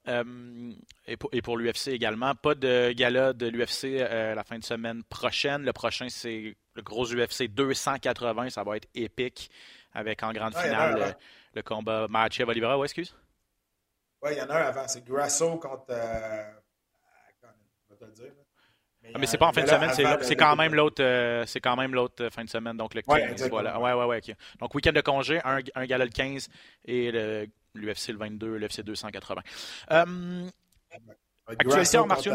et 1.08 1.42
pour, 1.42 1.58
l'UFC 1.58 1.88
également. 1.88 2.36
Pas 2.36 2.54
de 2.56 2.92
gala 2.92 3.34
de 3.34 3.48
l'UFC 3.48 4.00
la 4.00 4.44
fin 4.44 4.60
de 4.60 4.64
semaine 4.64 5.04
prochaine. 5.04 5.64
Le 5.64 5.74
prochain, 5.74 6.08
c'est 6.10 6.56
le 6.76 6.82
gros 6.82 7.06
UFC 7.06 7.48
280. 7.48 8.52
Ça 8.52 8.64
va 8.64 8.78
être 8.78 8.88
épique 8.94 9.50
avec 9.94 10.22
en 10.24 10.32
grande 10.32 10.56
finale 10.56 11.00
le, 11.00 11.14
le, 11.56 11.64
combat 11.64 12.08
Machev 12.08 12.50
Oliveira. 12.50 12.78
Ouais, 12.78 12.86
excuse? 12.86 13.16
Oui, 14.22 14.32
il 14.34 14.38
y 14.38 14.42
en 14.42 14.50
a 14.50 14.54
un 14.54 14.68
avant. 14.68 14.88
C'est 14.88 15.04
Grasso 15.04 15.58
contre. 15.58 15.86
je 15.90 15.94
vais 17.90 17.98
te 17.98 18.06
le 18.06 18.12
dire. 18.12 18.41
Mais, 19.04 19.10
ah, 19.16 19.18
mais 19.20 19.26
c'est 19.26 19.38
pas 19.38 19.48
en 19.48 19.54
fin 19.54 19.64
de 19.64 19.68
semaine, 19.68 19.90
c'est 20.22 20.36
quand, 20.36 20.56
même 20.56 20.76
l'autre 20.76 21.04
euh, 21.04 21.44
c'est 21.48 21.60
quand 21.60 21.76
même 21.76 21.94
l'autre 21.94 22.30
fin 22.30 22.44
de 22.44 22.50
semaine, 22.50 22.78
donc 22.78 22.94
le 22.94 23.02
15. 23.02 23.42
Ouais, 23.42 23.50
voilà. 23.50 23.80
ouais, 23.80 23.94
ouais, 23.94 24.06
ouais, 24.06 24.18
okay. 24.18 24.36
Donc 24.60 24.76
week-end 24.76 24.92
de 24.92 25.02
congé, 25.02 25.40
un, 25.44 25.60
un 25.76 25.86
gala 25.86 26.06
le 26.06 26.12
15 26.12 26.50
et 26.86 27.12
l'UFC 27.74 28.10
le, 28.10 28.18
22, 28.18 28.58
l'UFC 28.58 28.82
280. 28.82 29.42
Euh, 29.92 30.50
actualité 31.48 31.98
en 31.98 32.06
martiaux 32.06 32.34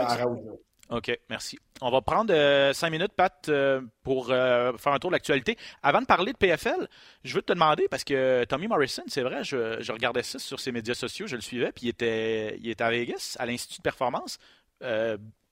OK, 0.88 1.18
merci. 1.28 1.58
On 1.80 1.90
va 1.90 2.00
prendre 2.00 2.32
euh, 2.32 2.72
cinq 2.72 2.90
minutes, 2.90 3.12
Pat, 3.16 3.48
euh, 3.48 3.80
pour 4.04 4.30
euh, 4.30 4.72
faire 4.76 4.92
un 4.92 4.98
tour 5.00 5.10
de 5.10 5.16
l'actualité. 5.16 5.56
Avant 5.82 6.00
de 6.00 6.06
parler 6.06 6.32
de 6.32 6.36
PFL, 6.36 6.88
je 7.24 7.34
veux 7.34 7.42
te 7.42 7.52
demander, 7.52 7.88
parce 7.88 8.04
que 8.04 8.44
Tommy 8.44 8.68
Morrison, 8.68 9.02
c'est 9.08 9.22
vrai, 9.22 9.42
je, 9.42 9.80
je, 9.80 9.92
regardais 9.92 10.22
ça 10.22 10.38
sur 10.38 10.60
ses 10.60 10.70
médias 10.70 10.94
sociaux, 10.94 11.26
je 11.26 11.34
le 11.34 11.42
suivais, 11.42 11.72
puis 11.72 11.86
il 11.86 11.88
était, 11.88 12.56
il 12.58 12.70
était 12.70 12.84
à 12.84 12.90
Vegas, 12.90 13.36
à 13.40 13.46
l'Institut 13.46 13.78
de 13.78 13.82
performance. 13.82 14.38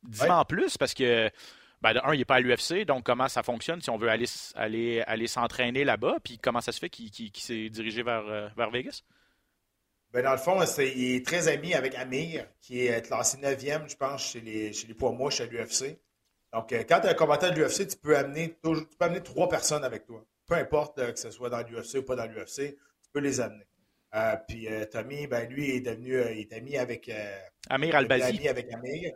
Dis-moi 0.09 0.37
en 0.37 0.45
plus, 0.45 0.77
parce 0.77 0.95
que, 0.95 1.31
ben, 1.83 1.95
de 1.95 2.01
un, 2.03 2.15
il 2.15 2.19
n'est 2.19 2.25
pas 2.25 2.37
à 2.37 2.41
l'UFC, 2.41 2.85
donc 2.87 3.05
comment 3.05 3.29
ça 3.29 3.43
fonctionne 3.43 3.81
si 3.81 3.91
on 3.91 3.99
veut 3.99 4.09
aller, 4.09 4.27
aller, 4.55 5.03
aller 5.03 5.27
s'entraîner 5.27 5.85
là-bas, 5.85 6.17
puis 6.23 6.39
comment 6.39 6.61
ça 6.61 6.73
se 6.73 6.79
fait 6.79 6.89
qu'il 6.89 7.31
s'est 7.37 7.69
dirigé 7.69 8.03
vers, 8.03 8.27
euh, 8.27 8.49
vers 8.57 8.71
Vegas? 8.71 9.03
Ben, 10.13 10.23
dans 10.23 10.33
le 10.33 10.39
fond, 10.39 10.59
il 10.79 11.17
est 11.17 11.27
très 11.27 11.49
ami 11.49 11.75
avec 11.75 11.95
Amir, 11.97 12.47
qui 12.61 12.87
est 12.87 13.07
classé 13.07 13.37
9e, 13.39 13.91
je 13.91 13.97
pense, 13.97 14.31
chez 14.31 14.41
les, 14.41 14.73
chez 14.73 14.87
les 14.87 14.95
poids 14.95 15.13
moches 15.13 15.41
à 15.41 15.47
l'UFC. 15.47 15.99
Donc, 16.53 16.73
euh, 16.73 16.85
quand 16.89 17.01
tu 17.01 17.09
es 17.09 17.11
un 17.11 17.15
combattant 17.15 17.51
de 17.51 17.61
l'UFC, 17.61 17.89
tu 17.89 17.97
peux 17.97 18.17
amener 18.17 18.57
tu 18.63 18.71
peux 18.99 19.05
amener 19.05 19.23
trois 19.23 19.49
personnes 19.49 19.85
avec 19.85 20.07
toi. 20.07 20.25
Peu 20.47 20.55
importe 20.55 20.99
euh, 21.01 21.13
que 21.13 21.19
ce 21.19 21.31
soit 21.31 21.51
dans 21.51 21.63
l'UFC 21.63 21.97
ou 21.97 22.03
pas 22.03 22.15
dans 22.15 22.27
l'UFC, 22.27 22.77
tu 22.77 23.11
peux 23.13 23.21
les 23.21 23.41
amener. 23.41 23.67
puis 24.49 24.69
Tommy, 24.91 25.27
ben, 25.27 25.49
lui, 25.51 25.71
est 25.71 25.81
devenu 25.81 26.15
il 26.33 26.39
est 26.39 26.53
ami 26.53 26.79
avec 26.79 27.11
Amir 27.69 27.97
Albazi. 27.97 28.39
Ami 28.39 28.49
avec 28.49 28.73
Amir. 28.73 29.15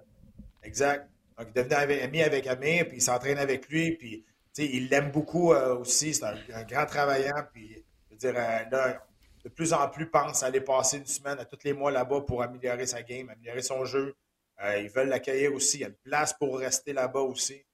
Exact. 0.68 1.08
Donc, 1.38 1.48
il 1.48 1.62
devenait 1.62 2.02
ami 2.02 2.22
avec 2.22 2.46
Amir, 2.46 2.86
puis 2.88 2.98
il 2.98 3.02
s'entraîne 3.02 3.38
avec 3.38 3.68
lui, 3.70 3.96
puis 3.96 4.26
il 4.58 4.88
l'aime 4.90 5.10
beaucoup 5.10 5.54
euh, 5.54 5.78
aussi. 5.78 6.12
C'est 6.12 6.24
un, 6.24 6.64
grand 6.64 6.84
travaillant, 6.84 7.42
puis 7.54 7.86
je 8.10 8.14
veux 8.14 8.18
dire, 8.18 8.34
euh, 8.36 8.64
là, 8.70 9.06
de 9.44 9.48
plus 9.48 9.72
en 9.72 9.88
plus 9.88 10.10
pense 10.10 10.42
aller 10.42 10.60
passer 10.60 10.98
une 10.98 11.06
semaine 11.06 11.38
à 11.38 11.46
tous 11.46 11.60
les 11.64 11.72
mois 11.72 11.90
là-bas 11.90 12.20
pour 12.20 12.42
améliorer 12.42 12.86
sa 12.86 13.02
game, 13.02 13.30
améliorer 13.30 13.62
son 13.62 13.86
jeu. 13.86 14.14
Euh, 14.62 14.78
ils 14.78 14.90
veulent 14.90 15.08
l'accueillir 15.08 15.54
aussi. 15.54 15.78
Il 15.78 15.80
y 15.80 15.84
a 15.84 15.88
une 15.88 15.94
place 15.94 16.34
pour 16.34 16.58
rester 16.58 16.92
là-bas 16.92 17.20
aussi. 17.20 17.64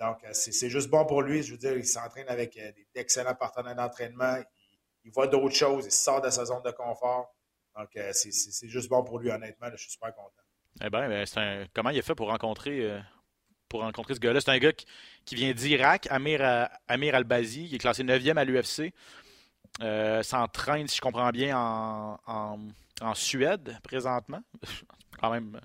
donc, 0.00 0.18
c'est 0.32 0.68
juste 0.68 0.90
bon 0.90 1.04
pour 1.06 1.22
lui. 1.22 1.44
Je 1.44 1.52
veux 1.52 1.58
dire, 1.58 1.76
il 1.76 1.86
s'entraîne 1.86 2.28
avec 2.28 2.58
d'excellents 2.92 3.36
partenaires 3.36 3.76
d'entraînement. 3.76 4.36
Il, 5.04 5.12
voit 5.12 5.28
d'autres 5.28 5.54
choses. 5.54 5.86
Il 5.86 5.92
sort 5.92 6.20
de 6.20 6.30
sa 6.30 6.44
zone 6.44 6.62
de 6.62 6.72
confort. 6.72 7.32
Donc, 7.76 7.90
c'est 8.12 8.68
juste 8.68 8.88
bon 8.88 9.04
pour 9.04 9.20
lui, 9.20 9.30
honnêtement. 9.30 9.68
je 9.70 9.76
suis 9.76 9.92
super 9.92 10.12
content. 10.12 10.42
Eh 10.82 10.90
bien, 10.90 11.08
ben, 11.08 11.68
comment 11.74 11.90
il 11.90 11.98
a 11.98 12.02
fait 12.02 12.14
pour 12.14 12.28
rencontrer, 12.28 12.80
euh, 12.80 13.00
pour 13.68 13.80
rencontrer 13.80 14.14
ce 14.14 14.20
gars-là? 14.20 14.40
C'est 14.40 14.50
un 14.50 14.58
gars 14.58 14.72
qui, 14.72 15.34
vient 15.34 15.52
d'Irak, 15.52 16.06
Amir, 16.10 16.40
euh, 16.42 16.66
Al-Bazi, 16.88 17.66
il 17.66 17.74
est 17.74 17.78
classé 17.78 18.02
9e 18.02 18.36
à 18.36 18.44
l'UFC. 18.44 18.92
Euh, 19.82 20.22
s'entraîne, 20.22 20.88
si 20.88 20.96
je 20.96 21.00
comprends 21.00 21.30
bien, 21.30 21.56
en, 21.56 22.58
Suède 23.14 23.78
présentement. 23.82 24.40
quand 25.20 25.30
même, 25.30 25.58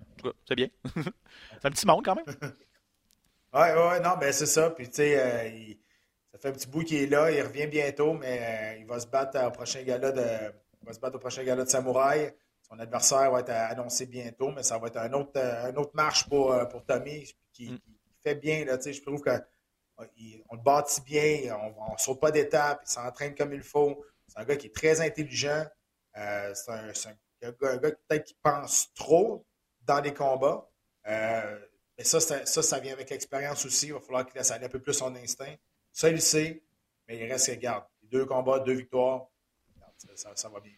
c'est 0.47 0.55
bien. 0.55 0.67
c'est 0.95 1.65
un 1.65 1.71
petit 1.71 1.85
monde 1.85 2.03
quand 2.03 2.15
même. 2.15 2.25
Oui, 3.57 3.61
ouais, 3.61 4.01
non, 4.01 4.17
ben 4.19 4.33
c'est 4.33 4.47
ça. 4.47 4.69
Puis, 4.71 4.89
tu 4.89 4.95
sais, 4.95 5.77
ça 6.29 6.37
fait 6.37 6.49
un 6.49 6.51
petit 6.51 6.67
bout 6.67 6.83
qu'il 6.83 6.97
est 6.97 7.07
là. 7.07 7.31
Il 7.31 7.41
revient 7.41 7.67
bientôt, 7.67 8.11
mais 8.11 8.75
il 8.81 8.85
va 8.85 8.99
se 8.99 9.07
battre 9.07 9.41
au 9.47 9.51
prochain 9.51 9.81
gala 9.83 10.11
de, 10.11 10.51
il 10.81 10.85
va 10.85 10.91
se 10.91 10.99
battre 10.99 11.15
au 11.15 11.19
prochain 11.19 11.41
gala 11.45 11.63
de 11.63 11.69
Samouraï. 11.69 12.33
Son 12.67 12.80
adversaire 12.80 13.30
va 13.32 13.41
être 13.41 13.51
annoncé 13.51 14.08
bientôt, 14.08 14.51
mais 14.51 14.63
ça 14.63 14.80
va 14.80 14.88
être 14.88 14.97
un 14.97 15.13
autre, 15.13 15.34
euh, 15.36 15.65
un 15.65 15.75
autre 15.75 15.91
marche 15.93 16.28
pour, 16.28 16.51
euh, 16.51 16.65
pour 16.65 16.84
Tommy 16.84 17.32
qui, 17.54 17.69
mm. 17.69 17.80
fait 18.23 18.36
bien. 18.36 18.65
Là, 18.65 18.78
je 18.84 19.01
trouve 19.01 19.21
qu'on 19.21 19.32
euh, 19.32 20.06
le 20.51 20.58
bâtit 20.63 21.01
bien, 21.01 21.56
on 21.56 21.93
ne 21.93 21.97
saute 21.97 22.19
pas 22.19 22.32
d'étape, 22.32 22.82
il 22.86 22.89
s'entraîne 22.91 23.36
comme 23.36 23.54
il 23.54 23.62
faut. 23.62 24.04
C'est 24.28 24.39
un 24.39 24.45
gars 24.45 24.56
qui 24.56 24.67
est 24.67 24.75
très 24.75 24.99
intelligent. 24.99 25.63
c'est 26.15 26.71
un, 26.71 26.89
un, 26.89 27.78
gars, 27.78 27.91
peut-être 27.91 28.23
qui 28.23 28.38
pense 28.41 28.91
trop 28.95 29.45
dans 29.82 29.99
les 29.99 30.13
combats. 30.13 30.67
mais 31.06 32.04
ça, 32.04 32.19
ça, 32.19 32.45
ça 32.45 32.80
vient 32.80 32.93
avec 32.93 33.12
l'expérience 33.12 33.63
aussi. 33.63 33.88
Il 33.88 33.93
va 33.93 33.99
falloir 33.99 34.25
qu'il 34.25 34.36
laisse 34.38 34.49
aller 34.49 34.65
un 34.65 34.69
peu 34.69 34.82
plus 34.82 34.93
son 34.93 35.15
instinct. 35.15 35.54
Ça, 35.91 36.10
il 36.10 36.19
sait, 36.19 36.63
mais 37.08 37.19
il 37.19 37.32
reste, 37.32 37.47
regarde, 37.49 37.86
deux 38.01 38.25
combats, 38.25 38.60
deux 38.60 38.73
victoires. 38.73 39.28
ça 40.15 40.49
va 40.49 40.60
bien. 40.60 40.73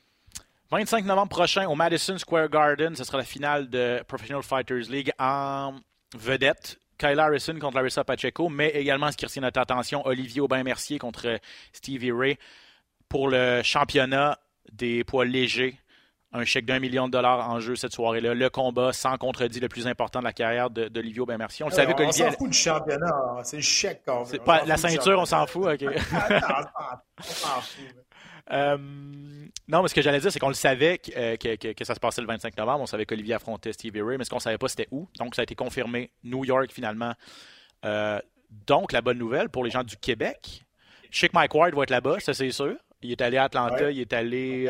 25 0.69 1.05
novembre 1.05 1.29
prochain 1.29 1.67
au 1.67 1.75
Madison 1.75 2.17
Square 2.17 2.49
Garden, 2.49 2.95
ce 2.95 3.03
sera 3.05 3.17
la 3.17 3.23
finale 3.23 3.69
de 3.69 4.03
Professional 4.07 4.43
Fighters 4.43 4.89
League 4.89 5.11
en 5.17 5.75
vedette. 6.15 6.77
Kyle 6.97 7.19
Harrison 7.19 7.57
contre 7.59 7.77
Larissa 7.77 8.03
Pacheco, 8.03 8.49
mais 8.49 8.69
également 8.69 9.11
ce 9.11 9.17
qui 9.17 9.25
retient 9.25 9.43
notre 9.43 9.59
attention, 9.61 10.05
Olivier 10.05 10.41
Aubin-Mercier 10.41 10.97
contre 10.97 11.39
Stevie 11.71 12.11
Ray 12.11 12.37
pour 13.07 13.29
le 13.29 13.61
championnat 13.63 14.39
des 14.71 15.03
poids 15.03 15.23
légers. 15.23 15.77
Un 16.33 16.43
chèque 16.43 16.65
d'un 16.65 16.79
million 16.79 17.07
de 17.07 17.13
dollars 17.13 17.49
en 17.49 17.61
jeu 17.61 17.75
cette 17.77 17.93
soirée-là. 17.93 18.33
Le 18.33 18.49
combat 18.49 18.91
sans 18.91 19.17
contredit 19.17 19.61
le 19.61 19.69
plus 19.69 19.87
important 19.87 20.19
de 20.19 20.25
la 20.25 20.33
carrière 20.33 20.69
d'Olivier 20.69 21.21
Aubin-Mercier. 21.21 21.63
On 21.63 21.69
le 21.69 21.73
savait 21.73 21.93
qu'Olivier. 21.93 22.25
On 22.25 22.31
s'en 22.31 22.37
fout 22.37 22.49
du 22.49 22.57
championnat. 22.57 23.15
Hein. 23.15 23.43
C'est 23.43 23.55
le 23.57 23.61
chèque. 23.61 24.01
C'est 24.25 24.43
pas 24.43 24.65
la 24.65 24.75
ceinture, 24.75 25.19
on 25.21 25.25
s'en 25.25 25.47
fout. 25.47 25.65
OK. 25.67 25.85
on 25.89 27.23
s'en 27.23 27.61
fout. 27.61 27.95
Euh, 28.51 28.77
non, 29.67 29.81
mais 29.81 29.87
ce 29.87 29.93
que 29.93 30.01
j'allais 30.01 30.19
dire, 30.19 30.31
c'est 30.31 30.39
qu'on 30.39 30.47
le 30.47 30.53
savait 30.53 30.99
euh, 31.15 31.35
que, 31.35 31.83
ça 31.83 31.95
se 31.95 31.99
passait 31.99 32.21
le 32.21 32.27
25 32.27 32.57
novembre. 32.57 32.81
On 32.81 32.85
savait 32.85 33.05
qu'Olivier 33.05 33.35
affrontait 33.35 33.73
Stevie 33.73 34.01
Ray, 34.01 34.17
mais 34.17 34.23
ce 34.23 34.29
qu'on 34.29 34.37
ne 34.37 34.41
savait 34.41 34.57
pas, 34.57 34.67
c'était 34.67 34.87
où. 34.91 35.07
Donc, 35.19 35.35
ça 35.35 35.41
a 35.41 35.43
été 35.43 35.55
confirmé. 35.55 36.11
New 36.23 36.45
York, 36.45 36.71
finalement. 36.71 37.13
Euh, 37.85 38.19
donc, 38.65 38.91
la 38.91 39.01
bonne 39.01 39.17
nouvelle 39.17 39.49
pour 39.49 39.63
les 39.63 39.71
gens 39.71 39.83
du 39.83 39.97
Québec, 39.97 40.65
Chic 41.11 41.33
Mike 41.33 41.53
Ward 41.53 41.73
va 41.75 41.83
être 41.83 41.89
là-bas, 41.89 42.19
ça 42.19 42.33
c'est 42.33 42.51
sûr. 42.51 42.75
Il 43.01 43.11
est 43.11 43.21
allé 43.21 43.37
à 43.37 43.43
Atlanta, 43.43 43.91
il 43.91 43.99
est 43.99 44.13
allé. 44.13 44.69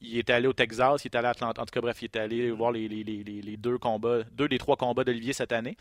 il 0.00 0.18
est 0.18 0.30
allé 0.30 0.46
au 0.46 0.52
Texas, 0.52 1.04
il 1.04 1.08
est 1.08 1.16
allé 1.16 1.28
à 1.28 1.30
Atlanta. 1.30 1.62
En 1.62 1.64
tout 1.64 1.72
cas, 1.72 1.80
bref, 1.80 2.02
il 2.02 2.06
est 2.06 2.16
allé 2.16 2.50
voir 2.50 2.72
les, 2.72 2.88
les 2.88 3.56
deux 3.56 3.78
combats, 3.78 4.22
deux 4.32 4.48
des 4.48 4.58
trois 4.58 4.76
combats 4.76 5.04
d'Olivier 5.04 5.32
cette 5.32 5.52
année 5.52 5.76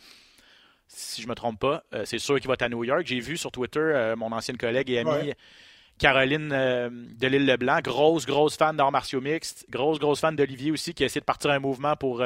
si 0.90 1.22
je 1.22 1.28
me 1.28 1.36
trompe 1.36 1.60
pas. 1.60 1.84
Euh, 1.94 2.04
c'est 2.06 2.20
sûr 2.20 2.40
qu'il 2.40 2.48
va 2.48 2.56
être 2.56 2.64
à 2.64 2.70
New 2.70 2.84
York. 2.84 3.04
J'ai 3.06 3.20
vu 3.20 3.38
sur 3.38 3.52
Twitter 3.52 3.80
euh, 3.80 4.16
mon 4.16 4.32
ancienne 4.32 4.58
collègue 4.58 4.90
et 4.90 5.00
amie 5.00 5.34
Caroline 6.00 6.52
euh, 6.52 6.90
de 6.90 7.28
l'île 7.28 7.46
Leblanc, 7.46 7.80
grosse, 7.84 8.26
grosse 8.26 8.58
fan 8.58 8.76
d'arts 8.76 8.92
martiaux 8.92 9.22
mixtes, 9.22 9.66
grosse, 9.70 10.00
grosse 10.00 10.20
fan 10.20 10.36
d'Olivier 10.36 10.72
aussi, 10.72 10.94
qui 10.94 11.04
a 11.04 11.06
essayé 11.06 11.22
de 11.22 11.26
partir 11.26 11.52
un 11.52 11.60
mouvement 11.60 11.96
pour 11.96 12.24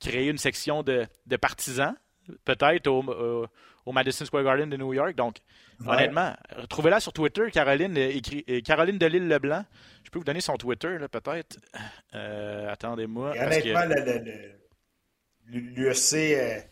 créer 0.00 0.28
une 0.28 0.38
section 0.38 0.82
de, 0.82 1.06
partisans, 1.40 1.94
peut-être 2.44 2.86
au, 2.86 3.92
Madison 3.92 4.24
Square 4.24 4.44
Garden 4.44 4.68
de 4.68 4.76
New 4.76 4.92
York. 4.92 5.14
Donc, 5.14 5.38
honnêtement, 5.86 6.34
retrouvez-la 6.56 7.00
sur 7.00 7.12
Twitter, 7.12 7.50
Caroline, 7.52 7.96
écrit, 7.96 8.44
Caroline 8.62 8.98
de 8.98 9.06
l'île 9.06 9.28
Leblanc. 9.28 9.64
Je 10.04 10.10
peux 10.10 10.18
vous 10.18 10.24
donner 10.24 10.40
son 10.40 10.56
Twitter, 10.56 10.96
peut-être. 11.10 11.58
Attendez-moi. 12.12 13.32
Honnêtement, 13.36 13.82
l'UFC 15.48 16.66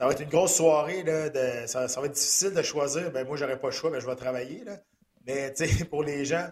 ça 0.00 0.06
va 0.06 0.12
être 0.12 0.22
une 0.22 0.30
grosse 0.30 0.54
soirée. 0.54 1.02
Là, 1.02 1.28
de, 1.28 1.66
ça, 1.66 1.86
va 1.86 2.06
être 2.06 2.12
difficile 2.12 2.54
de 2.54 2.62
choisir. 2.62 3.10
Ben, 3.10 3.26
moi, 3.26 3.36
j'aurais 3.36 3.60
pas 3.60 3.68
le 3.68 3.74
choix, 3.74 3.90
mais 3.90 4.00
je 4.00 4.06
vais 4.06 4.16
travailler. 4.16 4.64
Là. 4.64 4.78
Mais 5.26 5.52
pour 5.90 6.02
les 6.02 6.24
gens, 6.24 6.48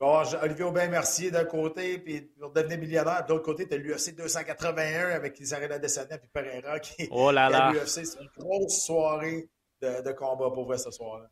Olivier 0.00 0.64
Aubin-Mercier 0.64 1.30
d'un 1.30 1.44
côté, 1.44 1.98
puis 1.98 2.22
pour 2.40 2.50
devenir 2.52 2.78
millionnaire. 2.78 3.24
De 3.26 3.32
l'autre 3.32 3.44
côté, 3.44 3.68
tu 3.68 3.74
as 3.74 3.76
l'UFC 3.76 4.14
281 4.16 5.10
avec 5.10 5.38
Isarella 5.40 5.78
Desania 5.78 6.18
puis 6.18 6.28
Pereira 6.32 6.80
qui, 6.80 7.08
oh 7.10 7.30
là 7.30 7.50
là. 7.50 7.72
l'UFC. 7.72 8.04
C'est 8.06 8.20
une 8.20 8.30
grosse 8.36 8.84
soirée 8.84 9.48
de, 9.82 10.12
combat 10.12 10.50
pour 10.50 10.64
voir 10.64 10.78
ce 10.78 10.90
soir-là. 10.90 11.26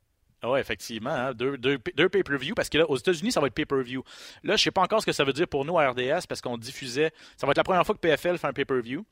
Oui, 0.44 0.60
effectivement. 0.60 1.10
Hein. 1.10 1.34
Deux, 1.34 1.56
deux, 1.56 1.78
deux 1.96 2.08
pay-per-view, 2.08 2.54
parce 2.54 2.68
que 2.68 2.78
là, 2.78 2.88
aux 2.88 2.96
États-Unis, 2.96 3.32
ça 3.32 3.40
va 3.40 3.48
être 3.48 3.54
pay-per-view. 3.54 4.04
Là, 4.44 4.50
je 4.50 4.52
ne 4.52 4.56
sais 4.58 4.70
pas 4.70 4.82
encore 4.82 5.00
ce 5.00 5.06
que 5.06 5.12
ça 5.12 5.24
veut 5.24 5.32
dire 5.32 5.48
pour 5.48 5.64
nous 5.64 5.78
à 5.78 5.90
RDS, 5.90 6.26
parce 6.28 6.40
qu'on 6.40 6.56
diffusait. 6.56 7.10
Ça 7.36 7.46
va 7.46 7.50
être 7.50 7.56
la 7.56 7.64
première 7.64 7.84
fois 7.84 7.94
que 7.94 8.00
PFL 8.00 8.38
fait 8.38 8.46
un 8.46 8.52
pay-per-view. 8.52 9.04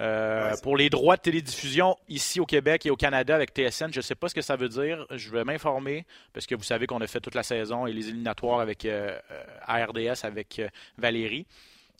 Euh, 0.00 0.54
pour 0.62 0.76
les 0.76 0.90
droits 0.90 1.16
de 1.16 1.22
télédiffusion 1.22 1.96
ici 2.08 2.38
au 2.38 2.46
Québec 2.46 2.86
et 2.86 2.90
au 2.90 2.96
Canada 2.96 3.34
avec 3.34 3.50
TSN, 3.50 3.92
je 3.92 3.98
ne 3.98 4.02
sais 4.02 4.14
pas 4.14 4.28
ce 4.28 4.34
que 4.34 4.42
ça 4.42 4.56
veut 4.56 4.68
dire. 4.68 5.06
Je 5.10 5.30
vais 5.30 5.44
m'informer 5.44 6.06
parce 6.32 6.46
que 6.46 6.54
vous 6.54 6.62
savez 6.62 6.86
qu'on 6.86 7.00
a 7.00 7.06
fait 7.06 7.20
toute 7.20 7.34
la 7.34 7.42
saison 7.42 7.86
et 7.86 7.92
les 7.92 8.08
éliminatoires 8.08 8.60
avec 8.60 8.84
euh, 8.84 9.18
ARDS 9.66 10.24
avec 10.24 10.60
euh, 10.60 10.68
Valérie. 10.98 11.46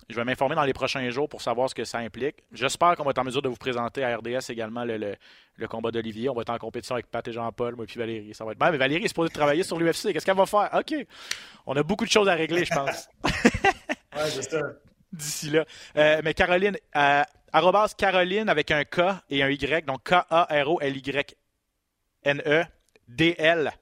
Je 0.09 0.15
vais 0.15 0.25
m'informer 0.25 0.55
dans 0.55 0.65
les 0.65 0.73
prochains 0.73 1.11
jours 1.11 1.29
pour 1.29 1.43
savoir 1.43 1.69
ce 1.69 1.75
que 1.75 1.85
ça 1.85 1.99
implique. 1.99 2.37
J'espère 2.53 2.97
qu'on 2.97 3.05
va 3.05 3.11
être 3.11 3.19
en 3.19 3.25
mesure 3.25 3.43
de 3.43 3.49
vous 3.49 3.57
présenter 3.57 4.05
à 4.05 4.17
RDS 4.17 4.49
également 4.49 4.85
le, 4.85 5.17
combat 5.69 5.91
d'Olivier. 5.91 6.31
On 6.31 6.35
va 6.35 6.43
être 6.43 6.51
en 6.51 6.57
compétition 6.57 6.95
avec 6.95 7.11
Pat 7.11 7.27
et 7.27 7.33
Jean-Paul, 7.33 7.77
moi 7.77 7.85
et 7.85 7.99
Valérie. 7.99 8.33
Ça 8.33 8.45
va 8.45 8.53
être 8.53 8.59
bien, 8.59 8.71
mais 8.71 8.79
Valérie 8.79 9.05
est 9.05 9.09
supposée 9.09 9.31
travailler 9.31 9.65
sur 9.65 9.79
l'UFC. 9.79 10.13
Qu'est-ce 10.13 10.25
qu'elle 10.25 10.37
va 10.37 10.47
faire? 10.47 10.71
OK. 10.73 10.95
On 11.67 11.77
a 11.77 11.83
beaucoup 11.83 12.07
de 12.07 12.11
choses 12.11 12.29
à 12.29 12.35
régler, 12.35 12.65
je 12.65 12.73
pense. 12.73 13.09
ouais, 14.17 14.63
D'ici 15.13 15.51
là. 15.51 15.65
mais 16.23 16.33
Caroline, 16.33 16.77
Arrobas 17.53 17.95
Caroline 17.97 18.49
avec 18.49 18.71
un 18.71 18.85
K 18.85 19.01
et 19.31 19.43
un 19.43 19.49
Y, 19.49 19.85
donc 19.87 20.03
K-A-R-O-L-Y-N-E, 20.05 21.35
D-L. 23.09 23.73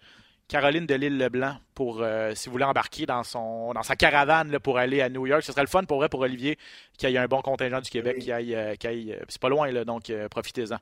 Caroline 0.49 0.87
de 0.87 0.95
l'île 0.95 1.19
Leblanc 1.19 1.57
pour 1.75 2.03
euh, 2.03 2.33
si 2.35 2.47
vous 2.47 2.53
voulez 2.53 2.65
embarquer 2.65 3.05
dans 3.05 3.25
son 3.25 3.73
dans 3.75 3.83
sa 3.83 3.97
caravane 3.97 4.59
pour 4.61 4.79
aller 4.79 5.03
à 5.03 5.09
New 5.09 5.27
York. 5.27 5.43
Ce 5.43 5.51
serait 5.51 5.63
le 5.63 5.69
fun 5.69 5.85
pour 5.85 5.99
vrai 5.99 6.09
pour 6.09 6.21
Olivier 6.21 6.57
qui 6.97 7.07
ait 7.07 7.19
un 7.19 7.27
bon 7.27 7.43
contingent 7.43 7.81
du 7.81 7.91
Québec, 7.91 8.19
qui 8.21 8.31
aille, 8.31 8.55
euh, 8.55 8.75
euh, 8.85 9.21
c'est 9.29 9.41
pas 9.41 9.49
loin 9.49 9.71
là, 9.73 9.85
donc 9.85 10.13
profitez-en. 10.31 10.79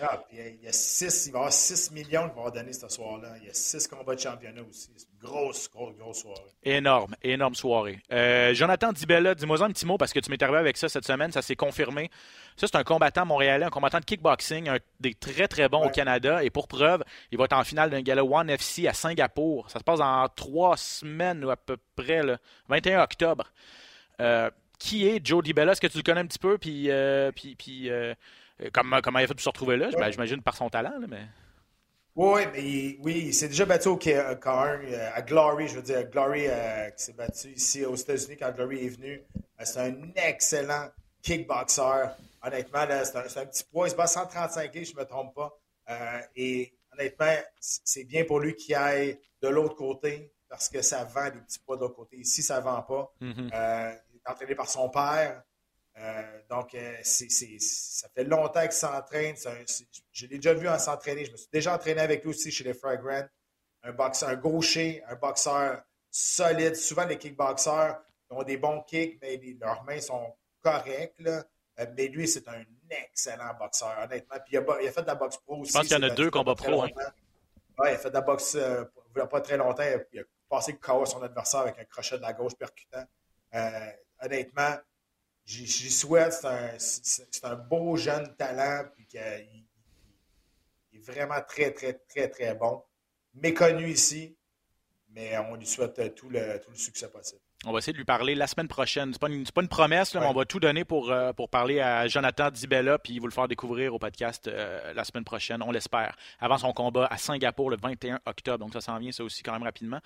Ah, 0.00 0.24
il 0.32 0.64
y 0.64 0.66
a 0.66 0.72
six, 0.72 1.26
il 1.26 1.32
va 1.32 1.38
y 1.38 1.40
avoir 1.40 1.52
6 1.52 1.92
millions 1.92 2.28
qui 2.28 2.34
vont 2.34 2.50
donner 2.50 2.72
ce 2.72 2.88
soir-là. 2.88 3.34
Il 3.40 3.46
y 3.46 3.50
a 3.50 3.54
6 3.54 3.86
combats 3.88 4.14
de 4.14 4.20
championnat 4.20 4.62
aussi. 4.68 4.90
C'est 4.96 5.06
une 5.12 5.28
grosse, 5.28 5.70
grosse, 5.70 5.94
grosse 5.96 6.22
soirée. 6.22 6.40
Énorme, 6.64 7.14
énorme 7.22 7.54
soirée. 7.54 8.00
Jonathan 8.54 8.92
Dibella, 8.92 9.34
dis-moi 9.34 9.62
un 9.62 9.70
petit 9.70 9.86
mot 9.86 9.98
parce 9.98 10.12
que 10.12 10.18
tu 10.18 10.30
m'es 10.30 10.42
arrivé 10.42 10.58
avec 10.58 10.76
ça 10.76 10.88
cette 10.88 11.06
semaine, 11.06 11.30
ça 11.30 11.42
s'est 11.42 11.56
confirmé. 11.56 12.10
Ça, 12.56 12.66
c'est 12.66 12.76
un 12.76 12.84
combattant 12.84 13.26
montréalais, 13.26 13.64
un 13.64 13.70
combattant 13.70 14.00
de 14.00 14.04
kickboxing, 14.04 14.68
un 14.68 14.78
des 15.00 15.14
très, 15.14 15.48
très 15.48 15.68
bons 15.68 15.86
au 15.86 15.90
Canada. 15.90 16.42
Et 16.44 16.50
pour 16.50 16.68
preuve, 16.68 17.02
il 17.30 17.38
va 17.38 17.44
être 17.44 17.54
en 17.54 17.64
finale 17.64 17.90
d'un 17.90 18.02
gala 18.02 18.24
One 18.24 18.50
FC 18.50 18.86
à 18.86 18.92
Singapour. 18.92 19.70
Ça 19.70 19.78
se 19.78 19.84
passe 19.84 20.00
en 20.00 20.28
trois 20.28 20.76
semaines 20.76 21.44
ou 21.44 21.50
à 21.50 21.56
peu 21.56 21.76
près, 21.96 22.22
le 22.22 22.38
21 22.68 23.02
octobre. 23.02 23.50
Euh, 24.20 24.50
qui 24.78 25.06
est 25.06 25.24
Joe 25.24 25.42
Dibella? 25.42 25.72
Est-ce 25.72 25.80
que 25.80 25.86
tu 25.86 25.98
le 25.98 26.02
connais 26.02 26.20
un 26.20 26.26
petit 26.26 26.38
peu? 26.38 26.58
Puis, 26.58 26.90
euh, 26.90 27.30
puis, 27.32 27.54
puis 27.54 27.90
euh, 27.90 28.14
comment, 28.72 29.00
comment 29.00 29.18
il 29.18 29.24
a 29.24 29.26
fait 29.26 29.34
pour 29.34 29.42
se 29.42 29.48
retrouver 29.48 29.76
là? 29.76 29.90
Ben, 29.98 30.10
j'imagine 30.10 30.42
par 30.42 30.56
son 30.56 30.68
talent, 30.68 30.94
mais. 31.08 31.22
Oui, 32.14 32.42
mais 32.52 32.98
oui, 33.02 33.22
il 33.28 33.34
s'est 33.34 33.48
déjà 33.48 33.64
battu 33.64 33.88
au 33.88 33.96
K1, 33.96 34.36
euh, 34.46 35.10
à 35.14 35.22
Glory, 35.22 35.68
je 35.68 35.76
veux 35.76 35.82
dire, 35.82 36.04
Glory 36.10 36.44
euh, 36.46 36.90
qui 36.90 37.04
s'est 37.04 37.14
battu 37.14 37.48
ici 37.48 37.86
aux 37.86 37.94
États-Unis 37.94 38.36
quand 38.36 38.52
Glory 38.54 38.84
est 38.84 38.88
venu. 38.90 39.22
c'est 39.60 39.80
un 39.80 39.94
excellent 40.16 40.88
kickboxer. 41.22 42.10
Honnêtement, 42.42 42.86
c'est 43.04 43.38
un, 43.38 43.46
petit 43.46 43.64
poids. 43.64 43.86
Il 43.86 43.90
se 43.90 43.96
bat 43.96 44.06
135 44.06 44.74
livres, 44.74 44.86
je 44.86 44.94
ne 44.94 45.00
me 45.00 45.04
trompe 45.04 45.34
pas. 45.34 45.58
et 46.34 46.74
honnêtement, 46.92 47.36
c'est 47.60 48.04
bien 48.04 48.24
pour 48.24 48.40
lui 48.40 48.54
qu'il 48.56 48.74
aille 48.74 49.18
de 49.40 49.48
l'autre 49.48 49.76
côté 49.76 50.32
parce 50.48 50.68
que 50.68 50.82
ça 50.82 51.04
vend 51.04 51.30
des 51.30 51.40
petits 51.40 51.60
poids 51.60 51.76
de 51.76 51.82
l'autre 51.82 51.94
côté. 51.94 52.16
Ici, 52.18 52.42
ça 52.42 52.58
ne 52.58 52.64
vend 52.64 52.82
pas. 52.82 53.14
Mm-hmm. 53.20 53.98
il 54.10 54.16
est 54.16 54.30
entraîné 54.30 54.54
par 54.54 54.68
son 54.68 54.90
père. 54.90 55.42
Euh, 55.98 56.40
donc, 56.48 56.74
euh, 56.74 56.96
ça 57.02 58.08
fait 58.14 58.24
longtemps 58.24 58.62
qu'il 58.62 58.72
s'entraîne. 58.72 59.36
Je 60.12 60.26
l'ai 60.26 60.36
déjà 60.38 60.54
vu 60.54 60.68
en 60.68 60.78
s'entraîner. 60.78 61.24
Je 61.24 61.32
me 61.32 61.36
suis 61.36 61.48
déjà 61.52 61.74
entraîné 61.74 62.00
avec 62.00 62.22
lui 62.22 62.30
aussi 62.30 62.50
chez 62.50 62.64
les 62.64 62.74
Fragrant. 62.74 63.24
Un 63.82 63.92
boxeur, 63.92 64.28
un 64.28 64.36
gaucher, 64.36 65.02
un 65.08 65.16
boxeur 65.16 65.82
solide. 66.10 66.76
Souvent, 66.76 67.04
les 67.04 67.18
kickboxers 67.18 67.98
ont 68.30 68.42
des 68.42 68.56
bons 68.56 68.82
kicks, 68.82 69.18
mais 69.20 69.40
leurs 69.60 69.82
mains 69.84 70.00
sont 70.00 70.34
correctes. 70.62 71.20
Là. 71.20 71.44
Euh, 71.80 71.86
mais 71.96 72.08
lui, 72.08 72.28
c'est 72.28 72.46
un 72.48 72.64
excellent 72.90 73.54
boxeur, 73.58 73.98
honnêtement. 74.02 74.36
Puis 74.44 74.56
il 74.56 74.58
a, 74.58 74.92
fait 74.92 75.02
de 75.02 75.06
la 75.06 75.14
boxe 75.14 75.38
pro 75.38 75.58
aussi. 75.58 75.72
Je 75.72 75.78
pense 75.78 75.88
qu'il 75.88 75.96
y 75.96 76.00
en 76.00 76.02
a 76.02 76.10
deux 76.10 76.30
combats 76.30 76.54
pro. 76.54 76.82
Hein. 76.82 76.88
il 77.78 77.86
a 77.86 77.98
fait 77.98 78.10
de 78.10 78.14
la 78.14 78.20
boxe 78.20 78.54
il 78.54 79.16
n'y 79.16 79.22
a 79.22 79.26
pas 79.26 79.40
très 79.40 79.56
longtemps. 79.56 79.82
Il 80.12 80.20
a 80.20 80.24
passé 80.48 80.72
le 80.72 80.78
KO 80.78 81.02
à 81.02 81.06
son 81.06 81.22
adversaire 81.22 81.60
avec 81.60 81.78
un 81.78 81.84
crochet 81.84 82.16
de 82.16 82.22
la 82.22 82.32
gauche 82.32 82.54
percutant. 82.54 83.04
honnêtement, 84.20 84.76
j'y 85.44 85.90
souhaite. 85.90 86.46
C'est 86.78 87.44
un, 87.44 87.56
beau 87.56 87.96
jeune 87.96 88.34
talent, 88.36 88.88
puis 88.94 89.06
qu'il 89.06 89.20
est 89.20 89.66
vraiment 90.98 91.40
très, 91.46 91.72
très, 91.72 91.94
très, 91.94 92.28
très 92.28 92.54
bon. 92.54 92.82
Méconnu 93.34 93.88
ici, 93.88 94.36
mais 95.08 95.36
on 95.38 95.56
lui 95.56 95.66
souhaite 95.66 96.14
tout 96.14 96.28
le, 96.28 96.58
tout 96.60 96.70
le 96.70 96.76
succès 96.76 97.08
possible. 97.08 97.40
On 97.64 97.70
va 97.70 97.78
essayer 97.78 97.92
de 97.92 97.98
lui 97.98 98.04
parler 98.04 98.34
la 98.34 98.48
semaine 98.48 98.66
prochaine. 98.66 99.14
Ce 99.14 99.24
n'est 99.24 99.44
pas, 99.44 99.62
une 99.62 99.68
promesse, 99.68 100.14
mais 100.14 100.26
on 100.26 100.32
va 100.32 100.44
tout 100.44 100.58
donner 100.58 100.84
pour, 100.84 101.12
euh, 101.12 101.32
pour 101.32 101.48
parler 101.48 101.80
à 101.80 102.08
Jonathan 102.08 102.50
Dibella 102.50 102.98
puis 102.98 103.20
vous 103.20 103.26
le 103.26 103.32
faire 103.32 103.46
découvrir 103.46 103.94
au 103.94 104.00
podcast 104.00 104.48
euh, 104.48 104.92
la 104.94 105.04
semaine 105.04 105.22
prochaine, 105.22 105.62
on 105.62 105.70
l'espère, 105.70 106.16
avant 106.40 106.58
son 106.58 106.72
combat 106.72 107.06
à 107.08 107.18
Singapour 107.18 107.70
le 107.70 107.76
21 107.80 108.18
octobre. 108.26 108.58
Donc 108.58 108.72
ça 108.72 108.80
s'en 108.80 108.98
vient, 108.98 109.12
ça 109.12 109.22
aussi, 109.22 109.44
quand 109.44 109.52
même 109.52 109.62
rapidement. 109.62 110.00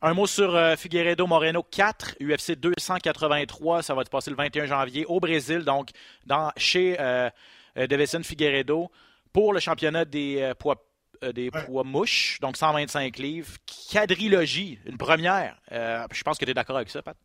Un 0.00 0.14
mot 0.14 0.28
sur 0.28 0.54
euh, 0.54 0.76
Figueiredo 0.76 1.26
Moreno 1.26 1.64
4, 1.64 2.18
UFC 2.20 2.52
283. 2.52 3.82
Ça 3.82 3.94
va 3.94 4.04
se 4.04 4.10
passer 4.10 4.30
le 4.30 4.36
21 4.36 4.66
janvier 4.66 5.06
au 5.06 5.18
Brésil, 5.18 5.64
donc 5.64 5.90
dans, 6.24 6.52
chez 6.56 6.96
euh, 7.00 7.30
Davison 7.74 8.22
Figueiredo 8.22 8.92
pour 9.32 9.52
le 9.52 9.58
championnat 9.58 10.04
des 10.04 10.52
poids 10.58 10.86
des 11.34 11.50
poids 11.50 11.84
mouches, 11.84 12.38
donc 12.40 12.56
125 12.56 13.16
livres. 13.18 13.52
Quadrilogie, 13.90 14.78
une 14.86 14.98
première. 14.98 15.60
je 15.70 16.22
pense 16.22 16.38
que 16.38 16.44
tu 16.44 16.50
es 16.50 16.54
d'accord 16.54 16.76
avec 16.76 16.90
ça, 16.90 17.02
Pat? 17.02 17.16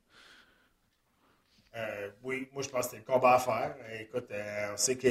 oui, 2.23 2.47
moi 2.51 2.61
je 2.61 2.69
pense 2.69 2.85
que 2.85 2.91
c'est 2.91 2.97
le 2.97 3.03
combat 3.03 3.35
à 3.35 3.39
faire. 3.39 3.75
Écoute, 3.99 4.29
on 4.73 4.77
sait 4.77 4.97
que 4.97 5.07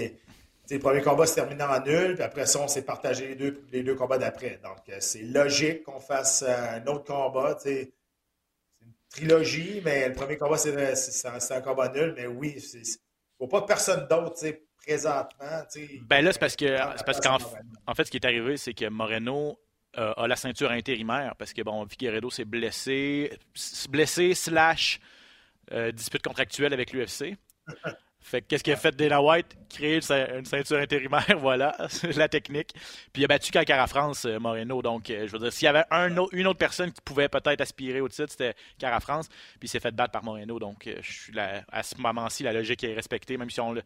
le 0.75 0.81
premier 0.81 1.03
combat 1.03 1.27
se 1.27 1.35
terminé 1.35 1.63
en 1.65 1.81
nul, 1.81 2.15
puis 2.15 2.23
après 2.23 2.47
ça, 2.47 2.61
on 2.61 2.69
s'est 2.69 2.85
partagé 2.85 3.29
les 3.29 3.35
deux, 3.35 3.65
les 3.73 3.83
deux 3.83 3.95
combats 3.95 4.19
d'après. 4.19 4.61
Donc, 4.63 4.89
euh, 4.89 4.97
c'est 5.01 5.23
logique 5.23 5.83
qu'on 5.85 6.01
fasse 6.01 6.45
euh, 6.47 6.77
un 6.77 6.87
autre 6.87 7.05
combat. 7.05 7.59
C'est 7.61 7.93
une 8.81 8.93
trilogie, 9.09 9.81
mais 9.85 10.09
le 10.09 10.15
premier 10.15 10.37
combat, 10.37 10.57
c'est 10.57 11.27
un, 11.27 11.61
combat 11.61 11.89
nul. 11.89 12.15
Mais 12.17 12.27
oui, 12.27 12.57
il 12.75 12.81
ne 12.81 12.85
faut 13.39 13.49
pas 13.49 13.63
que 13.63 13.67
personne 13.67 14.07
d'autre 14.09 14.37
présentement. 14.91 15.63
Ben 16.03 16.25
là, 16.25 16.33
c'est 16.33 16.39
parce 16.39 16.57
que 16.57 17.05
parce 17.05 17.21
qu'en 17.21 17.39
en 17.87 17.95
fait, 17.95 18.05
ce 18.05 18.11
qui 18.11 18.17
est 18.17 18.25
arrivé, 18.25 18.57
c'est 18.57 18.75
que 18.75 18.89
Moreno 18.89 19.59
euh, 19.99 20.13
a 20.17 20.27
la 20.27 20.37
ceinture 20.37 20.71
intérimaire 20.71 21.35
parce 21.37 21.53
que 21.53 21.63
bon, 21.63 21.87
Figueredo 21.87 22.31
s'est 22.31 22.45
blessé, 22.45 23.39
blessé 23.89 24.35
slash 24.35 25.01
dispute 25.93 26.23
contractuelle 26.23 26.73
avec 26.73 26.93
l'UFC. 26.93 27.37
Fait 28.23 28.43
qu'est-ce 28.43 28.63
qu'il 28.63 28.73
a 28.75 28.77
fait 28.77 28.95
Dana 28.95 29.23
White? 29.23 29.57
Créer 29.71 29.97
une 29.97 30.45
ceinture 30.45 30.79
intérimaire, 30.79 31.25
voilà, 31.39 31.75
la 32.15 32.29
technique. 32.29 32.75
Puis 33.13 33.23
il 33.23 33.25
a 33.25 33.29
battu 33.29 33.51
Cara 33.51 33.87
France, 33.87 34.27
euh, 34.27 34.39
Moreno. 34.39 34.83
Donc, 34.83 35.09
euh, 35.09 35.27
je 35.27 35.33
veux 35.33 35.39
dire, 35.39 35.53
s'il 35.53 35.65
y 35.65 35.69
avait 35.69 35.85
un 35.91 36.11
une 36.33 36.47
autre 36.47 36.59
personne 36.59 36.93
qui 36.93 37.01
pouvait 37.01 37.29
peut-être 37.29 37.63
aspirer 37.63 38.01
au 38.01 38.09
titre, 38.09 38.31
c'était 38.31 38.55
Cara 38.79 39.01
France. 39.01 39.29
Puis 39.29 39.61
il 39.63 39.69
s'est 39.69 39.81
fait 39.81 39.95
battre 39.95 40.13
par 40.13 40.23
Moreno. 40.23 40.59
Donc, 40.59 40.87
euh, 40.87 40.97
je 41.01 41.13
suis 41.13 41.33
à 41.39 41.83
ce 41.83 41.97
moment-ci, 41.97 42.43
la 42.43 42.53
logique 42.53 42.85
est 42.85 42.95
respectée, 42.95 43.39
même 43.39 43.49
si 43.49 43.61
on 43.61 43.73
l'a, 43.73 43.83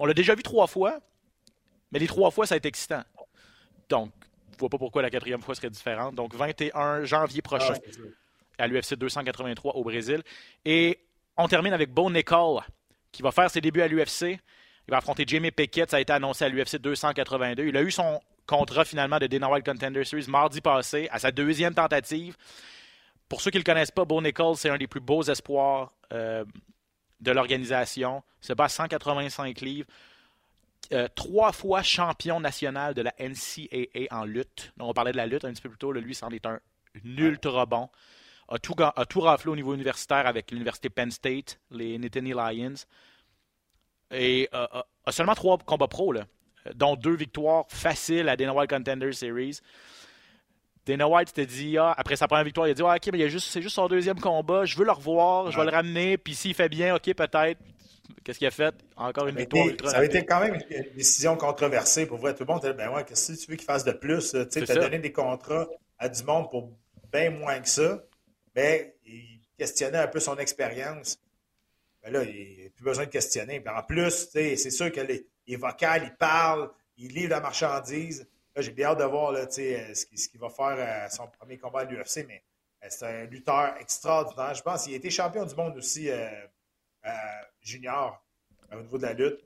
on 0.00 0.06
l'a 0.06 0.14
déjà 0.14 0.34
vu 0.34 0.42
trois 0.42 0.66
fois. 0.66 0.98
Mais 1.92 1.98
les 1.98 2.08
trois 2.08 2.30
fois, 2.30 2.46
ça 2.46 2.54
a 2.54 2.58
été 2.58 2.68
excitant. 2.68 3.02
Donc, 3.88 4.12
vois 4.60 4.68
pas 4.68 4.78
pourquoi 4.78 5.02
la 5.02 5.10
quatrième 5.10 5.42
fois 5.42 5.54
serait 5.54 5.70
différente. 5.70 6.14
Donc 6.14 6.34
21 6.34 7.04
janvier 7.04 7.42
prochain 7.42 7.74
Ah, 8.58 8.64
à 8.64 8.66
l'UFC 8.66 8.94
283 8.94 9.76
au 9.76 9.82
Brésil. 9.82 10.22
Et 10.64 11.00
on 11.36 11.48
termine 11.48 11.72
avec 11.72 11.92
Bo 11.92 12.10
Nicol 12.10 12.60
qui 13.10 13.22
va 13.22 13.32
faire 13.32 13.50
ses 13.50 13.60
débuts 13.60 13.82
à 13.82 13.88
l'UFC. 13.88 14.38
Il 14.86 14.90
va 14.90 14.98
affronter 14.98 15.24
Jamie 15.26 15.50
Pickett. 15.50 15.90
Ça 15.90 15.96
a 15.96 16.00
été 16.00 16.12
annoncé 16.12 16.44
à 16.44 16.48
l'UFC 16.48 16.76
282. 16.76 17.64
Il 17.64 17.76
a 17.76 17.82
eu 17.82 17.90
son 17.90 18.20
contrat 18.46 18.84
finalement 18.84 19.18
de 19.18 19.26
Dana 19.26 19.48
White 19.48 19.64
Contender 19.64 20.04
Series 20.04 20.26
mardi 20.28 20.60
passé 20.60 21.08
à 21.10 21.18
sa 21.18 21.30
deuxième 21.30 21.74
tentative. 21.74 22.36
Pour 23.28 23.40
ceux 23.40 23.50
qui 23.50 23.58
ne 23.58 23.62
le 23.62 23.64
connaissent 23.64 23.92
pas, 23.92 24.04
Bo 24.04 24.20
Nicol, 24.20 24.56
c'est 24.56 24.70
un 24.70 24.76
des 24.78 24.88
plus 24.88 25.00
beaux 25.00 25.22
espoirs 25.22 25.92
euh, 26.12 26.44
de 27.20 27.32
l'organisation. 27.32 28.22
Se 28.40 28.52
bat 28.52 28.64
à 28.64 28.68
185 28.68 29.60
livres. 29.60 29.88
Euh, 30.92 31.06
trois 31.14 31.52
fois 31.52 31.82
champion 31.82 32.40
national 32.40 32.94
de 32.94 33.02
la 33.02 33.14
NCAA 33.20 34.08
en 34.10 34.24
lutte. 34.24 34.72
Donc, 34.76 34.88
on 34.88 34.92
parlait 34.92 35.12
de 35.12 35.16
la 35.16 35.26
lutte 35.26 35.44
un 35.44 35.52
petit 35.52 35.62
peu 35.62 35.68
plus 35.68 35.78
tôt. 35.78 35.92
Là, 35.92 36.00
lui, 36.00 36.14
c'en 36.14 36.30
est 36.30 36.44
un, 36.46 36.58
ultra 37.04 37.66
bon. 37.66 37.88
A 38.48 38.58
tout, 38.58 38.74
a 38.78 39.06
tout 39.06 39.20
raflé 39.20 39.50
au 39.50 39.56
niveau 39.56 39.74
universitaire 39.74 40.26
avec 40.26 40.50
l'université 40.50 40.90
Penn 40.90 41.10
State, 41.10 41.60
les 41.70 41.96
Nittany 41.98 42.30
Lions. 42.30 42.74
Et 44.10 44.48
euh, 44.52 44.66
a 45.06 45.12
seulement 45.12 45.34
trois 45.34 45.58
combats 45.58 45.86
pro, 45.86 46.12
là, 46.12 46.24
dont 46.74 46.96
deux 46.96 47.14
victoires 47.14 47.66
faciles 47.68 48.28
à 48.28 48.36
Dana 48.36 48.52
White 48.52 48.70
Contender 48.70 49.12
Series. 49.12 49.60
Dana 50.86 51.08
White 51.08 51.28
s'était 51.28 51.46
dit, 51.46 51.76
ah, 51.78 51.94
après 51.96 52.16
sa 52.16 52.26
première 52.26 52.44
victoire, 52.44 52.66
il 52.66 52.70
a 52.70 52.74
dit 52.74 52.82
ah, 52.84 52.96
Ok, 52.96 53.10
mais 53.12 53.28
c'est 53.38 53.62
juste 53.62 53.74
son 53.74 53.88
deuxième 53.88 54.18
combat, 54.18 54.64
je 54.64 54.76
veux 54.76 54.84
le 54.84 54.92
revoir, 54.92 55.50
je 55.50 55.58
vais 55.58 55.64
le 55.64 55.70
ramener, 55.70 56.16
puis 56.16 56.34
s'il 56.34 56.54
fait 56.54 56.68
bien, 56.68 56.94
ok, 56.94 57.14
peut-être. 57.14 57.60
Qu'est-ce 58.24 58.38
qu'il 58.38 58.48
a 58.48 58.50
fait? 58.50 58.74
Encore 58.96 59.28
une 59.28 59.36
victoire 59.36 59.68
été, 59.68 59.88
Ça 59.88 59.98
a 59.98 60.04
été 60.04 60.26
quand 60.26 60.40
même 60.40 60.54
une 60.54 60.94
décision 60.94 61.36
controversée 61.36 62.06
pour 62.06 62.18
vrai. 62.18 62.34
Tout 62.34 62.44
le 62.44 62.52
monde 62.52 62.60
dit 62.62 62.72
Ben 62.76 62.90
ouais, 62.90 63.04
qu'est-ce 63.04 63.32
que 63.32 63.38
tu 63.38 63.50
veux 63.50 63.56
qu'il 63.56 63.64
fasse 63.64 63.84
de 63.84 63.92
plus 63.92 64.36
Tu 64.50 64.62
as 64.62 64.74
donné 64.74 64.98
des 64.98 65.12
contrats 65.12 65.68
à 65.98 66.08
du 66.08 66.22
monde 66.24 66.50
pour 66.50 66.72
bien 67.12 67.30
moins 67.30 67.60
que 67.60 67.68
ça. 67.68 68.02
Mais 68.54 68.96
il 69.06 69.40
questionnait 69.56 69.98
un 69.98 70.08
peu 70.08 70.20
son 70.20 70.36
expérience. 70.36 71.18
Ben 72.02 72.12
là, 72.12 72.22
il 72.24 72.64
n'a 72.64 72.70
plus 72.70 72.84
besoin 72.84 73.04
de 73.04 73.10
questionner. 73.10 73.62
en 73.66 73.82
plus, 73.82 74.28
c'est 74.32 74.56
sûr 74.56 74.90
qu'il 74.90 75.10
est 75.10 75.56
vocal, 75.56 76.02
il 76.04 76.16
parle, 76.16 76.70
il 76.96 77.12
livre 77.12 77.30
la 77.30 77.40
marchandise. 77.40 78.28
Là, 78.54 78.62
j'ai 78.62 78.72
bien 78.72 78.88
hâte 78.88 78.98
de 78.98 79.04
voir 79.04 79.32
là, 79.32 79.48
ce 79.48 80.06
qu'il 80.26 80.40
va 80.40 80.48
faire 80.48 81.04
à 81.04 81.08
son 81.08 81.28
premier 81.28 81.56
combat 81.58 81.80
à 81.80 81.84
l'UFC, 81.84 82.24
mais 82.26 82.42
euh, 82.82 82.86
c'est 82.90 83.06
un 83.06 83.24
lutteur 83.26 83.76
extraordinaire. 83.78 84.54
Je 84.54 84.62
pense 84.62 84.84
qu'il 84.84 84.94
a 84.94 84.96
été 84.96 85.10
champion 85.10 85.44
du 85.44 85.54
monde 85.54 85.76
aussi 85.76 86.10
euh, 86.10 86.28
euh, 87.06 87.10
junior 87.60 88.24
au 88.72 88.80
niveau 88.80 88.98
de 88.98 89.02
la 89.02 89.12
lutte. 89.12 89.40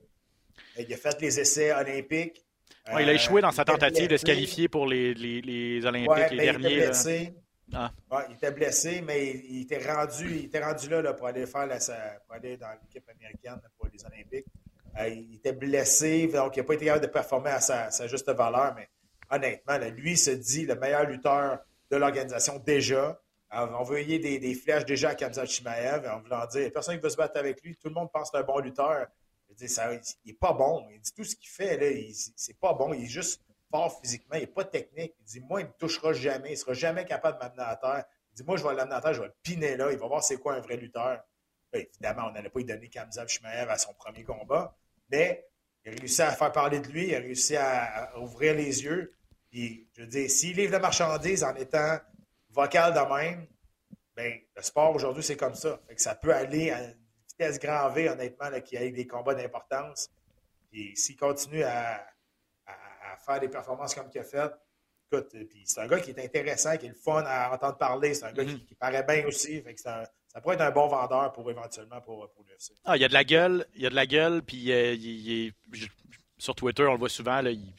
Il 0.77 0.91
a 0.93 0.97
fait 0.97 1.19
les 1.21 1.39
essais 1.39 1.73
olympiques. 1.73 2.45
il 2.91 3.09
a 3.09 3.13
échoué 3.13 3.41
dans 3.41 3.51
sa 3.51 3.65
tentative 3.65 4.07
de 4.07 4.17
se 4.17 4.25
qualifier 4.25 4.69
pour 4.69 4.87
les, 4.87 5.13
les, 5.13 5.41
les 5.41 5.85
Olympiques, 5.85 6.31
les 6.31 6.45
derniers. 6.45 6.69
Il 6.69 6.77
était 6.77 6.85
blessé. 6.87 7.33
Ah. 7.73 7.91
il 8.29 8.35
était 8.35 8.51
blessé, 8.51 9.01
mais 9.01 9.27
il, 9.49 9.63
était 9.63 9.91
rendu, 9.91 10.37
il 10.37 10.45
était 10.45 10.63
rendu 10.63 10.87
là, 10.87 11.13
pour 11.13 11.25
aller 11.27 11.47
faire 11.47 11.67
pour 12.25 12.35
aller 12.35 12.57
dans 12.57 12.71
l'équipe 12.83 13.09
américaine 13.09 13.59
pour 13.75 13.87
les 13.91 14.05
Olympiques. 14.05 14.45
il 14.99 15.35
était 15.35 15.51
blessé, 15.51 16.27
donc 16.27 16.55
il 16.55 16.59
n'a 16.59 16.63
pas 16.63 16.73
été 16.75 16.85
capable 16.85 17.05
de 17.07 17.11
performer 17.11 17.49
à 17.49 17.59
sa, 17.59 17.89
sa 17.89 18.05
juste 18.05 18.29
valeur, 18.31 18.75
mais 18.75 18.87
honnêtement, 19.29 19.77
lui 19.77 20.17
se 20.17 20.31
dit 20.31 20.65
le 20.65 20.75
meilleur 20.75 21.05
lutteur 21.05 21.59
de 21.91 21.97
l'organisation 21.97 22.59
déjà. 22.59 23.19
On 23.51 23.83
veut 23.83 24.03
des, 24.03 24.39
des, 24.39 24.53
flèches 24.53 24.85
déjà 24.85 25.09
à 25.09 25.15
Kamzat 25.15 25.45
Chimaev 25.45 26.07
en 26.09 26.19
voulant 26.19 26.45
dire 26.47 26.71
personne 26.73 26.95
qui 26.95 27.01
veut 27.01 27.09
se 27.09 27.15
battre 27.15 27.37
avec 27.37 27.61
lui. 27.61 27.75
Tout 27.77 27.87
le 27.87 27.93
monde 27.93 28.11
pense 28.11 28.29
que 28.29 28.37
c'est 28.37 28.43
un 28.43 28.45
bon 28.45 28.59
lutteur. 28.59 29.07
Il 29.49 29.55
dit, 29.55 29.69
ça, 29.69 29.93
il 29.93 30.01
n'est 30.25 30.33
pas 30.33 30.51
bon. 30.53 30.85
Il 30.91 30.99
dit 30.99 31.13
tout 31.13 31.23
ce 31.23 31.35
qu'il 31.35 31.49
fait, 31.49 31.79
c'est 32.35 32.59
pas 32.59 32.73
bon. 32.73 32.93
Il 32.93 33.03
est 33.03 33.07
juste 33.07 33.41
fort 33.71 33.99
physiquement. 34.01 34.35
Il 34.35 34.41
n'est 34.41 34.47
pas 34.47 34.65
technique. 34.65 35.13
Il 35.19 35.25
dit 35.25 35.39
Moi, 35.39 35.61
il 35.61 35.63
ne 35.65 35.69
me 35.69 35.73
touchera 35.75 36.13
jamais. 36.13 36.49
Il 36.49 36.53
ne 36.53 36.57
sera 36.57 36.73
jamais 36.73 37.05
capable 37.05 37.37
de 37.39 37.43
m'amener 37.43 37.63
à 37.63 37.75
terre. 37.75 38.05
Il 38.31 38.35
dit 38.37 38.43
Moi, 38.43 38.57
je 38.57 38.67
vais 38.67 38.73
l'amener 38.73 38.95
à 38.95 39.01
terre, 39.01 39.13
je 39.13 39.21
vais 39.21 39.27
le 39.27 39.35
piner 39.41 39.77
là. 39.77 39.91
Il 39.91 39.97
va 39.97 40.07
voir 40.07 40.23
c'est 40.23 40.37
quoi 40.37 40.55
un 40.55 40.59
vrai 40.59 40.77
lutteur. 40.77 41.23
évidemment, 41.73 42.27
on 42.29 42.31
n'allait 42.31 42.49
pas 42.49 42.59
lui 42.59 42.65
donner 42.65 42.89
Kamzat 42.89 43.27
Chimaev 43.27 43.69
à 43.69 43.77
son 43.77 43.93
premier 43.93 44.23
combat. 44.23 44.75
Mais 45.09 45.45
il 45.85 45.93
a 45.93 45.95
réussi 45.99 46.21
à 46.21 46.31
faire 46.31 46.51
parler 46.51 46.79
de 46.79 46.87
lui, 46.87 47.09
il 47.09 47.15
a 47.15 47.19
réussi 47.19 47.55
à, 47.55 48.17
ouvrir 48.19 48.55
les 48.55 48.83
yeux. 48.83 49.13
Puis, 49.51 49.87
je 49.93 50.01
veux 50.01 50.07
dire, 50.07 50.29
s'il 50.29 50.57
livre 50.57 50.71
la 50.71 50.79
marchandise 50.79 51.43
en 51.43 51.55
étant 51.55 51.99
vocal 52.49 52.93
de 52.93 53.15
même, 53.15 53.47
ben, 54.15 54.39
le 54.55 54.61
sport 54.61 54.95
aujourd'hui, 54.95 55.23
c'est 55.23 55.37
comme 55.37 55.55
ça. 55.55 55.79
ça 55.97 56.15
peut 56.15 56.33
aller 56.33 56.71
à 56.71 56.83
une 56.83 56.95
vitesse 57.29 57.59
grand 57.59 57.89
V, 57.89 58.09
honnêtement, 58.09 58.49
qu'il 58.61 58.79
y 58.79 58.83
ait 58.83 58.91
des 58.91 59.05
combats 59.05 59.35
d'importance. 59.35 60.09
Puis 60.71 60.95
s'il 60.95 61.17
continue 61.17 61.63
à, 61.63 62.05
faire 63.25 63.39
des 63.39 63.47
performances 63.47 63.95
comme 63.95 64.09
il 64.13 64.19
a 64.19 64.23
fait, 64.23 64.51
écoute, 65.09 65.29
puis 65.49 65.63
c'est 65.65 65.79
un 65.79 65.87
gars 65.87 65.99
qui 65.99 66.11
est 66.11 66.23
intéressant, 66.23 66.75
qui 66.77 66.87
est 66.87 66.89
le 66.89 66.95
fun 66.95 67.23
à 67.25 67.53
entendre 67.53 67.77
parler. 67.77 68.13
C'est 68.13 68.25
un 68.25 68.33
gars 68.33 68.43
qui, 68.43 68.55
mm-hmm. 68.55 68.75
paraît 68.77 69.03
bien 69.03 69.25
aussi. 69.25 69.61
Fait 69.61 69.73
que 69.73 69.87
un, 69.87 70.03
ça 70.35 70.41
pourrait 70.41 70.55
être 70.55 70.61
un 70.61 70.71
bon 70.71 70.87
vendeur 70.87 71.31
pour 71.31 71.49
éventuellement 71.49 72.01
pour, 72.01 72.29
pour 72.31 72.43
l'UFC. 72.43 72.73
Ah, 72.83 72.97
il 72.97 73.01
y 73.01 73.05
a 73.05 73.07
de 73.07 73.13
la 73.13 73.23
gueule, 73.23 73.65
il 73.73 73.83
y 73.83 73.85
a 73.85 73.89
de 73.89 73.95
la 73.95 74.05
gueule, 74.05 74.41
puis 74.41 74.69
euh, 74.69 75.49
sur 76.37 76.53
Twitter, 76.55 76.83
on 76.83 76.91
le 76.91 76.99
voit 76.99 77.07
souvent, 77.07 77.41
là, 77.41 77.51
il, 77.51 77.73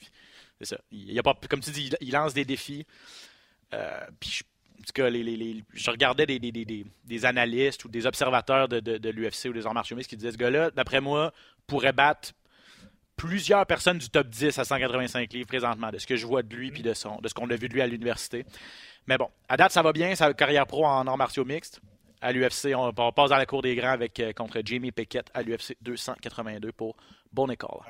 c'est 0.59 0.64
ça. 0.64 0.78
A 1.18 1.22
pas, 1.22 1.34
comme 1.50 1.61
tu 1.61 1.70
dis, 1.70 1.92
il, 2.00 2.12
lance 2.12 2.32
des 2.32 2.46
défis. 2.46 2.86
Euh, 3.74 4.00
puis 4.18 4.40
en 4.72 4.82
tout 4.84 4.92
cas, 4.94 5.11
les, 5.11 5.64
je 5.74 5.90
regardais 5.90 6.24
des, 6.24 6.38
des, 6.38 6.86
des, 7.04 7.24
analystes 7.26 7.84
ou 7.84 7.88
des 7.90 8.07
observateurs 8.07 8.68
de, 8.68 8.80
de, 8.80 9.11
l'UFC 9.11 9.50
ou 9.50 9.52
des 9.52 9.66
arts 9.66 9.74
martiaux 9.74 9.98
qui 9.98 10.16
disaient 10.16 10.32
ce 10.32 10.38
gars-là, 10.38 10.70
d'après 10.70 11.02
moi, 11.02 11.34
pourrait 11.66 11.92
battre 11.92 12.32
plusieurs 13.16 13.66
personnes 13.66 13.98
du 13.98 14.09
top 14.09 14.28
10 14.28 14.59
à 14.59 14.64
185 14.64 15.30
livres 15.30 15.48
présentement, 15.48 15.90
de 15.90 15.98
ce 15.98 16.07
que 16.07 16.16
je 16.16 16.26
vois 16.26 16.42
de 16.42 16.54
lui 16.57 16.70
puis 16.70 16.82
de, 16.82 16.94
son, 16.94 17.18
de 17.20 17.28
ce 17.28 17.34
qu'on 17.34 17.50
a 17.50 17.57
vu 17.57 17.68
de 17.68 17.74
lui 17.74 17.82
à 17.82 17.86
l'université. 17.86 18.46
Mais 19.07 19.18
bon, 19.18 19.28
à 19.46 19.59
date, 19.59 19.72
ça 19.72 19.82
va 19.82 19.92
bien, 19.92 20.14
sa 20.14 20.32
carrière 20.32 20.66
pro 20.66 20.86
en 20.86 21.07
arts 21.07 21.18
martiaux 21.18 21.44
mixtes 21.44 21.82
à 22.20 22.32
l'UFC. 22.32 22.74
On, 22.74 22.92
passe 22.92 23.30
dans 23.30 23.36
la 23.36 23.46
cour 23.46 23.62
des 23.62 23.74
grands 23.74 23.90
avec, 23.90 24.18
euh, 24.20 24.32
contre 24.32 24.60
Jamie 24.64 24.92
Pickett 24.92 25.30
à 25.34 25.42
l'UFC 25.42 25.76
282 25.80 26.72
pour 26.72 26.96
Bon 27.32 27.50
École. 27.50 27.80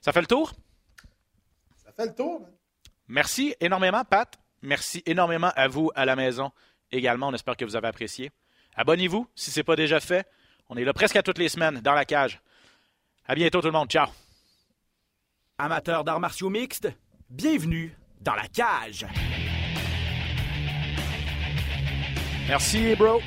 Ça 0.00 0.12
fait 0.12 0.20
le 0.20 0.26
tour? 0.26 0.52
Ça 1.76 1.92
fait 1.92 2.06
le 2.06 2.14
tour. 2.14 2.46
Merci 3.08 3.54
énormément, 3.60 4.04
Pat. 4.04 4.38
Merci 4.62 5.02
énormément 5.06 5.50
à 5.56 5.68
vous 5.68 5.90
à 5.94 6.04
la 6.04 6.16
maison 6.16 6.52
également. 6.90 7.28
On 7.28 7.34
espère 7.34 7.56
que 7.56 7.64
vous 7.64 7.76
avez 7.76 7.88
apprécié. 7.88 8.30
Abonnez-vous 8.76 9.26
si 9.34 9.50
ce 9.50 9.60
n'est 9.60 9.64
pas 9.64 9.76
déjà 9.76 10.00
fait. 10.00 10.26
On 10.68 10.76
est 10.76 10.84
là 10.84 10.92
presque 10.92 11.16
à 11.16 11.22
toutes 11.22 11.38
les 11.38 11.48
semaines 11.48 11.80
dans 11.80 11.94
la 11.94 12.04
cage. 12.04 12.40
À 13.26 13.34
bientôt 13.34 13.60
tout 13.60 13.66
le 13.66 13.72
monde. 13.72 13.90
Ciao. 13.90 14.08
Amateurs 15.58 16.04
d'arts 16.04 16.20
martiaux 16.20 16.50
mixtes, 16.50 16.88
bienvenue 17.30 17.96
dans 18.20 18.34
la 18.34 18.48
cage. 18.48 19.06
Merci, 22.48 22.94
bro. 22.96 23.20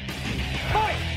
Fight! 0.72 1.15